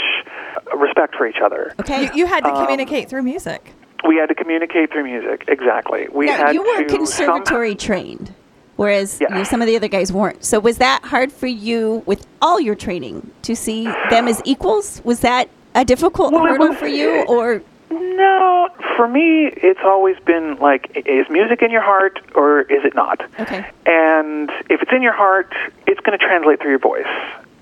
respect 0.76 1.14
for 1.16 1.26
each 1.26 1.36
other. 1.44 1.72
Okay. 1.80 2.04
You, 2.04 2.10
you 2.14 2.26
had 2.26 2.40
to 2.44 2.50
Um, 2.54 2.64
communicate 2.64 3.08
through 3.08 3.22
music. 3.22 3.72
We 4.06 4.16
had 4.16 4.28
to 4.28 4.34
communicate 4.34 4.92
through 4.92 5.04
music. 5.04 5.44
Exactly. 5.48 6.08
We 6.12 6.26
now, 6.26 6.36
had 6.46 6.54
you 6.54 6.62
were 6.62 6.84
to 6.84 6.96
conservatory 6.96 7.74
trained, 7.74 8.32
whereas 8.76 9.18
Yes. 9.20 9.30
you 9.30 9.36
know, 9.36 9.44
some 9.44 9.60
of 9.62 9.66
the 9.66 9.76
other 9.76 9.88
guys 9.88 10.12
weren't. 10.12 10.44
So 10.44 10.60
was 10.60 10.78
that 10.78 11.02
hard 11.04 11.32
for 11.32 11.46
you 11.46 12.02
with 12.06 12.26
all 12.42 12.60
your 12.60 12.74
training 12.74 13.30
to 13.42 13.56
see 13.56 13.84
them 14.10 14.28
as 14.28 14.40
equals? 14.44 15.00
Was 15.04 15.20
that 15.20 15.48
a 15.74 15.84
difficult 15.84 16.32
Well, 16.32 16.44
hurdle 16.46 16.68
was- 16.68 16.78
for 16.78 16.86
you, 16.88 17.22
or 17.28 17.62
No, 17.90 18.68
for 18.96 19.06
me, 19.06 19.46
it's 19.46 19.80
always 19.84 20.16
been 20.20 20.56
like, 20.56 20.90
is 21.06 21.26
music 21.30 21.62
in 21.62 21.70
your 21.70 21.82
heart 21.82 22.18
or 22.34 22.62
is 22.62 22.84
it 22.84 22.94
not? 22.94 23.20
Okay. 23.38 23.64
And 23.86 24.50
if 24.68 24.82
it's 24.82 24.92
in 24.92 25.02
your 25.02 25.12
heart, 25.12 25.54
it's 25.86 26.00
going 26.00 26.18
to 26.18 26.24
translate 26.24 26.60
through 26.60 26.70
your 26.70 26.78
voice. 26.80 27.06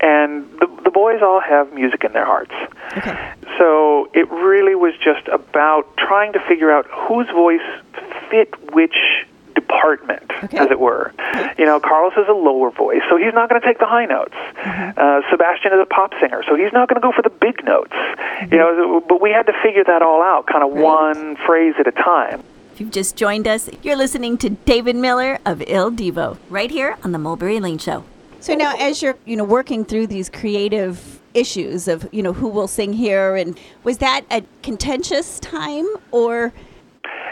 And 0.01 0.45
the, 0.59 0.67
the 0.83 0.91
boys 0.91 1.21
all 1.21 1.39
have 1.39 1.71
music 1.73 2.03
in 2.03 2.13
their 2.13 2.25
hearts. 2.25 2.53
okay? 2.97 3.33
So 3.57 4.09
it 4.13 4.29
really 4.31 4.75
was 4.75 4.93
just 5.03 5.27
about 5.27 5.95
trying 5.97 6.33
to 6.33 6.39
figure 6.47 6.71
out 6.71 6.85
whose 6.89 7.29
voice 7.29 7.61
fit 8.29 8.49
which 8.73 8.95
department, 9.65 10.23
Okay. 10.43 10.57
as 10.57 10.69
it 10.71 10.79
were. 10.79 11.11
You 11.57 11.65
know, 11.65 11.79
Carlos 11.79 12.13
is 12.17 12.27
a 12.29 12.33
lower 12.33 12.69
voice, 12.71 13.01
so 13.09 13.17
he's 13.17 13.33
not 13.33 13.49
going 13.49 13.59
to 13.61 13.65
take 13.67 13.79
the 13.79 13.85
high 13.87 14.05
notes. 14.05 14.33
Uh, 14.57 15.21
Sebastian 15.29 15.73
is 15.73 15.79
a 15.81 15.85
pop 15.85 16.13
singer, 16.19 16.43
so 16.47 16.55
he's 16.55 16.71
not 16.73 16.87
going 16.89 17.01
to 17.01 17.05
go 17.05 17.11
for 17.11 17.21
the 17.21 17.29
big 17.29 17.63
notes. 17.65 17.93
You 18.51 18.57
know, 18.57 19.03
but 19.07 19.21
we 19.21 19.31
had 19.31 19.45
to 19.47 19.53
figure 19.63 19.83
that 19.83 20.01
all 20.01 20.21
out, 20.21 20.47
kind 20.47 20.63
of 20.63 20.71
one 20.71 21.35
phrase 21.45 21.75
at 21.79 21.87
a 21.87 21.91
time. 21.91 22.43
If 22.73 22.81
you've 22.81 22.91
just 22.91 23.15
joined 23.15 23.47
us, 23.47 23.69
you're 23.83 23.95
listening 23.95 24.37
to 24.39 24.49
David 24.49 24.95
Miller 24.97 25.39
of 25.45 25.61
Il 25.67 25.91
Divo, 25.91 26.37
right 26.49 26.69
here 26.69 26.97
on 27.03 27.11
the 27.13 27.17
Mulberry 27.19 27.59
Lane 27.59 27.77
Show. 27.77 28.03
So 28.41 28.53
now, 28.53 28.73
as 28.77 29.01
you're, 29.01 29.17
you 29.25 29.35
know, 29.37 29.43
working 29.45 29.85
through 29.85 30.07
these 30.07 30.29
creative 30.29 31.21
issues 31.33 31.87
of, 31.87 32.07
you 32.11 32.21
know, 32.21 32.33
who 32.33 32.47
will 32.47 32.67
sing 32.67 32.93
here, 32.93 33.35
and 33.35 33.57
was 33.83 33.97
that 33.99 34.21
a 34.29 34.43
contentious 34.61 35.39
time, 35.39 35.87
or 36.11 36.53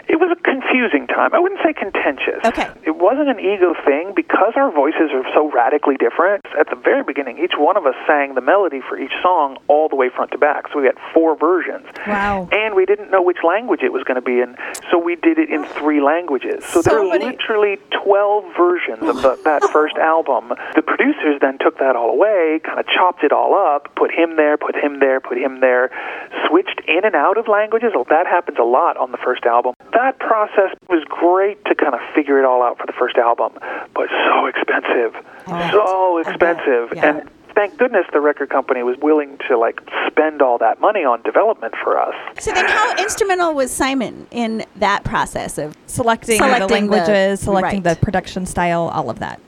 It 0.08 0.20
was 0.20 0.30
a 0.30 0.40
confusing 0.42 1.06
time. 1.06 1.34
I 1.34 1.38
wouldn't 1.38 1.60
say 1.64 1.72
contentious. 1.72 2.44
Okay. 2.44 2.68
It 2.84 2.96
wasn't 2.96 3.28
an 3.28 3.40
ego 3.40 3.74
thing 3.84 4.12
because 4.14 4.52
our 4.56 4.70
voices 4.70 5.10
are 5.12 5.24
so 5.34 5.50
radically 5.50 5.96
different. 5.96 6.44
At 6.58 6.68
the 6.70 6.76
very 6.76 7.02
beginning, 7.02 7.38
each 7.38 7.54
one 7.56 7.76
of 7.76 7.86
us 7.86 7.94
sang 8.06 8.34
the 8.34 8.40
melody 8.40 8.80
for 8.86 8.98
each 8.98 9.12
song 9.22 9.58
all 9.68 9.88
the 9.88 9.96
way 9.96 10.08
front 10.10 10.30
to 10.32 10.38
back. 10.38 10.68
So 10.72 10.80
we 10.80 10.86
had 10.86 10.96
four 11.12 11.36
versions. 11.36 11.86
Wow. 12.06 12.48
And 12.52 12.74
we 12.74 12.84
didn't 12.86 13.10
know 13.10 13.22
which 13.22 13.38
language 13.42 13.80
it 13.82 13.92
was 13.92 14.04
going 14.04 14.16
to 14.16 14.24
be 14.24 14.40
in, 14.40 14.56
so 14.90 14.98
we 14.98 15.16
did 15.16 15.38
it 15.38 15.50
in 15.50 15.64
three 15.64 16.00
languages. 16.00 16.64
So, 16.66 16.82
So 16.82 16.90
there 16.90 17.00
are 17.00 17.06
literally 17.06 17.78
12 18.04 18.44
versions 18.56 19.02
of 19.02 19.22
the, 19.22 19.38
that 19.44 19.64
first 19.72 19.96
album. 19.96 20.52
The 20.74 20.82
producers 20.82 21.38
then 21.40 21.58
took 21.58 21.78
that 21.78 21.96
all 21.96 22.10
away, 22.10 22.60
kind 22.64 22.78
of 22.78 22.86
chopped 22.86 23.24
it 23.24 23.32
all 23.32 23.54
up, 23.54 23.94
put 23.96 24.10
him 24.12 24.36
there, 24.36 24.56
put 24.56 24.76
him 24.76 25.00
there, 25.00 25.20
put 25.20 25.38
him 25.38 25.60
there, 25.60 25.90
switched 26.48 26.80
in 26.86 27.04
and 27.04 27.14
out 27.14 27.38
of 27.38 27.48
languages. 27.48 27.92
That 28.10 28.26
happens 28.26 28.58
a 28.60 28.64
lot 28.64 28.96
on 28.96 29.10
the 29.12 29.18
first 29.18 29.44
album. 29.44 29.74
That 29.94 30.18
process 30.18 30.76
was 30.88 31.04
great 31.08 31.64
to 31.66 31.74
kind 31.74 31.94
of 31.94 32.00
figure 32.14 32.38
it 32.38 32.44
all 32.44 32.62
out 32.62 32.78
for 32.78 32.86
the 32.86 32.92
first 32.92 33.16
album, 33.16 33.52
but 33.94 34.08
so 34.10 34.46
expensive. 34.46 35.14
So 35.46 36.18
expensive. 36.18 36.92
Yeah. 36.96 37.06
And 37.18 37.30
thank 37.54 37.76
goodness 37.78 38.04
the 38.12 38.20
record 38.20 38.50
company 38.50 38.82
was 38.82 38.96
willing 38.98 39.38
to 39.48 39.56
like 39.56 39.80
spend 40.08 40.42
all 40.42 40.58
that 40.58 40.80
money 40.80 41.04
on 41.04 41.22
development 41.22 41.74
for 41.82 41.98
us. 41.98 42.14
so? 42.40 42.52
Then, 42.52 42.66
how 42.66 42.96
instrumental 42.96 43.54
was 43.54 43.70
Simon 43.70 44.26
in 44.30 44.64
that 44.76 45.04
process 45.04 45.58
of 45.58 45.76
Selecting, 45.86 46.38
Selecting 46.38 46.60
the 46.60 46.66
the- 46.66 46.74
languages, 46.74 47.40
selecting 47.40 47.82
right. 47.82 47.94
the 47.98 48.04
production 48.04 48.46
style, 48.46 48.90
all 48.92 49.10
of 49.10 49.20
that. 49.20 49.40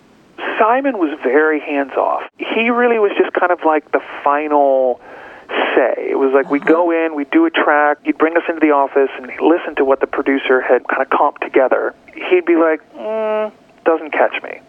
Simon 0.59 0.99
was 0.99 1.19
very 1.23 1.61
hands 1.61 1.93
off. 1.93 2.23
He 2.39 2.71
really 2.71 2.99
was 2.99 3.13
just 3.19 3.33
kind 3.35 3.53
of 3.53 3.59
like 3.67 3.91
the 3.93 4.01
final 4.25 5.01
say. 5.49 6.09
It 6.11 6.19
was 6.19 6.33
like 6.33 6.51
we'd 6.51 6.65
go 6.65 6.91
in, 6.91 7.15
we'd 7.15 7.31
do 7.31 7.47
a 7.47 7.51
track, 7.51 7.99
he'd 8.05 8.19
bring 8.19 8.37
us 8.37 8.43
into 8.49 8.61
the 8.61 8.73
office 8.73 9.11
and 9.17 9.31
he'd 9.31 9.41
listen 9.41 9.75
to 9.77 9.85
what 9.85 10.01
the 10.01 10.07
producer 10.07 10.61
had 10.61 10.87
kind 10.89 11.03
of 11.03 11.09
comped 11.09 11.41
together. 11.41 11.95
He'd 12.15 12.45
be 12.45 12.57
like, 12.57 12.81
mm, 12.95 13.53
doesn't 13.85 14.13
catch 14.13 14.43
me. 14.43 14.61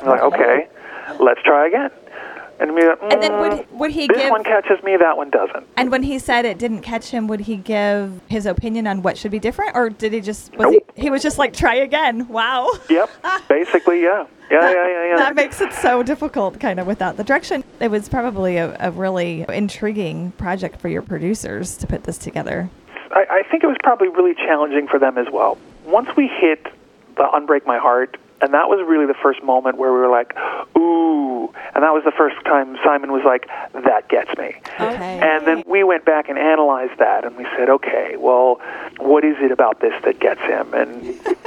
I'm 0.00 0.08
like, 0.08 0.22
okay, 0.22 0.68
let's 1.20 1.42
try 1.42 1.66
again. 1.66 1.90
And, 2.68 2.76
be 2.76 2.86
like, 2.86 2.98
And 3.02 3.22
then 3.22 3.32
"Mm, 3.32 3.40
would 3.70 3.78
would 3.78 3.90
he 3.90 4.06
this 4.06 4.16
give? 4.16 4.30
one 4.30 4.44
catches 4.44 4.82
me, 4.82 4.96
that 4.96 5.16
one 5.16 5.30
doesn't. 5.30 5.66
and 5.76 5.90
when 5.90 6.02
he 6.02 6.18
said 6.18 6.44
it 6.44 6.58
didn't 6.58 6.80
catch 6.82 7.08
him, 7.10 7.28
would 7.28 7.40
he 7.40 7.56
give 7.56 8.20
his 8.28 8.46
opinion 8.46 8.86
on 8.86 9.02
what 9.02 9.16
should 9.18 9.30
be 9.30 9.38
different, 9.38 9.76
or 9.76 9.90
did 9.90 10.12
he 10.12 10.20
just 10.20 10.52
was 10.56 10.72
Nope. 10.72 10.92
he, 10.94 11.02
he 11.02 11.10
was 11.10 11.22
just 11.22 11.38
like 11.38 11.52
try 11.52 11.74
again? 11.76 12.26
Wow. 12.28 12.70
Yep, 12.88 13.10
basically, 13.48 14.02
yeah. 14.02 14.26
Yeah, 14.50 14.60
yeah, 14.70 14.88
yeah, 14.88 15.06
yeah. 15.08 15.16
That 15.16 15.34
makes 15.34 15.60
it 15.60 15.72
so 15.72 16.02
difficult, 16.02 16.60
kind 16.60 16.78
of, 16.78 16.86
without 16.86 17.16
the 17.16 17.24
direction. 17.24 17.64
It 17.80 17.90
was 17.90 18.08
probably 18.08 18.58
a, 18.58 18.76
a 18.78 18.90
really 18.90 19.44
intriguing 19.48 20.32
project 20.32 20.80
for 20.80 20.88
your 20.88 21.00
producers 21.02 21.76
to 21.78 21.86
put 21.86 22.04
this 22.04 22.18
together. 22.18 22.68
I, 23.10 23.24
I 23.30 23.42
think 23.50 23.64
it 23.64 23.66
was 23.66 23.76
probably 23.82 24.08
really 24.08 24.34
challenging 24.34 24.86
for 24.86 24.98
them 24.98 25.16
as 25.18 25.26
well. 25.32 25.56
Once 25.86 26.08
we 26.16 26.28
hit 26.28 26.64
the 27.16 27.22
Unbreak 27.24 27.64
My 27.66 27.78
Heart, 27.78 28.18
and 28.42 28.52
that 28.52 28.68
was 28.68 28.84
really 28.86 29.06
the 29.06 29.14
first 29.22 29.42
moment 29.42 29.78
where 29.78 29.92
we 29.92 29.98
were 29.98 30.10
like. 30.10 30.34
And 31.74 31.82
that 31.82 31.92
was 31.92 32.04
the 32.04 32.12
first 32.12 32.36
time 32.44 32.76
Simon 32.84 33.10
was 33.10 33.22
like, 33.24 33.48
that 33.72 34.08
gets 34.08 34.30
me. 34.38 34.54
okay? 34.80 35.20
And 35.20 35.46
then 35.46 35.62
we 35.66 35.82
went 35.82 36.04
back 36.04 36.28
and 36.28 36.38
analyzed 36.38 36.98
that, 36.98 37.24
and 37.24 37.36
we 37.36 37.44
said, 37.56 37.68
okay, 37.68 38.14
well, 38.16 38.60
what 38.98 39.24
is 39.24 39.36
it 39.40 39.50
about 39.50 39.80
this 39.80 39.92
that 40.04 40.20
gets 40.20 40.40
him? 40.42 40.72
And 40.72 41.02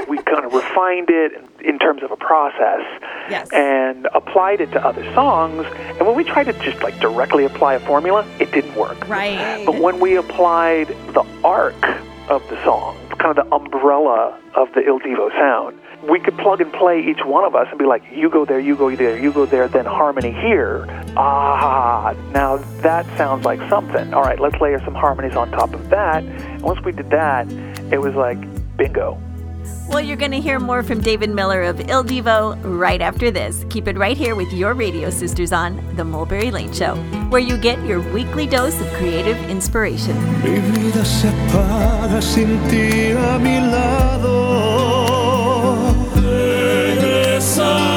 we 0.08 0.18
kind 0.24 0.44
of 0.46 0.52
refined 0.54 1.10
it 1.10 1.32
in 1.62 1.80
terms 1.80 2.04
of 2.04 2.12
a 2.12 2.18
process 2.18 2.82
Yes. 3.30 3.50
and 3.54 4.08
applied 4.14 4.62
it 4.62 4.72
to 4.72 4.86
other 4.86 5.04
songs. 5.14 5.66
And 5.98 6.06
when 6.08 6.16
we 6.16 6.24
tried 6.24 6.46
to 6.46 6.54
just 6.60 6.82
like 6.84 7.00
directly 7.00 7.46
apply 7.46 7.76
a 7.76 7.80
formula, 7.80 8.26
it 8.40 8.52
didn't 8.52 8.76
work. 8.76 9.08
Right. 9.08 9.66
But 9.66 9.80
when 9.80 10.00
we 10.00 10.16
applied 10.16 10.88
the 11.14 11.26
arc 11.44 11.82
of 12.30 12.48
the 12.50 12.62
song, 12.64 12.98
kind 13.18 13.38
of 13.38 13.48
the 13.48 13.56
umbrella 13.56 14.38
of 14.56 14.72
the 14.74 14.82
Il 14.86 15.00
Divo 15.00 15.30
sound, 15.32 15.80
we 16.04 16.20
could 16.20 16.38
plug 16.38 16.62
and 16.62 16.72
play 16.74 17.02
each 17.02 17.24
one 17.26 17.44
of 17.44 17.56
us 17.56 17.68
and 17.70 17.80
be 17.80 17.86
like, 17.86 18.04
you 18.12 18.30
go 18.30 18.46
there, 18.46 18.60
you 18.60 18.76
go 18.76 18.96
there, 18.96 19.20
you 19.20 19.32
go 19.32 19.46
there, 19.46 19.68
then 19.68 19.86
harmony 19.86 20.32
here. 20.32 20.86
Ah, 21.18 22.16
now 22.32 22.58
that 22.82 23.06
sounds 23.18 23.46
like 23.46 23.60
something. 23.70 24.14
All 24.14 24.22
right, 24.22 24.40
let's 24.40 24.60
layer 24.62 24.80
some 24.86 24.94
harmonies 24.94 25.36
on 25.36 25.50
top 25.52 25.74
of 25.74 25.90
that. 25.90 26.24
And 26.24 26.62
once 26.62 26.84
we 26.84 26.92
did 26.92 27.10
that, 27.10 27.52
it 27.92 28.00
was 28.00 28.16
like 28.16 28.38
bingo. 28.78 29.22
Well, 29.90 30.02
you're 30.02 30.18
going 30.18 30.32
to 30.32 30.42
hear 30.42 30.60
more 30.60 30.84
from 30.84 31.00
David 31.00 31.30
Miller 31.30 31.64
of 31.64 31.80
Il 31.90 32.04
Divo 32.04 32.60
right 32.64 33.02
after 33.02 33.32
this. 33.32 33.66
Keep 33.70 33.88
it 33.88 33.98
right 33.98 34.18
here 34.18 34.36
with 34.36 34.52
your 34.52 34.74
radio 34.74 35.10
sisters 35.10 35.54
on 35.54 35.82
The 35.96 36.04
Mulberry 36.04 36.52
Lane 36.52 36.74
Show, 36.74 36.96
where 37.30 37.42
you 37.42 37.58
get 37.58 37.82
your 37.86 38.02
weekly 38.14 38.48
dose 38.48 38.80
of 38.82 38.88
creative 38.94 39.38
inspiration. 39.50 40.16
Mi 40.44 40.60
vida 40.60 41.06
se 41.06 41.30
apaga 41.30 42.22
sin 42.22 42.60
ti 42.70 43.12
a 43.12 43.40
mi 43.40 43.62
lado. 43.62 45.27
Regresa 47.48 47.97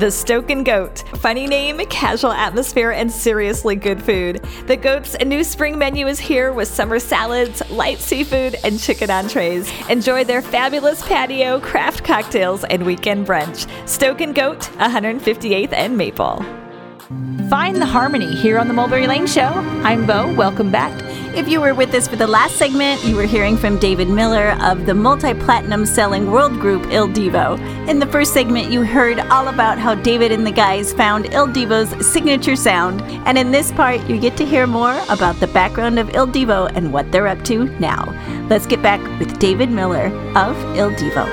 The 0.00 0.06
Stoken 0.06 0.64
Goat. 0.64 1.04
Funny 1.18 1.46
name, 1.46 1.76
casual 1.90 2.32
atmosphere, 2.32 2.90
and 2.90 3.12
seriously 3.12 3.76
good 3.76 4.02
food. 4.02 4.42
The 4.66 4.74
Goat's 4.74 5.14
new 5.26 5.44
spring 5.44 5.78
menu 5.78 6.06
is 6.06 6.18
here 6.18 6.54
with 6.54 6.68
summer 6.68 6.98
salads, 6.98 7.60
light 7.70 7.98
seafood, 7.98 8.56
and 8.64 8.80
chicken 8.80 9.10
entrees. 9.10 9.70
Enjoy 9.90 10.24
their 10.24 10.40
fabulous 10.40 11.06
patio, 11.06 11.60
craft 11.60 12.02
cocktails, 12.02 12.64
and 12.64 12.86
weekend 12.86 13.26
brunch. 13.26 13.66
Stoken 13.86 14.32
Goat, 14.32 14.60
158th 14.78 15.74
and 15.74 15.98
Maple. 15.98 16.42
Find 17.50 17.76
the 17.76 17.84
harmony 17.84 18.34
here 18.34 18.58
on 18.58 18.68
the 18.68 18.74
Mulberry 18.74 19.06
Lane 19.06 19.26
Show. 19.26 19.50
I'm 19.84 20.06
Bo. 20.06 20.34
Welcome 20.34 20.70
back. 20.70 20.98
If 21.32 21.48
you 21.48 21.60
were 21.60 21.74
with 21.74 21.94
us 21.94 22.08
for 22.08 22.16
the 22.16 22.26
last 22.26 22.56
segment, 22.56 23.04
you 23.04 23.14
were 23.14 23.22
hearing 23.22 23.56
from 23.56 23.78
David 23.78 24.08
Miller 24.08 24.58
of 24.60 24.84
the 24.84 24.94
multi 24.94 25.32
platinum 25.32 25.86
selling 25.86 26.28
world 26.28 26.54
group 26.54 26.90
Il 26.90 27.06
Divo. 27.06 27.56
In 27.88 28.00
the 28.00 28.06
first 28.06 28.34
segment, 28.34 28.72
you 28.72 28.82
heard 28.82 29.20
all 29.20 29.46
about 29.46 29.78
how 29.78 29.94
David 29.94 30.32
and 30.32 30.44
the 30.44 30.50
guys 30.50 30.92
found 30.92 31.26
Il 31.26 31.46
Divo's 31.46 32.04
signature 32.04 32.56
sound. 32.56 33.00
And 33.28 33.38
in 33.38 33.52
this 33.52 33.70
part, 33.70 34.00
you 34.10 34.18
get 34.18 34.36
to 34.38 34.44
hear 34.44 34.66
more 34.66 35.00
about 35.08 35.36
the 35.36 35.46
background 35.46 36.00
of 36.00 36.12
Il 36.16 36.26
Divo 36.26 36.68
and 36.74 36.92
what 36.92 37.12
they're 37.12 37.28
up 37.28 37.44
to 37.44 37.66
now. 37.78 38.12
Let's 38.50 38.66
get 38.66 38.82
back 38.82 39.00
with 39.20 39.38
David 39.38 39.70
Miller 39.70 40.06
of 40.36 40.56
Il 40.76 40.90
Divo. 40.90 41.26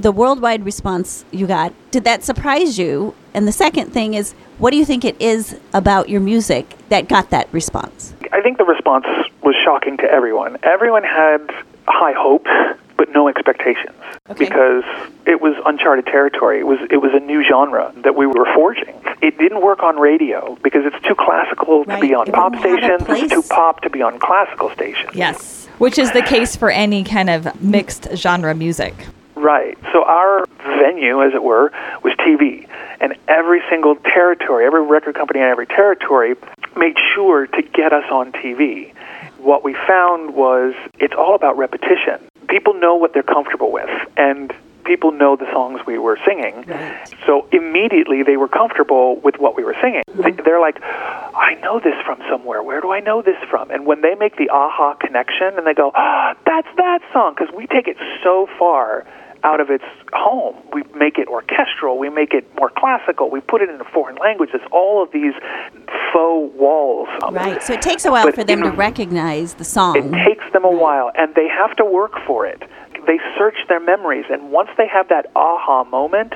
The 0.00 0.12
worldwide 0.12 0.64
response 0.64 1.26
you 1.30 1.46
got, 1.46 1.74
did 1.90 2.04
that 2.04 2.24
surprise 2.24 2.78
you? 2.78 3.14
And 3.34 3.46
the 3.46 3.52
second 3.52 3.92
thing 3.92 4.14
is, 4.14 4.32
what 4.56 4.70
do 4.70 4.78
you 4.78 4.86
think 4.86 5.04
it 5.04 5.20
is 5.20 5.60
about 5.74 6.08
your 6.08 6.22
music 6.22 6.74
that 6.88 7.06
got 7.06 7.28
that 7.30 7.52
response? 7.52 8.11
I 8.32 8.40
think 8.40 8.58
the 8.58 8.64
response 8.64 9.06
was 9.42 9.54
shocking 9.62 9.98
to 9.98 10.10
everyone. 10.10 10.56
Everyone 10.62 11.04
had 11.04 11.38
high 11.86 12.14
hopes, 12.16 12.50
but 12.96 13.10
no 13.12 13.28
expectations 13.28 13.94
because 14.38 14.84
it 15.26 15.40
was 15.40 15.54
uncharted 15.66 16.06
territory. 16.06 16.60
It 16.60 16.66
was 16.66 16.78
it 16.90 16.98
was 16.98 17.12
a 17.14 17.20
new 17.20 17.44
genre 17.44 17.92
that 17.98 18.16
we 18.16 18.26
were 18.26 18.46
forging. 18.54 18.94
It 19.20 19.36
didn't 19.38 19.60
work 19.62 19.82
on 19.82 19.96
radio 19.96 20.56
because 20.62 20.86
it's 20.86 21.04
too 21.04 21.14
classical 21.14 21.84
to 21.84 22.00
be 22.00 22.14
on 22.14 22.28
It 22.28 22.34
pop 22.34 22.52
wouldn't 22.52 22.82
have 22.82 23.02
a 23.02 23.04
stations. 23.04 23.32
It's 23.32 23.48
too 23.48 23.54
pop 23.54 23.82
to 23.82 23.90
be 23.90 24.00
on 24.02 24.18
classical 24.18 24.70
stations. 24.70 25.14
Yes. 25.14 25.66
Which 25.78 25.98
is 25.98 26.12
the 26.12 26.22
case 26.22 26.56
for 26.56 26.70
any 26.70 27.04
kind 27.04 27.28
of 27.28 27.60
mixed 27.60 28.08
genre 28.16 28.54
music. 28.54 28.94
Right. 29.34 29.76
So 29.92 30.04
our 30.04 30.46
venue, 30.62 31.22
as 31.22 31.34
it 31.34 31.42
were, 31.42 31.72
was 32.04 32.14
TV. 32.14 32.68
And 33.00 33.14
every 33.26 33.60
single 33.68 33.96
territory, 33.96 34.64
every 34.64 34.82
record 34.82 35.16
company 35.16 35.40
in 35.40 35.46
every 35.46 35.66
territory 35.66 36.36
made 36.76 36.96
sure 37.14 37.46
to 37.46 37.62
get 37.62 37.92
us 37.92 38.04
on 38.10 38.32
TV. 38.32 38.92
What 39.38 39.64
we 39.64 39.74
found 39.74 40.34
was 40.34 40.74
it's 40.98 41.14
all 41.16 41.34
about 41.34 41.56
repetition. 41.58 42.18
People 42.48 42.74
know 42.74 42.94
what 42.96 43.12
they're 43.14 43.22
comfortable 43.22 43.72
with, 43.72 43.90
and 44.16 44.52
people 44.84 45.12
know 45.12 45.36
the 45.36 45.50
songs 45.52 45.80
we 45.86 45.96
were 45.98 46.18
singing. 46.26 46.64
So 47.26 47.46
immediately 47.52 48.22
they 48.24 48.36
were 48.36 48.48
comfortable 48.48 49.16
with 49.20 49.36
what 49.38 49.56
we 49.56 49.62
were 49.64 49.76
singing. 49.80 50.02
They- 50.14 50.32
They're 50.32 50.60
like, 50.60 50.78
I 50.82 51.56
know 51.62 51.78
this 51.80 51.94
from 52.04 52.20
somewhere. 52.28 52.62
Where 52.62 52.80
do 52.80 52.90
I 52.92 53.00
know 53.00 53.22
this 53.22 53.36
from? 53.48 53.70
And 53.70 53.86
when 53.86 54.00
they 54.02 54.14
make 54.16 54.36
the 54.36 54.50
aha 54.50 54.94
connection 54.94 55.56
and 55.56 55.66
they 55.66 55.74
go, 55.74 55.92
ah, 55.94 56.34
that's 56.46 56.68
that 56.76 57.00
song, 57.12 57.34
because 57.36 57.54
we 57.54 57.66
take 57.66 57.86
it 57.88 57.96
so 58.22 58.48
far 58.58 59.06
out 59.44 59.60
of 59.60 59.70
its 59.70 59.84
home. 60.12 60.56
We 60.72 60.82
make 60.94 61.18
it 61.18 61.28
orchestral. 61.28 61.98
We 61.98 62.08
make 62.08 62.32
it 62.32 62.46
more 62.56 62.70
classical. 62.70 63.30
We 63.30 63.40
put 63.40 63.62
it 63.62 63.70
into 63.70 63.84
foreign 63.84 64.16
languages. 64.16 64.60
All 64.70 65.02
of 65.02 65.10
these 65.12 65.34
faux 66.12 66.54
walls. 66.56 67.08
Right. 67.30 67.62
So 67.62 67.72
it 67.72 67.82
takes 67.82 68.04
a 68.04 68.10
while 68.10 68.26
But 68.26 68.34
for 68.34 68.44
them 68.44 68.62
in- 68.62 68.70
to 68.70 68.76
recognize 68.76 69.54
the 69.54 69.64
song. 69.64 69.96
It 69.96 70.24
takes 70.24 70.44
them 70.52 70.64
a 70.64 70.70
while, 70.70 71.10
and 71.14 71.34
they 71.34 71.48
have 71.48 71.74
to 71.76 71.84
work 71.84 72.14
for 72.26 72.46
it. 72.46 72.62
They 73.06 73.18
search 73.36 73.56
their 73.68 73.80
memories, 73.80 74.26
and 74.30 74.52
once 74.52 74.70
they 74.76 74.86
have 74.86 75.08
that 75.08 75.26
aha 75.34 75.84
moment, 75.84 76.34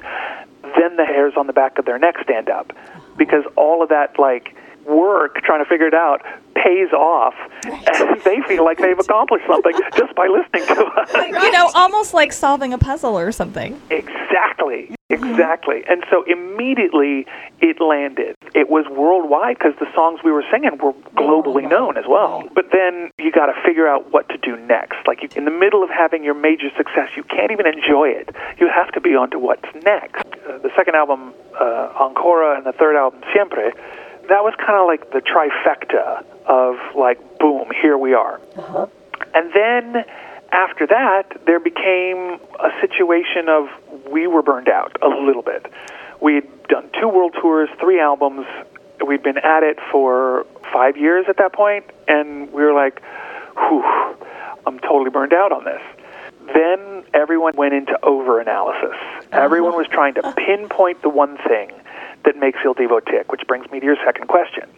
then 0.63 0.97
the 0.97 1.05
hairs 1.05 1.35
on 1.37 1.47
the 1.47 1.53
back 1.53 1.79
of 1.79 1.85
their 1.85 1.99
neck 1.99 2.17
stand 2.23 2.49
up, 2.51 2.73
uh-huh. 2.73 3.01
because 3.17 3.45
all 3.57 3.83
of 3.83 3.89
that 3.91 4.19
like 4.19 4.57
work 4.87 5.43
trying 5.43 5.63
to 5.63 5.69
figure 5.69 5.87
it 5.87 5.95
out 5.95 6.23
pays 6.67 6.93
off, 6.93 7.35
and 7.65 8.21
they 8.25 8.41
feel 8.49 8.65
like 8.65 8.79
they've 8.79 8.99
accomplished 8.99 9.47
something 9.47 9.73
just 9.97 10.15
by 10.15 10.27
listening 10.27 10.67
to 10.75 10.85
us. 10.85 11.13
You 11.47 11.53
know, 11.53 11.71
almost 11.75 12.15
like 12.15 12.33
solving 12.33 12.73
a 12.73 12.79
puzzle 12.79 13.17
or 13.17 13.31
something. 13.31 13.81
Exactly. 13.91 14.95
Exactly. 15.09 15.85
And 15.89 16.05
so 16.11 16.25
immediately 16.25 17.27
it 17.61 17.81
landed. 17.81 18.35
It 18.55 18.69
was 18.69 18.87
worldwide 18.91 19.59
because 19.59 19.75
the 19.79 19.87
songs 19.95 20.21
we 20.25 20.33
were 20.33 20.45
singing 20.51 20.79
were 20.83 20.93
globally 21.15 21.69
known 21.69 21.97
as 21.97 22.05
well. 22.09 22.43
But 22.55 22.67
then 22.73 23.11
you 23.19 23.31
got 23.31 23.47
to 23.47 23.55
figure 23.65 23.87
out 23.87 24.13
what 24.13 24.29
to 24.31 24.39
do 24.39 24.57
next. 24.67 24.99
Like 25.07 25.23
you, 25.23 25.29
in 25.37 25.45
the 25.45 25.53
middle 25.53 25.85
of 25.85 25.91
having 25.91 26.25
your 26.25 26.35
major 26.35 26.71
success, 26.77 27.11
you 27.17 27.23
can't 27.23 27.53
even 27.53 27.67
enjoy 27.67 28.09
it. 28.09 28.35
You 28.59 28.69
have 28.69 28.91
to 28.93 29.01
be 29.01 29.15
on 29.15 29.31
to 29.31 29.39
what's 29.39 29.69
next. 29.85 30.25
Uh, 30.27 30.59
the 30.59 30.71
second 30.75 30.97
album, 30.97 31.33
uh, 31.61 31.93
Ancora, 32.01 32.57
and 32.57 32.67
the 32.67 32.73
third 32.73 32.97
album, 32.97 33.21
Siempre, 33.33 33.73
that 34.29 34.43
was 34.43 34.55
kind 34.59 34.79
of 34.79 34.87
like 34.87 35.11
the 35.13 35.21
trifecta 35.21 36.25
of 36.47 36.77
like, 36.97 37.39
boom, 37.39 37.69
here 37.81 37.97
we 37.99 38.15
are. 38.15 38.41
Uh-huh. 38.57 38.87
And 39.35 39.53
then 39.53 40.05
after 40.53 40.87
that, 40.87 41.41
there 41.47 41.61
became 41.61 42.39
a 42.59 42.71
situation 42.81 43.49
of 43.49 43.69
we 44.11 44.27
were 44.27 44.43
burned 44.43 44.69
out 44.69 44.97
a 45.03 45.09
little 45.09 45.43
bit. 45.43 45.67
We'd 46.21 46.47
done 46.69 46.89
two 47.01 47.09
world 47.09 47.35
tours, 47.41 47.69
three 47.79 48.01
albums. 48.01 48.47
We'd 49.07 49.23
been 49.23 49.39
at 49.39 49.63
it 49.63 49.79
for 49.91 50.47
five 50.73 50.97
years 50.97 51.27
at 51.29 51.37
that 51.37 51.53
point, 51.53 51.85
and 52.09 52.53
we 52.53 52.63
were 52.63 52.73
like, 52.73 53.03
whew, 53.55 53.85
I'm 54.67 54.79
totally 54.81 55.11
burned 55.11 55.33
out 55.33 55.53
on 55.53 55.65
this. 55.65 55.83
Then 56.55 57.05
everyone 57.13 57.55
went 57.57 57.75
into 57.75 57.99
over 58.05 58.41
analysis. 58.41 58.95
Oh. 58.95 59.27
Everyone 59.33 59.77
was 59.77 59.87
trying 59.89 60.15
to 60.15 60.35
pinpoint 60.37 61.03
the 61.03 61.09
one 61.09 61.37
thing 61.39 61.71
that 62.27 62.37
makes 62.37 62.59
Il 62.65 62.75
Divo 62.75 63.01
tick, 63.01 63.33
which 63.33 63.43
brings 63.49 63.71
me 63.71 63.81
to 63.81 63.87
your 63.87 63.97
second 64.05 64.27
question 64.29 64.69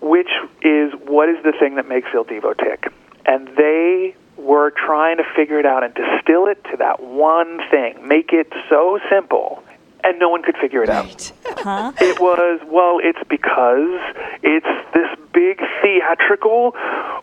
which 0.00 0.30
is 0.62 0.92
what 1.06 1.28
is 1.28 1.36
the 1.44 1.52
thing 1.58 1.76
that 1.76 1.88
makes 1.88 2.08
Il 2.14 2.24
Divo 2.24 2.56
tick? 2.56 2.92
And 3.26 3.48
they 3.56 4.14
were 4.36 4.70
trying 4.70 5.18
to 5.18 5.24
figure 5.36 5.58
it 5.58 5.66
out 5.66 5.84
and 5.84 5.94
distill 5.94 6.46
it 6.46 6.62
to 6.70 6.76
that 6.78 7.02
one 7.02 7.60
thing, 7.70 8.06
make 8.06 8.32
it 8.32 8.50
so 8.68 8.98
simple, 9.10 9.62
and 10.02 10.18
no 10.18 10.30
one 10.30 10.42
could 10.42 10.56
figure 10.56 10.82
it 10.82 10.88
out. 10.88 11.32
Uh-huh. 11.46 11.92
It 12.00 12.18
was, 12.18 12.60
well, 12.66 12.98
it's 13.02 13.22
because 13.28 14.00
it's 14.42 14.92
this 14.94 15.08
big 15.32 15.60
theatrical, 15.82 16.74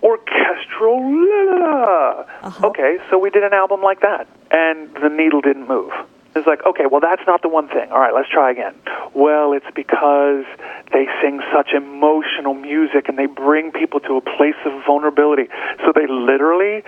orchestral. 0.03 1.01
La. 1.59 2.25
Uh-huh. 2.43 2.67
Okay, 2.67 2.97
so 3.09 3.17
we 3.17 3.31
did 3.31 3.43
an 3.43 3.53
album 3.53 3.81
like 3.81 4.01
that, 4.01 4.27
and 4.51 4.93
the 5.01 5.09
needle 5.09 5.41
didn't 5.41 5.67
move. 5.67 5.91
It's 6.37 6.47
like, 6.47 6.65
okay, 6.65 6.85
well, 6.85 7.01
that's 7.01 7.25
not 7.27 7.41
the 7.41 7.49
one 7.49 7.67
thing. 7.67 7.91
All 7.91 7.99
right, 7.99 8.13
let's 8.13 8.29
try 8.29 8.51
again. 8.51 8.75
Well, 9.13 9.53
it's 9.53 9.65
because 9.75 10.45
they 10.93 11.07
sing 11.21 11.41
such 11.53 11.71
emotional 11.73 12.53
music 12.53 13.09
and 13.09 13.17
they 13.17 13.25
bring 13.25 13.71
people 13.71 13.99
to 14.01 14.17
a 14.17 14.21
place 14.21 14.55
of 14.65 14.85
vulnerability. 14.85 15.49
So 15.85 15.91
they 15.93 16.07
literally 16.07 16.83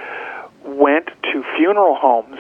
went 0.64 1.08
to 1.34 1.44
funeral 1.58 1.96
homes 1.96 2.38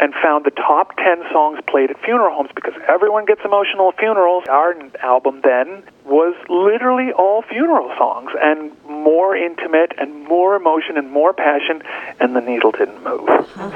and 0.00 0.12
found 0.14 0.44
the 0.44 0.50
top 0.50 0.96
10 0.96 1.22
songs 1.30 1.60
played 1.68 1.88
at 1.90 1.96
funeral 2.04 2.34
homes 2.34 2.50
because 2.56 2.74
everyone 2.88 3.24
gets 3.24 3.40
emotional 3.44 3.90
at 3.90 3.98
funerals. 3.98 4.42
Our 4.50 4.74
album 5.00 5.42
then 5.44 5.84
was 6.04 6.34
literally 6.48 7.12
all 7.12 7.42
funeral 7.42 7.92
songs 7.96 8.32
and 8.42 8.72
more 8.88 9.36
intimate 9.36 9.92
and 9.98 10.24
more 10.26 10.56
emotion 10.56 10.98
and 10.98 11.08
more 11.10 11.32
passion, 11.32 11.82
and 12.18 12.34
the 12.34 12.40
needle 12.40 12.72
didn't 12.72 13.02
move. 13.04 13.28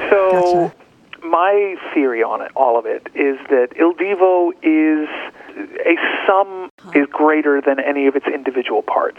So 0.09 0.71
my 1.23 1.75
theory 1.93 2.23
on 2.23 2.41
it, 2.41 2.51
all 2.55 2.77
of 2.77 2.85
it, 2.85 3.07
is 3.15 3.37
that 3.49 3.69
Il 3.77 3.93
Divo 3.93 4.51
is 4.61 5.09
a 5.57 5.95
sum 6.25 6.69
is 6.93 7.07
greater 7.11 7.61
than 7.61 7.79
any 7.79 8.07
of 8.07 8.15
its 8.15 8.27
individual 8.27 8.81
parts. 8.81 9.17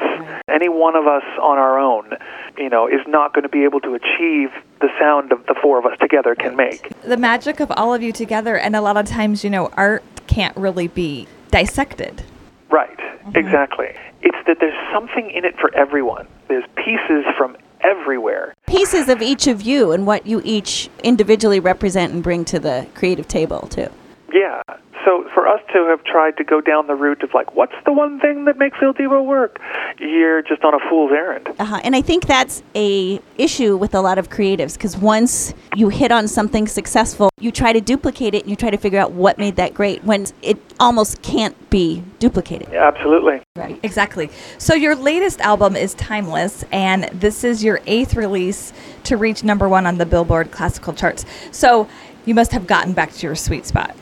Any 0.49 0.69
one 0.69 0.95
of 0.95 1.07
us 1.07 1.25
on 1.41 1.59
our 1.59 1.79
own, 1.79 2.13
you 2.57 2.69
know, 2.69 2.87
is 2.87 3.01
not 3.07 3.35
going 3.35 3.43
to 3.43 3.49
be 3.49 3.65
able 3.65 3.81
to 3.81 3.95
achieve 3.95 4.51
the 4.81 4.89
sound 4.99 5.33
of 5.33 5.45
the 5.47 5.55
four 5.61 5.79
of 5.79 5.87
us 5.87 5.99
together 5.99 6.35
can 6.35 6.55
make. 6.57 6.93
The 7.03 7.17
magic 7.17 7.61
of 7.61 7.73
all 7.73 7.93
of 7.93 8.03
you 8.03 8.13
together, 8.13 8.57
and 8.57 8.77
a 8.77 8.81
lot 8.81 8.97
of 8.97 9.07
times, 9.07 9.43
you 9.43 9.51
know, 9.51 9.69
art 9.73 10.05
can't 10.27 10.57
really 10.57 10.89
be 10.89 11.27
dissected. 11.51 12.23
Right. 12.71 12.97
Mm-hmm. 12.99 13.37
Exactly. 13.37 13.95
It's 14.23 14.39
that 14.47 14.59
there's 14.61 14.93
something 14.93 15.31
in 15.31 15.45
it 15.45 15.59
for 15.59 15.75
everyone. 15.75 16.29
There's 16.49 16.65
pieces 16.77 17.25
from 17.37 17.57
everywhere. 17.83 18.55
Pieces 18.67 19.09
of 19.09 19.23
each 19.23 19.47
of 19.47 19.63
you 19.63 19.93
and 19.93 20.07
what 20.07 20.27
you 20.27 20.41
each 20.45 20.89
individually 21.03 21.61
represent 21.61 22.13
and 22.13 22.23
bring 22.23 22.45
to 22.47 22.59
the 22.59 22.87
creative 22.95 23.29
table, 23.29 23.69
too. 23.69 23.89
Yeah. 24.33 24.63
So 25.05 25.27
for 25.33 25.49
us 25.49 25.61
to 25.73 25.87
have 25.87 26.05
tried 26.05 26.37
to 26.37 26.45
go 26.45 26.61
down 26.61 26.87
the 26.87 26.95
route 26.95 27.23
of 27.23 27.33
like, 27.33 27.55
what's 27.55 27.75
the 27.87 27.93
one 27.93 28.21
thing 28.21 28.45
that 28.45 28.59
makes 28.59 28.77
Il 28.83 28.93
Divo 28.93 29.25
work? 29.25 29.59
You're 29.99 30.43
just 30.43 30.65
on 30.65 30.75
a 30.75 30.79
fool's 30.89 31.13
errand. 31.13 31.49
Uh-huh. 31.59 31.81
And 31.83 31.97
I 31.97 32.03
think 32.03 32.27
that's 32.27 32.63
a 32.75 33.21
issue 33.39 33.77
with 33.77 33.95
a 33.95 34.01
lot 34.01 34.19
of 34.19 34.29
creatives 34.29 34.75
because 34.75 34.97
once 34.97 35.55
you 35.77 35.89
hit 35.89 36.13
on 36.13 36.29
something 36.29 36.67
successful, 36.67 37.31
you 37.41 37.51
try 37.51 37.73
to 37.73 37.81
duplicate 37.81 38.35
it 38.35 38.43
and 38.43 38.51
you 38.51 38.57
try 38.57 38.71
to 38.71 38.77
figure 38.77 38.99
out 38.99 39.13
what 39.13 39.39
made 39.39 39.57
that 39.57 39.73
great 39.73 40.05
when 40.05 40.27
it 40.43 40.59
almost 40.79 41.23
can't 41.23 41.71
be 41.71 42.03
duplicated. 42.19 42.69
Yeah, 42.71 42.89
absolutely. 42.89 43.41
Right. 43.57 43.79
Exactly. 43.83 44.31
So 44.59 44.75
your 44.75 44.95
latest 44.95 45.41
album 45.41 45.77
is 45.77 45.95
Timeless, 45.95 46.65
and 46.71 47.05
this 47.13 47.45
is 47.45 47.65
your 47.65 47.81
eighth 47.87 48.15
release 48.15 48.73
to 49.05 49.17
reach 49.17 49.43
number 49.43 49.69
one 49.69 49.87
on 49.87 49.99
the 49.99 50.07
Billboard 50.07 50.51
classical 50.51 50.93
charts. 50.93 51.25
So 51.51 51.89
you 52.25 52.35
must 52.35 52.53
have 52.53 52.67
gotten 52.67 52.93
back 52.93 53.13
to 53.13 53.27
your 53.27 53.35
sweet 53.35 53.65
spot. 53.65 53.97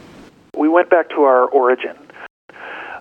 We 0.67 0.73
went 0.73 0.91
back 0.91 1.11
to 1.11 1.23
our 1.23 1.45
origin. 1.45 1.97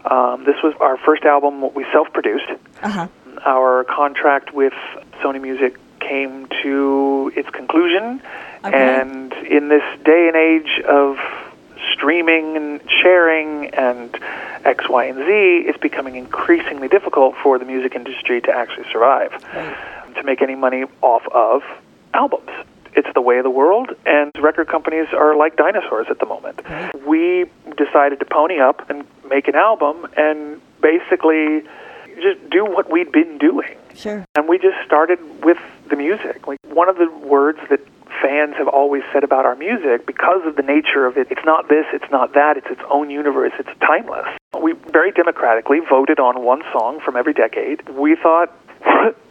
Um, 0.05 0.43
this 0.45 0.55
was 0.63 0.75
our 0.79 0.97
first 0.97 1.23
album 1.23 1.73
we 1.73 1.83
self-produced. 1.91 2.45
Uh-huh. 2.83 3.07
Our 3.43 3.83
contract 3.85 4.53
with 4.53 4.73
Sony 5.13 5.41
Music 5.41 5.75
came 5.99 6.45
to 6.61 7.31
its 7.35 7.49
conclusion, 7.49 8.21
Okay. 8.63 8.99
and 9.01 9.33
in 9.33 9.69
this 9.69 9.81
day 10.03 10.27
and 10.27 10.35
age 10.35 10.79
of 10.87 11.17
streaming 11.91 12.55
and 12.55 12.81
sharing 13.01 13.69
and 13.73 14.15
X, 14.63 14.87
Y, 14.87 15.05
and 15.05 15.17
Z, 15.25 15.67
it's 15.67 15.79
becoming 15.79 16.17
increasingly 16.17 16.87
difficult 16.87 17.33
for 17.41 17.57
the 17.57 17.65
music 17.65 17.95
industry 17.95 18.41
to 18.41 18.51
actually 18.55 18.85
survive, 18.91 19.31
to 20.13 20.21
make 20.23 20.43
any 20.43 20.53
money 20.53 20.83
off 21.01 21.23
of 21.33 21.63
albums. 22.13 22.51
It's 22.95 23.09
the 23.13 23.21
way 23.21 23.37
of 23.37 23.43
the 23.43 23.49
world, 23.49 23.89
and 24.05 24.31
record 24.39 24.67
companies 24.67 25.07
are 25.13 25.35
like 25.35 25.57
dinosaurs 25.57 26.07
at 26.09 26.19
the 26.19 26.25
moment. 26.25 26.61
We 27.05 27.45
decided 27.77 28.19
to 28.19 28.25
pony 28.25 28.59
up 28.59 28.89
and 28.89 29.05
make 29.29 29.47
an 29.47 29.55
album 29.55 30.07
and 30.15 30.61
basically 30.81 31.63
just 32.15 32.49
do 32.49 32.63
what 32.63 32.89
we'd 32.89 33.11
been 33.11 33.37
doing. 33.37 33.75
Sure. 33.93 34.25
And 34.35 34.47
we 34.47 34.57
just 34.57 34.77
started 34.85 35.19
with 35.43 35.57
the 35.89 35.95
music. 35.95 36.47
Like 36.47 36.59
one 36.69 36.87
of 36.87 36.97
the 36.97 37.09
words 37.09 37.59
that 37.69 37.81
fans 38.21 38.55
have 38.57 38.69
always 38.69 39.03
said 39.11 39.23
about 39.23 39.45
our 39.45 39.55
music, 39.55 40.05
because 40.05 40.45
of 40.45 40.55
the 40.55 40.61
nature 40.61 41.05
of 41.05 41.17
it, 41.17 41.27
it's 41.29 41.45
not 41.45 41.67
this, 41.67 41.85
it's 41.93 42.09
not 42.11 42.33
that, 42.33 42.55
it's 42.55 42.67
its 42.69 42.81
own 42.89 43.09
universe, 43.09 43.51
it's 43.59 43.69
timeless. 43.81 44.27
We 44.57 44.73
very 44.91 45.11
democratically 45.11 45.79
voted 45.81 46.19
on 46.19 46.43
one 46.43 46.63
song 46.71 47.01
from 47.01 47.17
every 47.17 47.33
decade. 47.33 47.89
We 47.89 48.15
thought, 48.15 48.55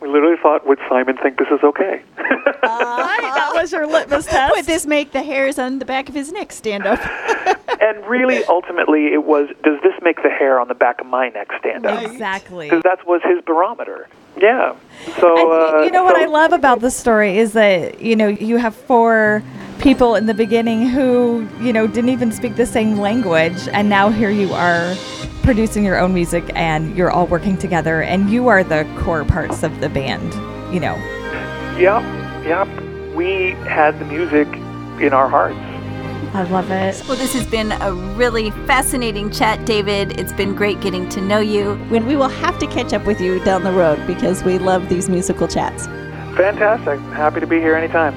we 0.01 0.09
literally 0.09 0.37
thought, 0.41 0.67
would 0.67 0.79
Simon 0.89 1.17
think 1.17 1.39
this 1.39 1.49
is 1.49 1.61
okay? 1.63 2.03
that 2.17 3.51
was 3.55 3.73
your 3.73 3.87
litmus 3.87 4.27
test. 4.27 4.55
Would 4.55 4.67
this 4.67 4.87
make 4.87 5.13
the 5.13 5.23
hairs 5.23 5.59
on 5.59 5.79
the 5.79 5.85
back 5.85 6.09
of 6.09 6.15
his 6.15 6.33
neck 6.33 6.53
stand 6.53 6.87
up? 6.87 7.01
and 7.81 8.05
really, 8.07 8.45
ultimately, 8.45 9.07
it 9.07 9.25
was, 9.25 9.49
does 9.63 9.81
this 9.83 9.95
make 10.03 10.23
the 10.23 10.31
hair 10.31 10.61
on 10.61 10.69
the 10.69 10.75
back 10.75 11.01
of 11.01 11.07
my 11.07 11.29
neck 11.31 11.49
stand 11.59 11.87
up? 11.87 12.03
Exactly. 12.03 12.69
Because 12.69 12.83
that 12.83 13.07
was 13.07 13.23
his 13.25 13.43
barometer. 13.45 14.09
Yeah. 14.40 14.77
So 15.20 15.37
And 15.37 15.75
uh, 15.77 15.83
you 15.85 15.90
know 15.90 16.05
what 16.05 16.16
so- 16.16 16.23
I 16.23 16.27
love 16.27 16.53
about 16.53 16.81
this 16.81 16.97
story 16.97 17.38
is 17.38 17.53
that 17.53 18.01
you 18.01 18.16
know 18.16 18.29
you 18.29 18.57
have 18.57 18.75
four 18.75 19.42
people 19.79 20.14
in 20.14 20.27
the 20.27 20.35
beginning 20.35 20.88
who 20.88 21.47
you 21.61 21.73
know 21.73 21.87
didn't 21.87 22.11
even 22.11 22.33
speak 22.33 22.57
the 22.57 22.66
same 22.66 22.99
language, 22.99 23.68
and 23.68 23.88
now 23.88 24.09
here 24.09 24.31
you 24.31 24.53
are 24.53 24.94
producing 25.42 25.85
your 25.85 25.99
own 25.99 26.14
music, 26.14 26.44
and 26.55 26.97
you're 26.97 27.11
all 27.11 27.27
working 27.27 27.57
together, 27.59 28.03
and 28.03 28.31
you 28.31 28.49
are 28.49 28.64
the 28.64 28.88
core 28.99 29.25
parts 29.25 29.62
of 29.62 29.81
the 29.81 29.88
band. 29.88 30.33
You 30.73 30.81
know. 30.81 30.97
Yep, 31.79 32.03
yep. 32.44 32.68
We 33.14 33.51
had 33.68 33.99
the 33.99 34.05
music 34.07 34.49
in 35.01 35.12
our 35.12 35.29
hearts. 35.29 35.59
I 36.33 36.45
love 36.45 36.71
it. 36.71 37.03
Well, 37.07 37.17
this 37.17 37.35
has 37.35 37.47
been 37.47 37.73
a 37.73 37.93
really 37.93 38.51
fascinating 38.67 39.31
chat, 39.31 39.65
David. 39.65 40.19
It's 40.19 40.33
been 40.33 40.55
great 40.55 40.81
getting 40.81 41.09
to 41.11 41.21
know 41.21 41.41
you. 41.41 41.75
When 41.89 42.07
we 42.07 42.17
will 42.17 42.29
have 42.29 42.59
to 42.61 42.67
catch 42.67 42.93
up 42.93 43.05
with 43.07 43.21
you 43.21 43.43
down 43.45 43.65
the 43.65 43.73
road 43.73 44.07
because 44.07 44.43
we 44.43 44.59
love 44.59 44.89
these 44.89 45.09
musical 45.09 45.49
chats. 45.49 45.87
Fantastic. 46.37 46.99
Happy 47.13 47.41
to 47.41 47.47
be 47.47 47.61
here 47.61 47.75
anytime. 47.75 48.15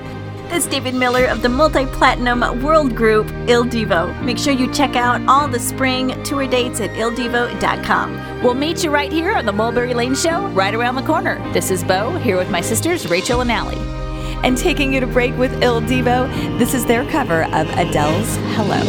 That's 0.50 0.65
David 0.65 0.96
Miller 0.96 1.26
of 1.26 1.41
the 1.41 1.50
multi 1.50 1.86
platinum 1.88 2.63
world 2.63 2.96
group 2.96 3.28
Il 3.50 3.65
Divo. 3.65 4.20
Make 4.24 4.38
sure 4.38 4.54
you 4.54 4.72
check 4.72 4.96
out 4.96 5.22
all 5.28 5.48
the 5.48 5.60
spring 5.60 6.24
tour 6.24 6.48
dates 6.48 6.80
at 6.80 6.91
ildivo.com. 6.91 8.41
We'll 8.41 8.54
meet 8.54 8.84
you 8.84 8.89
right 8.89 9.12
here 9.12 9.36
on 9.36 9.46
the 9.46 9.52
Mulberry 9.52 9.93
Lane 9.93 10.15
Show, 10.15 10.48
right 10.50 10.74
around 10.74 10.96
the 10.96 11.02
corner. 11.02 11.38
This 11.52 11.70
is 11.70 11.84
Bo, 11.84 12.17
here 12.20 12.38
with 12.38 12.50
my 12.50 12.62
sisters, 12.62 13.10
Rachel 13.10 13.41
and 13.41 13.52
Allie. 13.52 14.07
And 14.43 14.58
taking 14.58 14.93
you 14.93 15.00
to 15.00 15.08
break 15.08 15.38
with 15.38 15.62
Il 15.62 15.82
Divo, 15.82 16.28
this 16.58 16.73
is 16.73 16.86
their 16.86 17.06
cover 17.10 17.43
of 17.43 17.67
Adele's 17.78 18.38
Hello. 18.56 18.82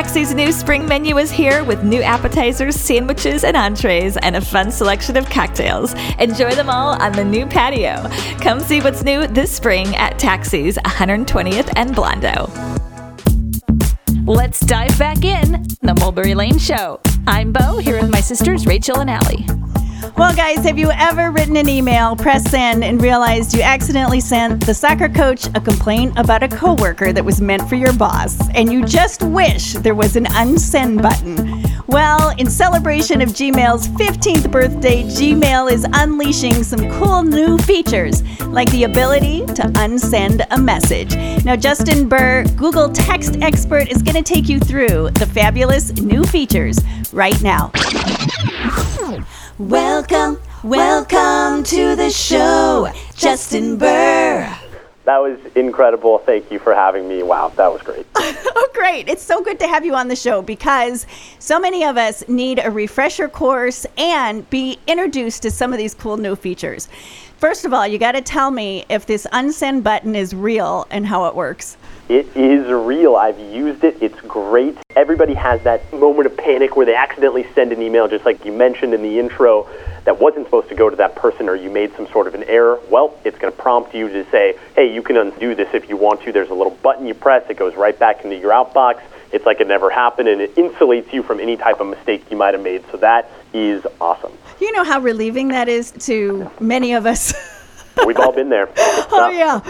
Taxi's 0.00 0.32
new 0.32 0.50
spring 0.50 0.86
menu 0.86 1.18
is 1.18 1.30
here 1.30 1.62
with 1.62 1.84
new 1.84 2.00
appetizers, 2.00 2.74
sandwiches, 2.74 3.44
and 3.44 3.54
entrees, 3.54 4.16
and 4.16 4.34
a 4.34 4.40
fun 4.40 4.70
selection 4.72 5.14
of 5.14 5.28
cocktails. 5.28 5.92
Enjoy 6.18 6.52
them 6.52 6.70
all 6.70 6.98
on 7.02 7.12
the 7.12 7.22
new 7.22 7.44
patio. 7.44 8.08
Come 8.40 8.60
see 8.60 8.80
what's 8.80 9.04
new 9.04 9.26
this 9.26 9.54
spring 9.54 9.94
at 9.96 10.18
Taxi's 10.18 10.78
120th 10.78 11.70
and 11.76 11.94
Blondo. 11.94 12.48
Let's 14.26 14.60
dive 14.60 14.98
back 14.98 15.22
in 15.22 15.66
the 15.82 15.94
Mulberry 16.00 16.34
Lane 16.34 16.58
Show. 16.58 16.98
I'm 17.26 17.52
Bo, 17.52 17.76
here 17.76 18.00
with 18.00 18.10
my 18.10 18.22
sisters, 18.22 18.64
Rachel 18.64 19.00
and 19.00 19.10
Allie. 19.10 19.59
Well, 20.16 20.34
guys, 20.34 20.58
have 20.64 20.78
you 20.78 20.90
ever 20.90 21.30
written 21.30 21.56
an 21.56 21.68
email, 21.68 22.14
press 22.14 22.48
send, 22.50 22.84
and 22.84 23.00
realized 23.00 23.54
you 23.54 23.62
accidentally 23.62 24.20
sent 24.20 24.66
the 24.66 24.74
soccer 24.74 25.08
coach 25.08 25.46
a 25.54 25.60
complaint 25.60 26.18
about 26.18 26.42
a 26.42 26.48
coworker 26.48 27.12
that 27.12 27.24
was 27.24 27.40
meant 27.40 27.68
for 27.68 27.74
your 27.74 27.92
boss, 27.94 28.38
and 28.54 28.70
you 28.72 28.84
just 28.84 29.22
wish 29.22 29.72
there 29.74 29.94
was 29.94 30.16
an 30.16 30.26
unsend 30.26 31.00
button? 31.00 31.64
Well, 31.86 32.34
in 32.38 32.50
celebration 32.50 33.20
of 33.20 33.30
Gmail's 33.30 33.88
15th 33.88 34.50
birthday, 34.50 35.02
Gmail 35.04 35.72
is 35.72 35.86
unleashing 35.92 36.62
some 36.64 36.90
cool 36.98 37.22
new 37.22 37.56
features, 37.58 38.22
like 38.42 38.70
the 38.70 38.84
ability 38.84 39.46
to 39.46 39.62
unsend 39.78 40.46
a 40.50 40.58
message. 40.58 41.16
Now, 41.44 41.56
Justin 41.56 42.08
Burr, 42.08 42.44
Google 42.56 42.90
Text 42.90 43.38
Expert, 43.40 43.88
is 43.88 44.02
going 44.02 44.22
to 44.22 44.22
take 44.22 44.48
you 44.48 44.60
through 44.60 45.10
the 45.10 45.26
fabulous 45.26 45.92
new 45.94 46.24
features 46.24 46.78
right 47.12 47.40
now. 47.42 47.72
Welcome, 49.60 50.40
welcome 50.64 51.64
to 51.64 51.94
the 51.94 52.08
show, 52.08 52.90
Justin 53.14 53.76
Burr. 53.76 54.56
That 55.04 55.18
was 55.18 55.38
incredible. 55.54 56.16
Thank 56.20 56.50
you 56.50 56.58
for 56.58 56.74
having 56.74 57.06
me. 57.06 57.22
Wow, 57.22 57.52
that 57.56 57.70
was 57.70 57.82
great. 57.82 58.06
Oh, 58.16 58.68
great. 58.72 59.08
It's 59.08 59.22
so 59.22 59.42
good 59.42 59.58
to 59.60 59.68
have 59.68 59.84
you 59.84 59.94
on 59.94 60.08
the 60.08 60.16
show 60.16 60.40
because 60.40 61.06
so 61.38 61.60
many 61.60 61.84
of 61.84 61.98
us 61.98 62.26
need 62.26 62.58
a 62.58 62.70
refresher 62.70 63.28
course 63.28 63.84
and 63.98 64.48
be 64.48 64.78
introduced 64.86 65.42
to 65.42 65.50
some 65.50 65.72
of 65.72 65.78
these 65.78 65.94
cool 65.94 66.16
new 66.16 66.36
features. 66.36 66.88
First 67.36 67.66
of 67.66 67.74
all, 67.74 67.86
you 67.86 67.98
got 67.98 68.12
to 68.12 68.22
tell 68.22 68.50
me 68.50 68.86
if 68.88 69.04
this 69.04 69.26
unsend 69.32 69.82
button 69.82 70.16
is 70.16 70.34
real 70.34 70.86
and 70.90 71.06
how 71.06 71.26
it 71.26 71.34
works. 71.34 71.76
It 72.10 72.26
is 72.36 72.66
real. 72.66 73.14
I've 73.14 73.38
used 73.38 73.84
it. 73.84 73.98
It's 74.02 74.20
great. 74.22 74.76
Everybody 74.96 75.32
has 75.34 75.62
that 75.62 75.92
moment 75.92 76.26
of 76.26 76.36
panic 76.36 76.74
where 76.74 76.84
they 76.84 76.96
accidentally 76.96 77.46
send 77.54 77.70
an 77.70 77.80
email, 77.80 78.08
just 78.08 78.24
like 78.24 78.44
you 78.44 78.50
mentioned 78.50 78.94
in 78.94 79.02
the 79.02 79.20
intro, 79.20 79.68
that 80.06 80.20
wasn't 80.20 80.46
supposed 80.46 80.68
to 80.70 80.74
go 80.74 80.90
to 80.90 80.96
that 80.96 81.14
person 81.14 81.48
or 81.48 81.54
you 81.54 81.70
made 81.70 81.94
some 81.94 82.08
sort 82.08 82.26
of 82.26 82.34
an 82.34 82.42
error. 82.48 82.80
Well, 82.90 83.16
it's 83.24 83.38
going 83.38 83.52
to 83.52 83.56
prompt 83.56 83.94
you 83.94 84.08
to 84.08 84.28
say, 84.32 84.58
hey, 84.74 84.92
you 84.92 85.02
can 85.02 85.18
undo 85.18 85.54
this 85.54 85.68
if 85.72 85.88
you 85.88 85.96
want 85.96 86.20
to. 86.22 86.32
There's 86.32 86.50
a 86.50 86.54
little 86.54 86.76
button 86.82 87.06
you 87.06 87.14
press, 87.14 87.48
it 87.48 87.56
goes 87.56 87.76
right 87.76 87.96
back 87.96 88.24
into 88.24 88.36
your 88.36 88.50
outbox. 88.50 89.00
It's 89.30 89.46
like 89.46 89.60
it 89.60 89.68
never 89.68 89.88
happened, 89.88 90.26
and 90.26 90.40
it 90.40 90.56
insulates 90.56 91.12
you 91.12 91.22
from 91.22 91.38
any 91.38 91.56
type 91.56 91.78
of 91.78 91.86
mistake 91.86 92.28
you 92.28 92.36
might 92.36 92.54
have 92.54 92.62
made. 92.64 92.82
So 92.90 92.96
that 92.96 93.30
is 93.54 93.86
awesome. 94.00 94.32
You 94.60 94.72
know 94.72 94.82
how 94.82 94.98
relieving 94.98 95.46
that 95.48 95.68
is 95.68 95.92
to 95.92 96.50
many 96.58 96.92
of 96.92 97.06
us. 97.06 97.32
We've 98.06 98.18
all 98.18 98.32
been 98.32 98.48
there. 98.48 98.68
Oh, 99.12 99.28
yeah. 99.28 99.60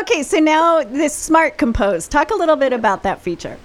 Okay, 0.00 0.22
so 0.24 0.38
now 0.38 0.82
this 0.82 1.14
Smart 1.14 1.56
Compose. 1.56 2.08
Talk 2.08 2.30
a 2.30 2.34
little 2.34 2.56
bit 2.56 2.72
about 2.72 3.04
that 3.04 3.22
feature. 3.22 3.56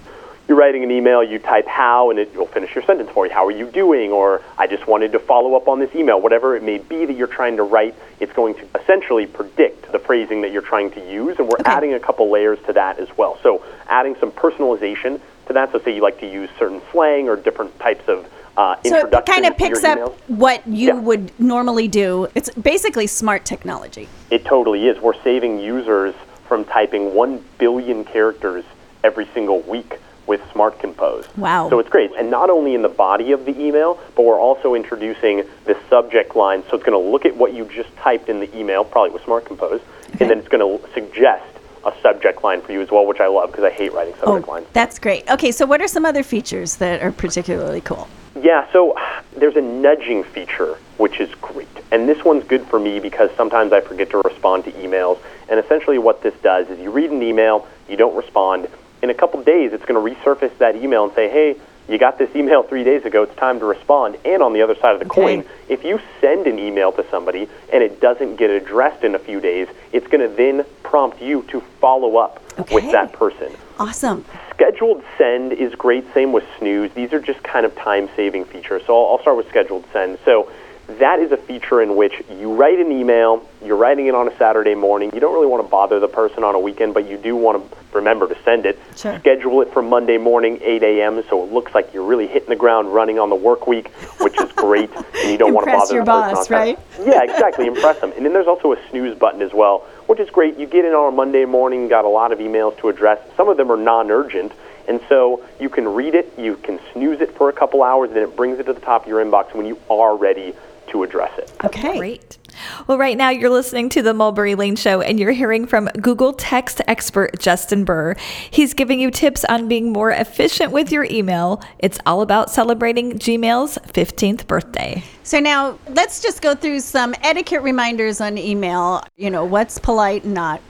you're 0.48 0.56
writing 0.56 0.84
an 0.84 0.90
email, 0.92 1.24
you 1.24 1.38
type 1.40 1.66
how, 1.66 2.10
and 2.10 2.18
it 2.20 2.34
will 2.36 2.46
finish 2.46 2.72
your 2.74 2.84
sentence 2.84 3.10
for 3.10 3.26
you. 3.26 3.32
How 3.32 3.44
are 3.46 3.50
you 3.50 3.66
doing? 3.66 4.12
Or 4.12 4.42
I 4.56 4.66
just 4.68 4.86
wanted 4.86 5.10
to 5.12 5.18
follow 5.18 5.56
up 5.56 5.66
on 5.66 5.80
this 5.80 5.92
email. 5.94 6.20
Whatever 6.20 6.54
it 6.56 6.62
may 6.62 6.78
be 6.78 7.04
that 7.04 7.14
you're 7.14 7.26
trying 7.26 7.56
to 7.56 7.64
write, 7.64 7.94
it's 8.20 8.32
going 8.32 8.54
to 8.54 8.66
essentially 8.80 9.26
predict 9.26 9.90
the 9.90 9.98
phrasing 9.98 10.42
that 10.42 10.52
you're 10.52 10.62
trying 10.62 10.92
to 10.92 11.00
use, 11.10 11.36
and 11.38 11.48
we're 11.48 11.56
adding 11.64 11.94
a 11.94 12.00
couple 12.00 12.30
layers 12.30 12.58
to 12.66 12.72
that 12.74 12.98
as 13.00 13.08
well. 13.18 13.38
So 13.42 13.64
adding 13.88 14.14
some 14.20 14.30
personalization 14.30 15.20
to 15.48 15.52
that. 15.54 15.72
So 15.72 15.80
say 15.80 15.94
you 15.96 16.00
like 16.02 16.20
to 16.20 16.30
use 16.30 16.48
certain 16.58 16.80
slang 16.92 17.28
or 17.28 17.34
different 17.36 17.76
types 17.80 18.08
of 18.08 18.30
uh, 18.56 18.76
So 18.84 19.06
it 19.06 19.26
kind 19.26 19.46
of 19.46 19.56
picks 19.56 19.84
up 19.84 20.18
what 20.28 20.66
you 20.66 20.88
Yeah. 20.88 21.00
would 21.00 21.38
normally 21.40 21.88
do. 21.88 22.28
It's 22.34 22.50
basically 22.50 23.06
smart 23.06 23.44
technology. 23.44 24.08
It 24.30 24.44
totally 24.44 24.88
is. 24.88 25.00
We're 25.00 25.20
saving 25.22 25.58
users 25.58 26.14
from 26.48 26.64
typing 26.64 27.14
1 27.14 27.42
billion 27.58 28.04
characters 28.04 28.64
every 29.02 29.26
single 29.34 29.60
week 29.60 29.98
with 30.26 30.40
Smart 30.52 30.78
Compose. 30.78 31.26
Wow. 31.36 31.68
So 31.68 31.78
it's 31.78 31.90
great. 31.90 32.10
And 32.16 32.30
not 32.30 32.48
only 32.48 32.74
in 32.74 32.80
the 32.82 32.88
body 32.88 33.32
of 33.32 33.44
the 33.44 33.58
email, 33.60 34.00
but 34.16 34.24
we're 34.24 34.40
also 34.40 34.74
introducing 34.74 35.44
the 35.66 35.76
subject 35.90 36.34
line. 36.34 36.62
So 36.70 36.76
it's 36.76 36.84
going 36.84 36.98
to 36.98 37.10
look 37.10 37.26
at 37.26 37.36
what 37.36 37.52
you 37.52 37.66
just 37.66 37.94
typed 37.96 38.28
in 38.30 38.40
the 38.40 38.56
email, 38.56 38.84
probably 38.84 39.10
with 39.10 39.22
Smart 39.24 39.44
Compose, 39.44 39.82
and 40.20 40.30
then 40.30 40.38
it's 40.38 40.48
going 40.48 40.78
to 40.80 40.92
suggest 40.94 41.44
a 41.86 41.94
subject 42.00 42.42
line 42.42 42.60
for 42.60 42.72
you 42.72 42.80
as 42.80 42.90
well, 42.90 43.06
which 43.06 43.20
I 43.20 43.26
love 43.26 43.50
because 43.50 43.64
I 43.64 43.70
hate 43.70 43.92
writing 43.92 44.14
subject 44.14 44.48
oh, 44.48 44.50
lines. 44.50 44.66
That's 44.72 44.98
great. 44.98 45.28
Okay, 45.30 45.52
so 45.52 45.66
what 45.66 45.80
are 45.80 45.88
some 45.88 46.04
other 46.04 46.22
features 46.22 46.76
that 46.76 47.02
are 47.02 47.12
particularly 47.12 47.80
cool? 47.80 48.08
Yeah, 48.40 48.70
so 48.72 48.96
there's 49.36 49.56
a 49.56 49.60
nudging 49.60 50.24
feature, 50.24 50.78
which 50.96 51.20
is 51.20 51.34
great. 51.36 51.68
And 51.90 52.08
this 52.08 52.24
one's 52.24 52.44
good 52.44 52.66
for 52.66 52.78
me 52.78 52.98
because 53.00 53.30
sometimes 53.36 53.72
I 53.72 53.80
forget 53.80 54.10
to 54.10 54.18
respond 54.18 54.64
to 54.64 54.72
emails. 54.72 55.20
And 55.48 55.60
essentially, 55.60 55.98
what 55.98 56.22
this 56.22 56.34
does 56.42 56.68
is 56.68 56.78
you 56.80 56.90
read 56.90 57.10
an 57.10 57.22
email, 57.22 57.68
you 57.88 57.96
don't 57.96 58.16
respond. 58.16 58.68
In 59.02 59.10
a 59.10 59.14
couple 59.14 59.42
days, 59.42 59.72
it's 59.72 59.84
going 59.84 60.02
to 60.02 60.14
resurface 60.14 60.56
that 60.58 60.76
email 60.76 61.04
and 61.04 61.12
say, 61.14 61.28
hey, 61.28 61.56
you 61.88 61.98
got 61.98 62.18
this 62.18 62.34
email 62.34 62.62
three 62.62 62.84
days 62.84 63.04
ago, 63.04 63.24
it's 63.24 63.36
time 63.36 63.58
to 63.60 63.66
respond. 63.66 64.16
And 64.24 64.42
on 64.42 64.52
the 64.52 64.62
other 64.62 64.74
side 64.74 64.94
of 64.94 65.00
the 65.00 65.06
coin, 65.06 65.44
if 65.68 65.84
you 65.84 66.00
send 66.20 66.46
an 66.46 66.58
email 66.58 66.92
to 66.92 67.04
somebody 67.10 67.48
and 67.72 67.82
it 67.82 68.00
doesn't 68.00 68.36
get 68.36 68.50
addressed 68.50 69.04
in 69.04 69.14
a 69.14 69.18
few 69.18 69.40
days, 69.40 69.68
it's 69.92 70.06
going 70.06 70.28
to 70.28 70.34
then 70.34 70.64
prompt 70.82 71.20
you 71.20 71.42
to 71.48 71.60
follow 71.80 72.16
up 72.16 72.42
with 72.72 72.90
that 72.92 73.12
person. 73.12 73.52
Awesome. 73.78 74.24
Scheduled 74.50 75.02
send 75.18 75.52
is 75.52 75.74
great. 75.74 76.04
Same 76.14 76.32
with 76.32 76.44
snooze. 76.58 76.92
These 76.92 77.12
are 77.12 77.20
just 77.20 77.42
kind 77.42 77.66
of 77.66 77.74
time 77.74 78.08
saving 78.16 78.44
features. 78.44 78.82
So 78.86 78.96
I'll, 78.96 79.12
I'll 79.12 79.20
start 79.20 79.36
with 79.36 79.48
scheduled 79.48 79.84
send. 79.92 80.18
So 80.24 80.50
that 80.86 81.18
is 81.18 81.32
a 81.32 81.36
feature 81.36 81.80
in 81.80 81.96
which 81.96 82.12
you 82.30 82.52
write 82.54 82.78
an 82.78 82.92
email, 82.92 83.46
you're 83.64 83.76
writing 83.76 84.06
it 84.06 84.14
on 84.14 84.28
a 84.28 84.36
Saturday 84.36 84.74
morning. 84.74 85.10
You 85.14 85.20
don't 85.20 85.32
really 85.32 85.46
want 85.46 85.64
to 85.64 85.68
bother 85.68 85.98
the 85.98 86.08
person 86.08 86.44
on 86.44 86.54
a 86.54 86.58
weekend, 86.58 86.92
but 86.92 87.08
you 87.08 87.16
do 87.16 87.34
want 87.36 87.70
to 87.70 87.76
remember 87.96 88.28
to 88.28 88.36
send 88.42 88.66
it. 88.66 88.78
Sure. 88.94 89.18
Schedule 89.18 89.62
it 89.62 89.72
for 89.72 89.80
Monday 89.80 90.18
morning, 90.18 90.58
8 90.62 90.82
a.m., 90.82 91.22
so 91.30 91.42
it 91.42 91.52
looks 91.52 91.74
like 91.74 91.94
you're 91.94 92.04
really 92.04 92.26
hitting 92.26 92.50
the 92.50 92.56
ground 92.56 92.92
running 92.92 93.18
on 93.18 93.30
the 93.30 93.36
work 93.36 93.66
week, 93.66 93.88
which 94.20 94.38
is 94.38 94.52
great. 94.52 94.90
and 94.94 95.30
you 95.30 95.38
don't 95.38 95.54
want 95.54 95.66
to 95.66 95.72
bother 95.72 95.94
your 95.94 96.04
boss, 96.04 96.50
right? 96.50 96.78
Yeah, 96.98 97.22
exactly. 97.22 97.66
Impress 97.66 98.00
them. 98.00 98.12
And 98.16 98.24
then 98.24 98.34
there's 98.34 98.46
also 98.46 98.72
a 98.72 98.88
snooze 98.90 99.16
button 99.16 99.40
as 99.40 99.54
well, 99.54 99.86
which 100.06 100.20
is 100.20 100.28
great. 100.28 100.58
You 100.58 100.66
get 100.66 100.84
in 100.84 100.92
on 100.92 101.12
a 101.12 101.16
Monday 101.16 101.46
morning, 101.46 101.88
got 101.88 102.04
a 102.04 102.08
lot 102.08 102.30
of 102.30 102.40
emails 102.40 102.76
to 102.78 102.90
address. 102.90 103.20
Some 103.38 103.48
of 103.48 103.56
them 103.56 103.72
are 103.72 103.78
non-urgent, 103.78 104.52
and 104.86 105.00
so 105.08 105.42
you 105.58 105.70
can 105.70 105.88
read 105.88 106.14
it, 106.14 106.30
you 106.38 106.56
can 106.56 106.78
snooze 106.92 107.22
it 107.22 107.34
for 107.34 107.48
a 107.48 107.54
couple 107.54 107.82
hours, 107.82 108.08
and 108.08 108.16
then 108.16 108.24
it 108.24 108.36
brings 108.36 108.58
it 108.58 108.66
to 108.66 108.74
the 108.74 108.80
top 108.80 109.04
of 109.04 109.08
your 109.08 109.24
inbox 109.24 109.54
when 109.54 109.64
you 109.64 109.78
are 109.88 110.14
ready 110.14 110.54
to 110.88 111.02
address 111.02 111.36
it. 111.38 111.52
Okay. 111.64 111.98
Great. 111.98 112.38
Well, 112.86 112.98
right 112.98 113.16
now 113.16 113.30
you're 113.30 113.50
listening 113.50 113.88
to 113.90 114.02
the 114.02 114.14
Mulberry 114.14 114.54
Lane 114.54 114.76
Show 114.76 115.00
and 115.00 115.18
you're 115.18 115.32
hearing 115.32 115.66
from 115.66 115.86
Google 116.00 116.32
text 116.32 116.80
expert 116.86 117.38
Justin 117.38 117.84
Burr. 117.84 118.14
He's 118.50 118.74
giving 118.74 119.00
you 119.00 119.10
tips 119.10 119.44
on 119.46 119.68
being 119.68 119.92
more 119.92 120.10
efficient 120.10 120.72
with 120.72 120.92
your 120.92 121.04
email. 121.10 121.62
It's 121.78 121.98
all 122.06 122.22
about 122.22 122.50
celebrating 122.50 123.18
Gmail's 123.18 123.78
15th 123.92 124.46
birthday. 124.46 125.02
So 125.22 125.40
now 125.40 125.78
let's 125.88 126.20
just 126.20 126.42
go 126.42 126.54
through 126.54 126.80
some 126.80 127.14
etiquette 127.22 127.62
reminders 127.62 128.20
on 128.20 128.38
email. 128.38 129.02
You 129.16 129.30
know, 129.30 129.44
what's 129.44 129.78
polite 129.78 130.24
and 130.24 130.34
not. 130.34 130.60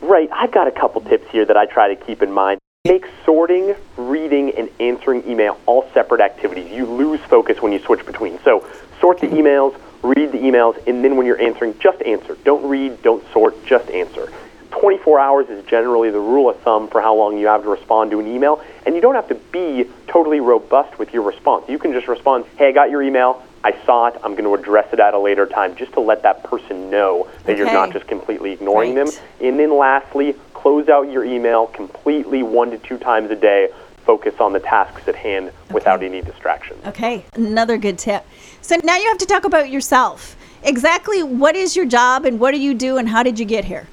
Right. 0.00 0.28
I've 0.32 0.52
got 0.52 0.66
a 0.66 0.72
couple 0.72 1.00
tips 1.02 1.30
here 1.30 1.44
that 1.44 1.56
I 1.56 1.66
try 1.66 1.92
to 1.92 1.96
keep 1.96 2.22
in 2.22 2.32
mind. 2.32 2.60
Make 2.86 3.04
sorting, 3.26 3.74
reading, 3.98 4.52
and 4.56 4.70
answering 4.80 5.22
email 5.28 5.60
all 5.66 5.86
separate 5.92 6.22
activities. 6.22 6.72
You 6.72 6.86
lose 6.86 7.20
focus 7.20 7.60
when 7.60 7.72
you 7.72 7.78
switch 7.78 8.06
between. 8.06 8.38
So 8.42 8.66
sort 9.02 9.20
the 9.20 9.26
emails, 9.26 9.78
read 10.02 10.32
the 10.32 10.38
emails, 10.38 10.82
and 10.86 11.04
then 11.04 11.18
when 11.18 11.26
you're 11.26 11.38
answering, 11.38 11.78
just 11.78 12.00
answer. 12.00 12.38
Don't 12.42 12.66
read, 12.66 13.02
don't 13.02 13.22
sort, 13.34 13.66
just 13.66 13.90
answer. 13.90 14.32
24 14.70 15.20
hours 15.20 15.50
is 15.50 15.62
generally 15.66 16.10
the 16.10 16.20
rule 16.20 16.48
of 16.48 16.58
thumb 16.60 16.88
for 16.88 17.02
how 17.02 17.14
long 17.14 17.36
you 17.36 17.48
have 17.48 17.62
to 17.64 17.68
respond 17.68 18.12
to 18.12 18.18
an 18.20 18.26
email, 18.26 18.62
and 18.86 18.94
you 18.94 19.02
don't 19.02 19.14
have 19.14 19.28
to 19.28 19.34
be 19.34 19.84
totally 20.06 20.40
robust 20.40 20.98
with 20.98 21.12
your 21.12 21.22
response. 21.22 21.68
You 21.68 21.78
can 21.78 21.92
just 21.92 22.08
respond, 22.08 22.46
hey, 22.56 22.68
I 22.68 22.72
got 22.72 22.88
your 22.88 23.02
email. 23.02 23.42
I 23.62 23.72
saw 23.84 24.06
it. 24.06 24.14
I'm 24.24 24.32
going 24.32 24.44
to 24.44 24.54
address 24.54 24.90
it 24.94 25.00
at 25.00 25.12
a 25.12 25.18
later 25.18 25.44
time 25.44 25.76
just 25.76 25.92
to 25.92 26.00
let 26.00 26.22
that 26.22 26.44
person 26.44 26.88
know 26.88 27.28
that 27.44 27.58
you're 27.58 27.70
not 27.70 27.92
just 27.92 28.06
completely 28.06 28.52
ignoring 28.52 28.94
Right. 28.94 29.12
them. 29.12 29.22
And 29.42 29.58
then 29.60 29.76
lastly, 29.76 30.34
close 30.60 30.88
out 30.90 31.10
your 31.10 31.24
email 31.24 31.66
completely 31.68 32.42
one 32.42 32.70
to 32.70 32.78
two 32.78 32.98
times 32.98 33.30
a 33.30 33.36
day. 33.36 33.70
Focus 34.04 34.34
on 34.40 34.52
the 34.52 34.60
tasks 34.60 35.08
at 35.08 35.14
hand 35.14 35.52
without 35.70 36.02
any 36.02 36.20
distractions. 36.20 36.84
Okay, 36.86 37.24
another 37.34 37.78
good 37.78 37.98
tip. 37.98 38.26
So 38.60 38.76
now 38.82 38.96
you 38.96 39.08
have 39.08 39.18
to 39.18 39.26
talk 39.26 39.44
about 39.44 39.70
yourself. 39.70 40.36
Exactly 40.62 41.22
what 41.22 41.56
is 41.56 41.76
your 41.76 41.86
job 41.86 42.26
and 42.26 42.38
what 42.38 42.50
do 42.50 42.58
you 42.58 42.74
do 42.74 42.98
and 42.98 43.08
how 43.08 43.22
did 43.22 43.38
you 43.38 43.46
get 43.46 43.64
here? 43.64 43.88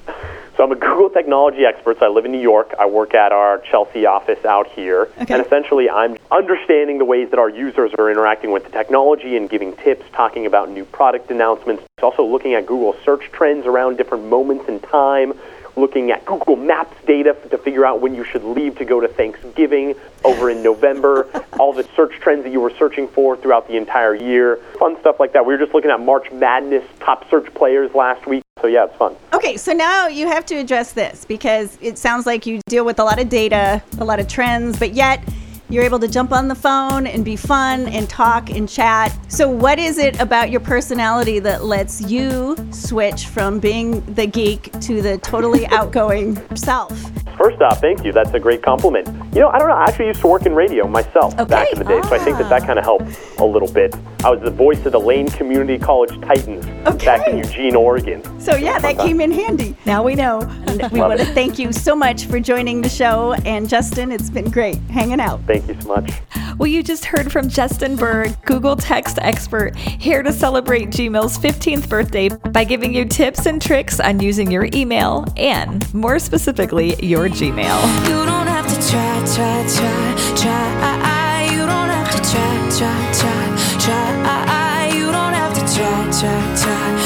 So 0.56 0.64
I'm 0.64 0.72
a 0.72 0.76
Google 0.76 1.08
technology 1.08 1.64
expert. 1.64 2.00
So 2.00 2.06
I 2.06 2.08
live 2.08 2.24
in 2.24 2.32
New 2.32 2.40
York. 2.40 2.74
I 2.78 2.84
work 2.84 3.14
at 3.14 3.30
our 3.32 3.58
Chelsea 3.58 4.06
office 4.06 4.44
out 4.44 4.66
here. 4.66 5.08
Okay. 5.20 5.34
And 5.34 5.46
essentially, 5.46 5.88
I'm 5.88 6.18
understanding 6.32 6.98
the 6.98 7.04
ways 7.04 7.30
that 7.30 7.38
our 7.38 7.48
users 7.48 7.92
are 7.96 8.10
interacting 8.10 8.50
with 8.50 8.64
the 8.64 8.70
technology 8.70 9.36
and 9.36 9.48
giving 9.48 9.76
tips, 9.76 10.04
talking 10.12 10.46
about 10.46 10.68
new 10.68 10.84
product 10.84 11.30
announcements. 11.30 11.84
It's 11.96 12.02
also 12.02 12.24
looking 12.24 12.54
at 12.54 12.66
Google 12.66 12.96
search 13.04 13.30
trends 13.30 13.66
around 13.66 13.98
different 13.98 14.24
moments 14.24 14.68
in 14.68 14.80
time, 14.80 15.32
looking 15.78 16.10
at 16.10 16.24
Google 16.24 16.56
Maps 16.56 16.96
data 17.06 17.36
to 17.50 17.58
figure 17.58 17.86
out 17.86 18.00
when 18.00 18.14
you 18.14 18.24
should 18.24 18.44
leave 18.44 18.76
to 18.78 18.84
go 18.84 19.00
to 19.00 19.08
Thanksgiving 19.08 19.94
over 20.24 20.50
in 20.50 20.62
November, 20.62 21.28
all 21.58 21.72
the 21.72 21.88
search 21.96 22.12
trends 22.20 22.44
that 22.44 22.50
you 22.50 22.60
were 22.60 22.72
searching 22.78 23.08
for 23.08 23.36
throughout 23.36 23.68
the 23.68 23.76
entire 23.76 24.14
year, 24.14 24.56
fun 24.78 24.98
stuff 25.00 25.20
like 25.20 25.32
that. 25.32 25.46
We 25.46 25.54
were 25.54 25.58
just 25.58 25.74
looking 25.74 25.90
at 25.90 26.00
March 26.00 26.30
Madness 26.32 26.84
top 27.00 27.28
search 27.30 27.52
players 27.54 27.94
last 27.94 28.26
week. 28.26 28.42
So 28.60 28.66
yeah, 28.66 28.86
it's 28.86 28.96
fun. 28.96 29.14
Okay, 29.32 29.56
so 29.56 29.72
now 29.72 30.08
you 30.08 30.26
have 30.26 30.44
to 30.46 30.56
address 30.56 30.92
this 30.92 31.24
because 31.24 31.78
it 31.80 31.96
sounds 31.96 32.26
like 32.26 32.44
you 32.44 32.60
deal 32.66 32.84
with 32.84 32.98
a 32.98 33.04
lot 33.04 33.20
of 33.20 33.28
data, 33.28 33.82
a 34.00 34.04
lot 34.04 34.18
of 34.18 34.26
trends, 34.26 34.78
but 34.78 34.94
yet 34.94 35.22
you're 35.70 35.84
able 35.84 35.98
to 35.98 36.08
jump 36.08 36.32
on 36.32 36.48
the 36.48 36.54
phone 36.54 37.06
and 37.06 37.24
be 37.24 37.36
fun 37.36 37.88
and 37.88 38.08
talk 38.08 38.50
and 38.50 38.68
chat. 38.68 39.16
So, 39.28 39.48
what 39.48 39.78
is 39.78 39.98
it 39.98 40.18
about 40.20 40.50
your 40.50 40.60
personality 40.60 41.38
that 41.40 41.64
lets 41.64 42.00
you 42.00 42.56
switch 42.70 43.26
from 43.26 43.58
being 43.58 44.00
the 44.14 44.26
geek 44.26 44.72
to 44.80 45.02
the 45.02 45.18
totally 45.18 45.66
outgoing 45.78 46.36
self? 46.56 46.98
First 47.36 47.62
off, 47.62 47.80
thank 47.80 48.04
you. 48.04 48.10
That's 48.12 48.32
a 48.34 48.40
great 48.40 48.62
compliment. 48.62 49.06
You 49.32 49.42
know, 49.42 49.48
I 49.50 49.58
don't 49.58 49.68
know. 49.68 49.74
I 49.74 49.84
actually 49.84 50.06
used 50.06 50.20
to 50.22 50.26
work 50.26 50.44
in 50.44 50.54
radio 50.54 50.88
myself 50.88 51.36
back 51.48 51.72
in 51.72 51.78
the 51.78 51.84
day, 51.84 52.02
so 52.02 52.14
I 52.14 52.18
think 52.18 52.36
that 52.38 52.48
that 52.50 52.62
ah. 52.62 52.66
kind 52.66 52.78
of 52.80 52.84
helped 52.84 53.16
a 53.38 53.44
little 53.44 53.70
bit. 53.70 53.94
I 54.24 54.30
was 54.30 54.40
the 54.40 54.50
voice 54.50 54.84
of 54.84 54.92
the 54.92 54.98
Lane 54.98 55.28
Community 55.28 55.78
College 55.78 56.20
Titans 56.22 56.66
back 57.04 57.28
in 57.28 57.38
Eugene, 57.38 57.76
Oregon. 57.76 58.22
So, 58.40 58.56
yeah, 58.56 58.80
that 58.80 58.96
uh-huh. 58.96 59.06
came 59.06 59.20
in 59.20 59.30
handy. 59.30 59.76
Now 59.86 60.02
we 60.02 60.16
know. 60.16 60.40
And 60.66 60.90
we 60.90 61.00
want 61.00 61.20
to 61.20 61.26
thank 61.26 61.58
you 61.58 61.72
so 61.72 61.94
much 61.94 62.26
for 62.26 62.40
joining 62.40 62.82
the 62.82 62.88
show. 62.88 63.34
And 63.44 63.68
Justin, 63.68 64.10
it's 64.10 64.30
been 64.30 64.50
great 64.50 64.78
hanging 64.90 65.20
out. 65.20 65.40
Thank 65.46 65.57
you 65.66 65.80
so 65.80 65.88
much. 65.88 66.12
Well, 66.58 66.66
you 66.66 66.82
just 66.82 67.04
heard 67.04 67.32
from 67.32 67.48
Justin 67.48 67.96
Burr, 67.96 68.28
Google 68.44 68.76
text 68.76 69.18
expert, 69.22 69.76
here 69.76 70.22
to 70.22 70.32
celebrate 70.32 70.90
Gmail's 70.90 71.38
15th 71.38 71.88
birthday 71.88 72.28
by 72.28 72.64
giving 72.64 72.94
you 72.94 73.04
tips 73.04 73.46
and 73.46 73.60
tricks 73.62 73.98
on 74.00 74.20
using 74.20 74.50
your 74.50 74.68
email 74.74 75.24
and, 75.36 75.92
more 75.94 76.18
specifically, 76.18 76.94
your 77.04 77.28
Gmail. 77.28 78.08
You 78.08 78.26
don't 78.26 78.46
have 78.46 78.66
to 78.68 78.74
try, 78.90 79.24
try, 79.34 79.66
try, 79.68 80.34
try. 80.36 81.48
You 81.52 81.66
don't 81.66 81.88
have 81.88 82.10
to 82.12 82.18
try, 82.30 82.68
try, 82.76 83.12
try, 83.12 83.78
try. 83.80 84.90
You 84.94 85.06
don't 85.10 85.32
have 85.32 85.54
to 85.54 85.60
try, 85.60 86.10
try, 86.10 86.56
try, 86.56 86.62
try. 86.62 86.97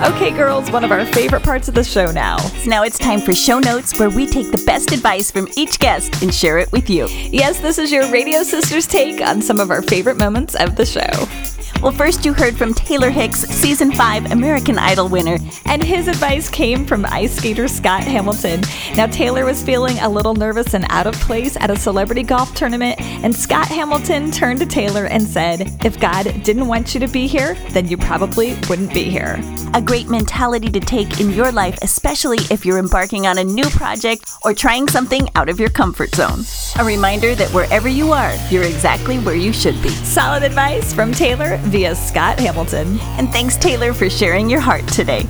Okay, 0.00 0.30
girls, 0.30 0.70
one 0.70 0.84
of 0.84 0.92
our 0.92 1.04
favorite 1.06 1.42
parts 1.42 1.66
of 1.66 1.74
the 1.74 1.82
show 1.82 2.12
now. 2.12 2.38
So 2.38 2.70
now 2.70 2.84
it's 2.84 2.98
time 2.98 3.20
for 3.20 3.34
show 3.34 3.58
notes 3.58 3.98
where 3.98 4.08
we 4.08 4.28
take 4.28 4.52
the 4.52 4.62
best 4.64 4.92
advice 4.92 5.28
from 5.28 5.48
each 5.56 5.80
guest 5.80 6.22
and 6.22 6.32
share 6.32 6.58
it 6.58 6.70
with 6.70 6.88
you. 6.88 7.08
Yes, 7.08 7.58
this 7.58 7.78
is 7.78 7.90
your 7.90 8.08
Radio 8.08 8.44
Sisters 8.44 8.86
take 8.86 9.20
on 9.20 9.42
some 9.42 9.58
of 9.58 9.72
our 9.72 9.82
favorite 9.82 10.16
moments 10.16 10.54
of 10.54 10.76
the 10.76 10.86
show. 10.86 11.57
Well, 11.82 11.92
first 11.92 12.24
you 12.24 12.32
heard 12.32 12.56
from 12.56 12.74
Taylor 12.74 13.08
Hicks, 13.08 13.38
season 13.40 13.92
5 13.92 14.32
American 14.32 14.78
Idol 14.78 15.08
winner. 15.08 15.38
And 15.64 15.82
his 15.82 16.08
advice 16.08 16.50
came 16.50 16.84
from 16.84 17.06
ice 17.06 17.36
skater 17.36 17.68
Scott 17.68 18.02
Hamilton. 18.02 18.62
Now, 18.96 19.06
Taylor 19.06 19.44
was 19.44 19.62
feeling 19.62 19.96
a 20.00 20.08
little 20.08 20.34
nervous 20.34 20.74
and 20.74 20.84
out 20.88 21.06
of 21.06 21.14
place 21.20 21.56
at 21.60 21.70
a 21.70 21.76
celebrity 21.76 22.24
golf 22.24 22.52
tournament, 22.54 23.00
and 23.00 23.34
Scott 23.34 23.68
Hamilton 23.68 24.32
turned 24.32 24.58
to 24.58 24.66
Taylor 24.66 25.04
and 25.04 25.22
said, 25.22 25.72
If 25.84 26.00
God 26.00 26.42
didn't 26.42 26.66
want 26.66 26.94
you 26.94 27.00
to 27.00 27.06
be 27.06 27.28
here, 27.28 27.54
then 27.70 27.86
you 27.86 27.96
probably 27.96 28.56
wouldn't 28.68 28.92
be 28.92 29.04
here. 29.04 29.40
A 29.74 29.82
great 29.82 30.08
mentality 30.08 30.70
to 30.70 30.80
take 30.80 31.20
in 31.20 31.30
your 31.30 31.52
life, 31.52 31.78
especially 31.82 32.38
if 32.50 32.66
you're 32.66 32.78
embarking 32.78 33.26
on 33.26 33.38
a 33.38 33.44
new 33.44 33.68
project 33.70 34.28
or 34.42 34.52
trying 34.52 34.88
something 34.88 35.28
out 35.36 35.48
of 35.48 35.60
your 35.60 35.70
comfort 35.70 36.12
zone. 36.14 36.40
A 36.80 36.84
reminder 36.84 37.36
that 37.36 37.50
wherever 37.50 37.88
you 37.88 38.12
are, 38.12 38.34
you're 38.50 38.64
exactly 38.64 39.18
where 39.18 39.36
you 39.36 39.52
should 39.52 39.80
be. 39.82 39.90
Solid 39.90 40.42
advice 40.42 40.92
from 40.92 41.12
Taylor 41.12 41.57
via 41.64 41.94
Scott 41.94 42.38
Hamilton. 42.38 42.98
And 43.18 43.30
thanks, 43.30 43.56
Taylor, 43.56 43.92
for 43.92 44.08
sharing 44.08 44.48
your 44.48 44.60
heart 44.60 44.86
today. 44.88 45.26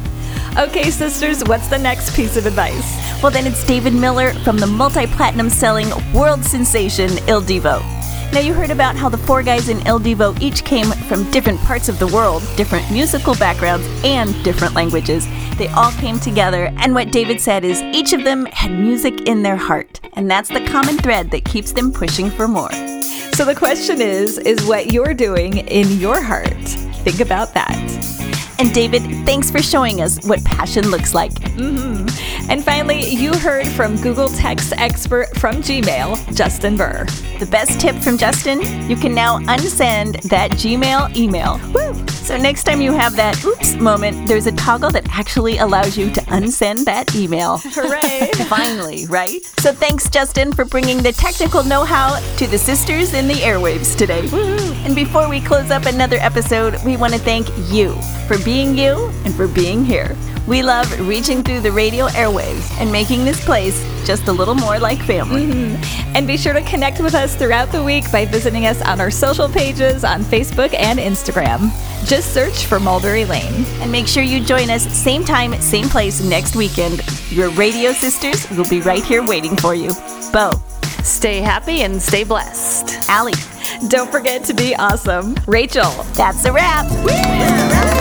Okay, 0.59 0.91
sisters, 0.91 1.45
what's 1.45 1.69
the 1.69 1.79
next 1.79 2.15
piece 2.17 2.37
of 2.37 2.47
advice? 2.47 2.97
Well, 3.23 3.31
then 3.31 3.47
it's 3.47 3.65
David 3.65 3.95
Miller 3.95 4.35
from 4.45 4.59
the 4.59 4.67
multi 4.67 5.07
platinum 5.07 5.51
selling 5.51 5.89
world 6.13 6.45
sensation 6.45 7.11
Il 7.29 7.43
Divo. 7.43 7.81
Now, 8.33 8.41
you 8.41 8.53
heard 8.53 8.71
about 8.71 8.95
how 8.95 9.09
the 9.09 9.17
four 9.17 9.43
guys 9.43 9.71
in 9.71 9.87
Il 9.87 10.01
Divo 10.01 10.39
each 10.41 10.65
came 10.65 10.91
from 11.09 11.31
different 11.31 11.59
parts 11.61 11.89
of 11.89 11.99
the 11.99 12.07
world, 12.09 12.43
different 12.57 12.91
musical 12.91 13.35
backgrounds, 13.37 13.87
and 14.05 14.35
different 14.45 14.75
languages. 14.75 15.27
They 15.57 15.69
all 15.69 15.93
came 15.93 16.21
together, 16.21 16.71
and 16.77 16.95
what 16.95 17.11
David 17.11 17.41
said 17.41 17.65
is 17.65 17.81
each 17.83 18.13
of 18.13 18.25
them 18.25 18.45
had 18.47 18.71
music 18.71 19.23
in 19.23 19.43
their 19.43 19.57
heart, 19.57 20.01
and 20.13 20.31
that's 20.31 20.51
the 20.51 20.65
common 20.67 20.99
thread 20.99 21.31
that 21.31 21.45
keeps 21.45 21.73
them 21.73 21.91
pushing 21.91 22.31
for 22.31 22.47
more. 22.47 22.98
So 23.39 23.45
the 23.45 23.55
question 23.55 24.03
is 24.03 24.37
is 24.39 24.67
what 24.67 24.93
you're 24.93 25.15
doing 25.15 25.59
in 25.59 25.89
your 26.01 26.21
heart? 26.21 26.59
Think 27.05 27.21
about 27.21 27.55
that. 27.55 28.18
And 28.59 28.75
David, 28.75 29.03
thanks 29.25 29.51
for 29.51 29.63
showing 29.63 30.01
us 30.01 30.19
what 30.27 30.43
passion 30.45 30.91
looks 30.91 31.15
like. 31.15 31.33
Mm-hmm. 31.33 32.51
And 32.51 32.65
finally, 32.65 33.09
you 33.09 33.33
heard 33.35 33.69
from 33.69 33.97
Google 33.97 34.29
Text 34.29 34.73
expert 34.77 35.29
from 35.37 35.57
Gmail, 35.57 36.35
Justin 36.35 36.77
Burr. 36.77 37.05
The 37.39 37.47
best 37.47 37.79
tip 37.81 37.95
from 37.97 38.19
Justin 38.19 38.61
you 38.89 38.97
can 38.97 39.15
now 39.15 39.39
unsend 39.41 40.23
that 40.23 40.51
Gmail 40.53 41.15
email. 41.15 41.61
Woo! 41.73 41.95
So 42.09 42.37
next 42.37 42.65
time 42.65 42.83
you 42.83 42.93
have 42.93 43.17
that 43.17 43.43
oops 43.45 43.77
moment, 43.77 44.29
there's 44.29 44.47
a 44.47 44.53
toggle 44.53 44.91
that 44.91 45.07
actually 45.11 45.59
allows 45.59 45.97
you 45.97 46.11
to 46.11 46.21
unsend 46.23 46.85
that 46.85 47.15
email. 47.15 47.59
Hooray! 47.65 48.31
Finally, 48.49 49.07
right? 49.07 49.43
So 49.61 49.73
thanks, 49.73 50.11
Justin, 50.11 50.53
for 50.53 50.65
bringing 50.65 51.03
the 51.03 51.13
technical 51.13 51.63
know 51.63 51.85
how 51.85 52.19
to 52.37 52.47
the 52.47 52.59
sisters 52.59 53.15
in 53.15 53.29
the 53.29 53.35
airwaves 53.35 53.97
today. 53.97 54.29
Woo! 54.29 54.57
And 54.85 54.95
before 54.95 55.29
we 55.29 55.41
close 55.41 55.71
up 55.71 55.87
another 55.87 56.19
episode, 56.19 56.77
we 56.85 56.97
want 56.97 57.15
to 57.15 57.19
thank 57.19 57.49
you 57.71 57.95
for 58.27 58.37
being 58.49 58.79
you 58.79 59.11
and 59.27 59.35
for 59.35 59.47
being 59.47 59.85
here. 59.85 60.17
We 60.47 60.63
love 60.63 60.89
reaching 61.07 61.43
through 61.43 61.61
the 61.61 61.71
radio 61.71 62.07
airwaves 62.07 62.75
and 62.81 62.91
making 62.91 63.27
this 63.27 63.45
place 63.45 63.79
just 64.07 64.27
a 64.27 64.33
little 64.33 64.55
more 64.55 64.79
like 64.79 64.99
family. 65.01 65.45
Mm-hmm. 65.45 66.17
And 66.17 66.27
be 66.27 66.39
sure 66.39 66.55
to 66.55 66.63
connect 66.63 66.99
with 66.99 67.15
us 67.15 67.37
throughout 67.37 67.71
the 67.73 67.85
week 67.85 68.11
by 68.11 68.25
visiting 68.25 68.65
us 68.65 68.81
on 68.81 69.03
our 69.03 69.11
social 69.11 69.51
pages 69.51 70.03
on 70.03 70.23
Facebook 70.23 70.73
and 70.73 70.99
Instagram. 70.99 71.69
Just 72.09 72.33
search 72.33 72.65
for 72.65 72.81
Mulberry 72.81 73.27
Lane. 73.27 73.67
And 73.83 73.93
make 73.93 74.09
sure 74.09 74.23
you 74.23 74.43
join 74.43 74.71
us 74.71 74.91
same 74.97 75.25
time, 75.25 75.53
same 75.61 75.91
place 75.91 76.23
next 76.23 76.57
weekend. 76.57 77.03
Your 77.29 77.51
radio 77.51 77.93
sisters 77.93 78.49
will 78.53 78.69
be 78.71 78.81
right 78.81 79.05
here 79.05 79.23
waiting 79.23 79.59
for 79.59 79.75
you. 79.75 79.91
Bo. 80.33 80.53
Stay 81.03 81.43
happy 81.43 81.83
and 81.83 82.01
stay 82.01 82.25
blessed. 82.25 83.11
Allie. 83.11 83.35
Don't 83.89 84.11
forget 84.11 84.43
to 84.45 84.55
be 84.55 84.75
awesome. 84.75 85.37
Rachel. 85.47 85.91
That's 86.15 86.47
a 86.47 86.53
wrap. 86.53 86.87
See 86.87 87.98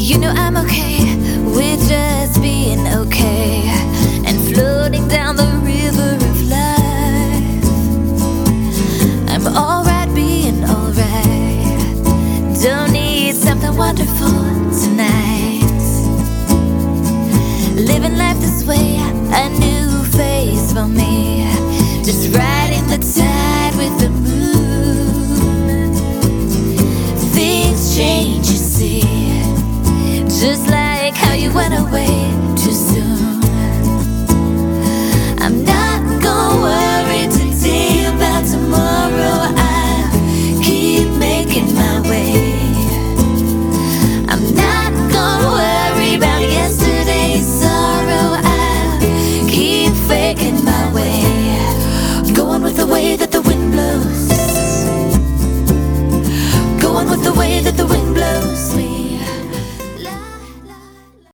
You 0.00 0.16
know 0.16 0.30
I'm 0.30 0.56
okay 0.56 1.16
with 1.44 1.88
just 1.88 2.40
being 2.40 2.86
okay 2.86 3.64
and 4.24 4.38
floating 4.54 5.08
down 5.08 5.34
the 5.34 5.50
river 5.64 6.14
of 6.14 6.48
life. 6.48 7.64
I'm 9.28 9.44
alright 9.48 10.14
being 10.14 10.62
alright. 10.64 12.62
Don't 12.62 12.92
need 12.92 13.34
something 13.34 13.76
wonderful 13.76 14.30
tonight. 14.70 15.66
Living 17.74 18.16
life 18.16 18.38
this 18.38 18.64
way, 18.64 19.00
a 19.32 19.48
new 19.58 20.04
phase 20.16 20.72
for 20.72 20.86
me. 20.86 21.42
Just 22.04 22.32
riding 22.36 22.86
the 22.86 22.98
tide 22.98 23.74
with 23.76 23.98
the 23.98 24.10
moon. 24.10 25.92
Things 27.34 27.96
change. 27.96 28.37
Just 30.40 30.70
like 30.70 31.16
how 31.16 31.32
you 31.32 31.52
went 31.52 31.74
away. 31.74 32.27